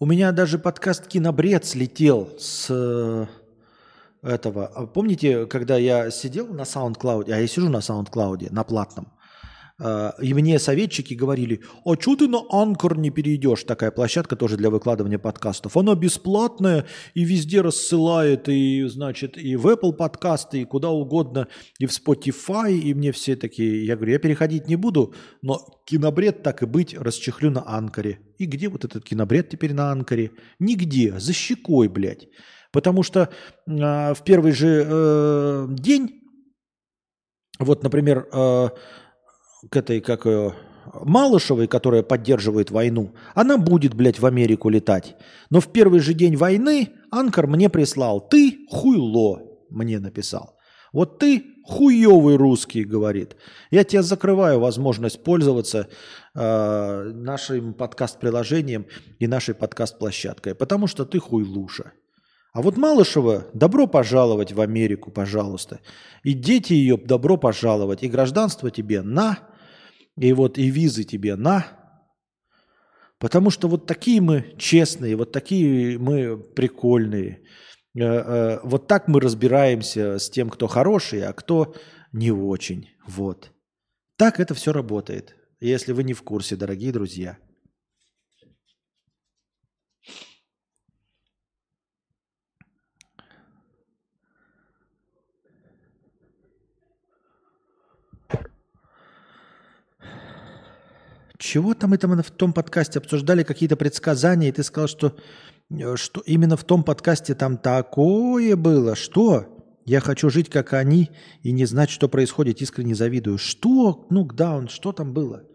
[0.00, 3.26] У меня даже подкаст «Кинобред» слетел с э,
[4.22, 4.66] этого.
[4.66, 9.12] А помните, когда я сидел на SoundCloud, а я сижу на SoundCloud, на платном,
[10.22, 13.64] и мне советчики говорили, а что ты на Анкор не перейдешь?
[13.64, 15.76] Такая площадка тоже для выкладывания подкастов.
[15.76, 21.86] Она бесплатная и везде рассылает, и, значит, и в Apple подкасты, и куда угодно, и
[21.86, 26.62] в Spotify, и мне все такие, я говорю, я переходить не буду, но кинобред так
[26.62, 28.20] и быть расчехлю на Анкоре.
[28.38, 30.32] И где вот этот кинобред теперь на Анкоре?
[30.58, 32.28] Нигде, за щекой, блядь.
[32.72, 33.28] Потому что
[33.66, 36.22] э, в первый же э, день,
[37.58, 38.68] вот, например, э,
[39.68, 40.54] к этой, как ее,
[40.94, 45.16] Малышевой, которая поддерживает войну, она будет, блядь, в Америку летать.
[45.50, 48.20] Но в первый же день войны Анкар мне прислал.
[48.20, 50.56] Ты хуйло, мне написал.
[50.92, 53.36] Вот ты хуевый русский, говорит.
[53.70, 55.88] Я тебе закрываю возможность пользоваться
[56.34, 58.86] э, нашим подкаст-приложением
[59.20, 61.92] и нашей подкаст-площадкой, потому что ты хуйлуша.
[62.52, 65.78] А вот Малышева, добро пожаловать в Америку, пожалуйста.
[66.24, 68.02] И дети ее, добро пожаловать.
[68.02, 69.38] И гражданство тебе на
[70.20, 71.66] и вот и визы тебе на.
[73.18, 77.42] Потому что вот такие мы честные, вот такие мы прикольные.
[77.98, 81.74] Э, э, вот так мы разбираемся с тем, кто хороший, а кто
[82.12, 82.90] не очень.
[83.06, 83.50] Вот.
[84.16, 85.36] Так это все работает.
[85.60, 87.38] Если вы не в курсе, дорогие друзья.
[101.40, 105.16] Чего там это мы в том подкасте обсуждали какие-то предсказания, и ты сказал, что,
[105.70, 108.94] э, что именно в том подкасте там такое было.
[108.94, 109.46] Что?
[109.86, 111.10] Я хочу жить, как они,
[111.42, 112.60] и не знать, что происходит.
[112.60, 113.38] Искренне завидую.
[113.38, 114.06] Что?
[114.10, 115.48] Ну, даун, что там было?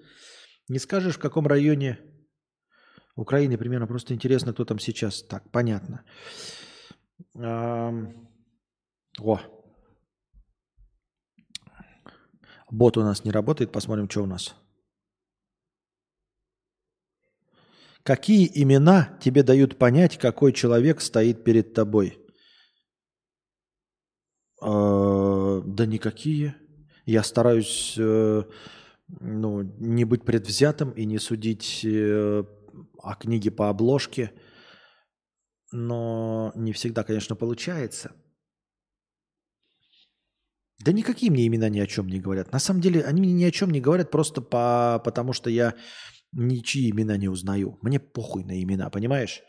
[0.69, 1.99] Не скажешь, в каком районе
[3.15, 3.85] Украины примерно.
[3.85, 5.21] Просто интересно, кто там сейчас.
[5.21, 6.03] Так, понятно.
[7.35, 7.93] О.
[12.71, 13.71] Бот у нас не работает.
[13.71, 14.55] Посмотрим, что у нас.
[18.05, 22.19] Какие имена тебе дают понять, какой человек стоит перед тобой?
[24.61, 26.55] Э, да никакие.
[27.07, 28.43] Я стараюсь э,
[29.07, 32.43] ну, не быть предвзятым и не судить э,
[33.01, 34.31] о книге по обложке,
[35.71, 38.11] но не всегда, конечно, получается.
[40.83, 42.51] Да никакие мне имена ни о чем не говорят.
[42.51, 45.73] На самом деле они ни о чем не говорят просто по, потому что я
[46.35, 47.77] ничьи имена не узнаю.
[47.81, 49.41] Мне похуй на имена, понимаешь?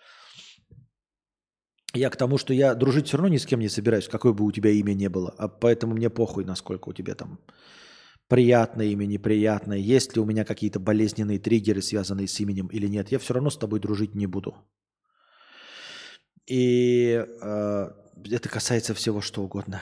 [1.94, 4.44] Я к тому, что я дружить все равно ни с кем не собираюсь, какое бы
[4.44, 5.34] у тебя имя не было.
[5.39, 7.39] А поэтому мне похуй, насколько у тебя там
[8.28, 9.78] приятное имя, неприятное.
[9.78, 13.12] Есть ли у меня какие-то болезненные триггеры, связанные с именем или нет.
[13.12, 14.55] Я все равно с тобой дружить не буду.
[16.47, 17.90] И э,
[18.31, 19.81] это касается всего что угодно.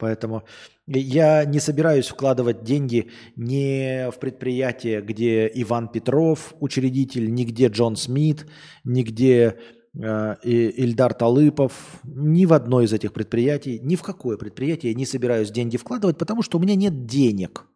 [0.00, 0.44] Поэтому
[0.86, 8.46] я не собираюсь вкладывать деньги не в предприятие, где Иван Петров учредитель, нигде Джон Смит,
[8.82, 9.58] нигде
[9.94, 15.04] э, Ильдар Талыпов, ни в одно из этих предприятий, ни в какое предприятие я не
[15.04, 17.66] собираюсь деньги вкладывать, потому что у меня нет денег.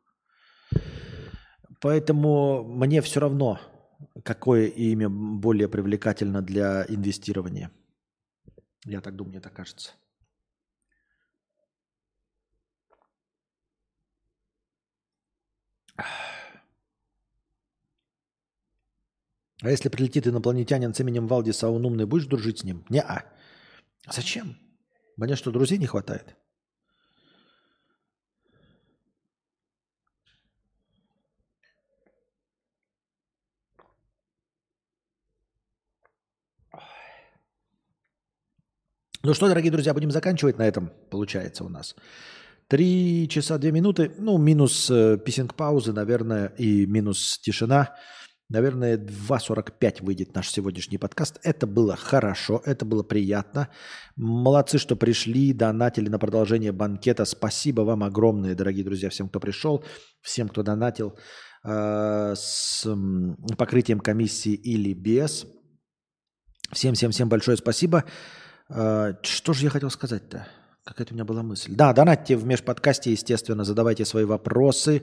[1.83, 3.61] Поэтому мне все равно,
[4.23, 7.70] какое имя более привлекательно для инвестирования.
[8.86, 9.91] Я так думаю, мне так кажется.
[15.97, 16.05] А
[19.71, 22.85] если прилетит инопланетянин с именем Валдис, а он умный, будешь дружить с ним?
[22.91, 23.25] Не-а.
[24.11, 24.59] Зачем?
[25.17, 26.37] Мне что, друзей не хватает?
[39.23, 41.97] Ну что, дорогие друзья, будем заканчивать на этом, получается у нас.
[42.68, 47.94] Три часа две минуты, ну, минус э, писинг-паузы, наверное, и минус тишина.
[48.49, 51.41] Наверное, 2.45 выйдет наш сегодняшний подкаст.
[51.43, 53.68] Это было хорошо, это было приятно.
[54.17, 57.25] Молодцы, что пришли, донатили на продолжение банкета.
[57.25, 59.84] Спасибо вам огромное, дорогие друзья, всем, кто пришел,
[60.23, 61.18] всем, кто донатил
[61.65, 62.86] э, с
[63.59, 65.47] покрытием комиссии или без.
[66.73, 68.05] Всем-всем-всем большое спасибо.
[68.70, 70.47] Э, что же я хотел сказать-то?
[70.85, 71.75] Какая-то у меня была мысль.
[71.75, 75.03] Да, донатьте в межподкасте, естественно, задавайте свои вопросы.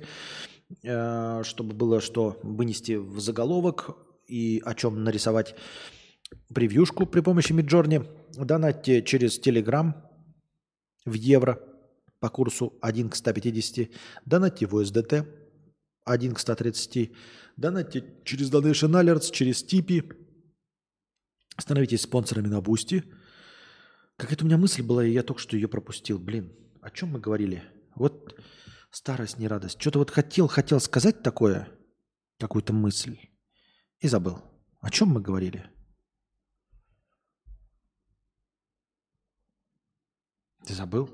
[0.83, 5.55] Э, чтобы было что вынести в заголовок и о чем нарисовать
[6.53, 8.03] превьюшку при помощи Миджорни.
[8.33, 9.93] Донатьте через Telegram
[11.05, 11.59] в евро
[12.19, 13.89] по курсу 1 к 150.
[14.25, 15.25] Донатьте в USDT
[16.05, 17.11] 1 к 130.
[17.57, 20.03] Донатьте через Donation Alerts, через Типи.
[21.57, 23.03] Становитесь спонсорами на Бусти.
[24.21, 26.19] Какая-то у меня мысль была, и я только что ее пропустил.
[26.19, 27.63] Блин, о чем мы говорили?
[27.95, 28.39] Вот
[28.91, 29.79] Старость, не радость.
[29.79, 31.69] Что-то вот хотел, хотел сказать такое,
[32.37, 33.17] какую-то мысль,
[33.99, 34.43] и забыл.
[34.81, 35.71] О чем мы говорили?
[40.65, 41.09] Ты забыл?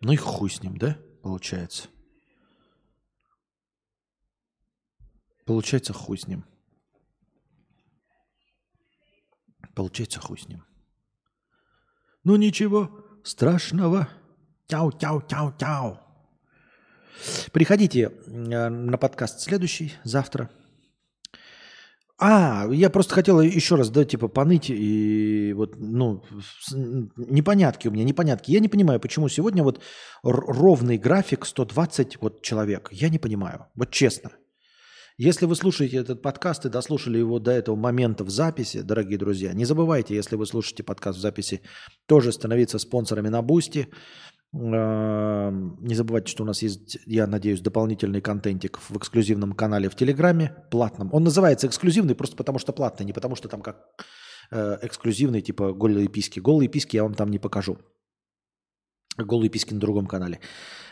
[0.00, 1.88] Ну и хуй с ним, да, получается?
[5.46, 6.44] Получается хуй с ним.
[9.78, 10.64] Получается хуй с ним.
[12.24, 12.90] Ну ничего
[13.22, 14.08] страшного.
[14.66, 16.00] Тяу-тяу-тяу-тяу.
[17.52, 20.50] Приходите э, на подкаст следующий, завтра.
[22.18, 26.24] А, я просто хотел еще раз, да, типа, поныть и вот, ну,
[27.16, 28.50] непонятки у меня, непонятки.
[28.50, 29.80] Я не понимаю, почему сегодня вот
[30.24, 32.88] ровный график 120 вот человек.
[32.90, 34.32] Я не понимаю, вот честно.
[35.20, 39.52] Если вы слушаете этот подкаст и дослушали его до этого момента в записи, дорогие друзья,
[39.52, 41.60] не забывайте, если вы слушаете подкаст в записи,
[42.06, 43.88] тоже становиться спонсорами на Бусти.
[44.52, 49.96] Эм, не забывайте, что у нас есть, я надеюсь, дополнительный контентик в эксклюзивном канале в
[49.96, 51.12] Телеграме, платном.
[51.12, 54.04] Он называется эксклюзивный просто потому, что платный, не потому, что там как
[54.52, 56.38] э, эксклюзивный, типа голые писки.
[56.38, 57.76] Голые писки я вам там не покажу.
[59.16, 60.38] Голые писки на другом канале.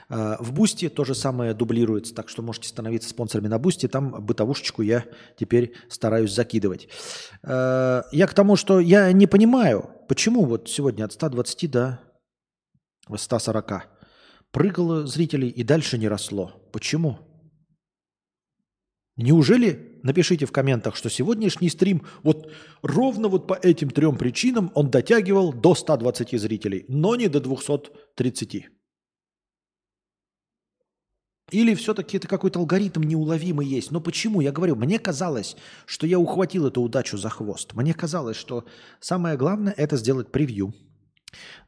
[0.09, 3.89] А, в Бусти то же самое дублируется, так что можете становиться спонсорами на Бусти.
[3.89, 5.05] Там бытовушечку я
[5.37, 6.89] теперь стараюсь закидывать.
[7.43, 12.01] А, я к тому, что я не понимаю, почему вот сегодня от 120 до
[13.15, 13.89] 140
[14.53, 16.53] прыгало зрителей и дальше не росло.
[16.73, 17.19] Почему?
[19.17, 22.53] Неужели, напишите в комментах, что сегодняшний стрим вот
[22.83, 28.76] ровно вот по этим трем причинам он дотягивал до 120 зрителей, но не до 230.
[31.51, 33.93] Или все-таки это какой-то алгоритм неуловимый есть.
[33.93, 34.41] Но почему?
[34.41, 37.73] Я говорю, мне казалось, что я ухватил эту удачу за хвост.
[37.75, 38.65] Мне казалось, что
[39.01, 40.75] самое главное это сделать превью.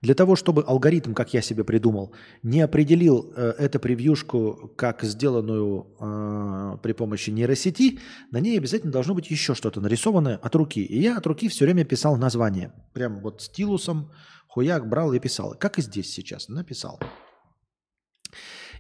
[0.01, 5.87] Для того, чтобы алгоритм, как я себе придумал, не определил э, эту превьюшку как сделанную
[6.01, 8.01] э, при помощи нейросети,
[8.31, 10.83] на ней обязательно должно быть еще что-то нарисованное от руки.
[10.83, 12.73] И я от руки все время писал название.
[12.95, 14.11] Прям вот стилусом
[14.49, 15.55] хуяк брал и писал.
[15.59, 16.99] Как и здесь сейчас написал.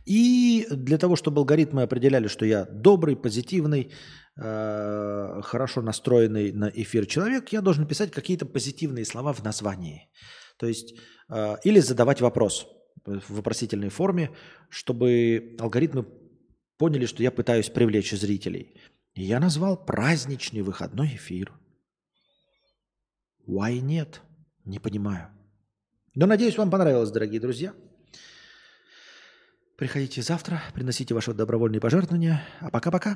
[0.08, 3.90] И для того, чтобы алгоритмы определяли, что я добрый, позитивный,
[4.36, 10.08] э, хорошо настроенный на эфир человек, я должен писать какие-то позитивные слова в названии.
[10.56, 10.94] То есть,
[11.28, 12.66] э, или задавать вопрос
[13.04, 14.30] в вопросительной форме,
[14.70, 16.06] чтобы алгоритмы
[16.78, 18.80] поняли, что я пытаюсь привлечь зрителей.
[19.12, 21.52] И я назвал праздничный выходной эфир.
[23.46, 24.22] Why нет?
[24.64, 25.28] Не понимаю.
[26.14, 27.74] Но надеюсь, вам понравилось, дорогие друзья.
[29.78, 32.42] Приходите завтра, приносите ваши добровольные пожертвования.
[32.60, 33.06] А пока-пока.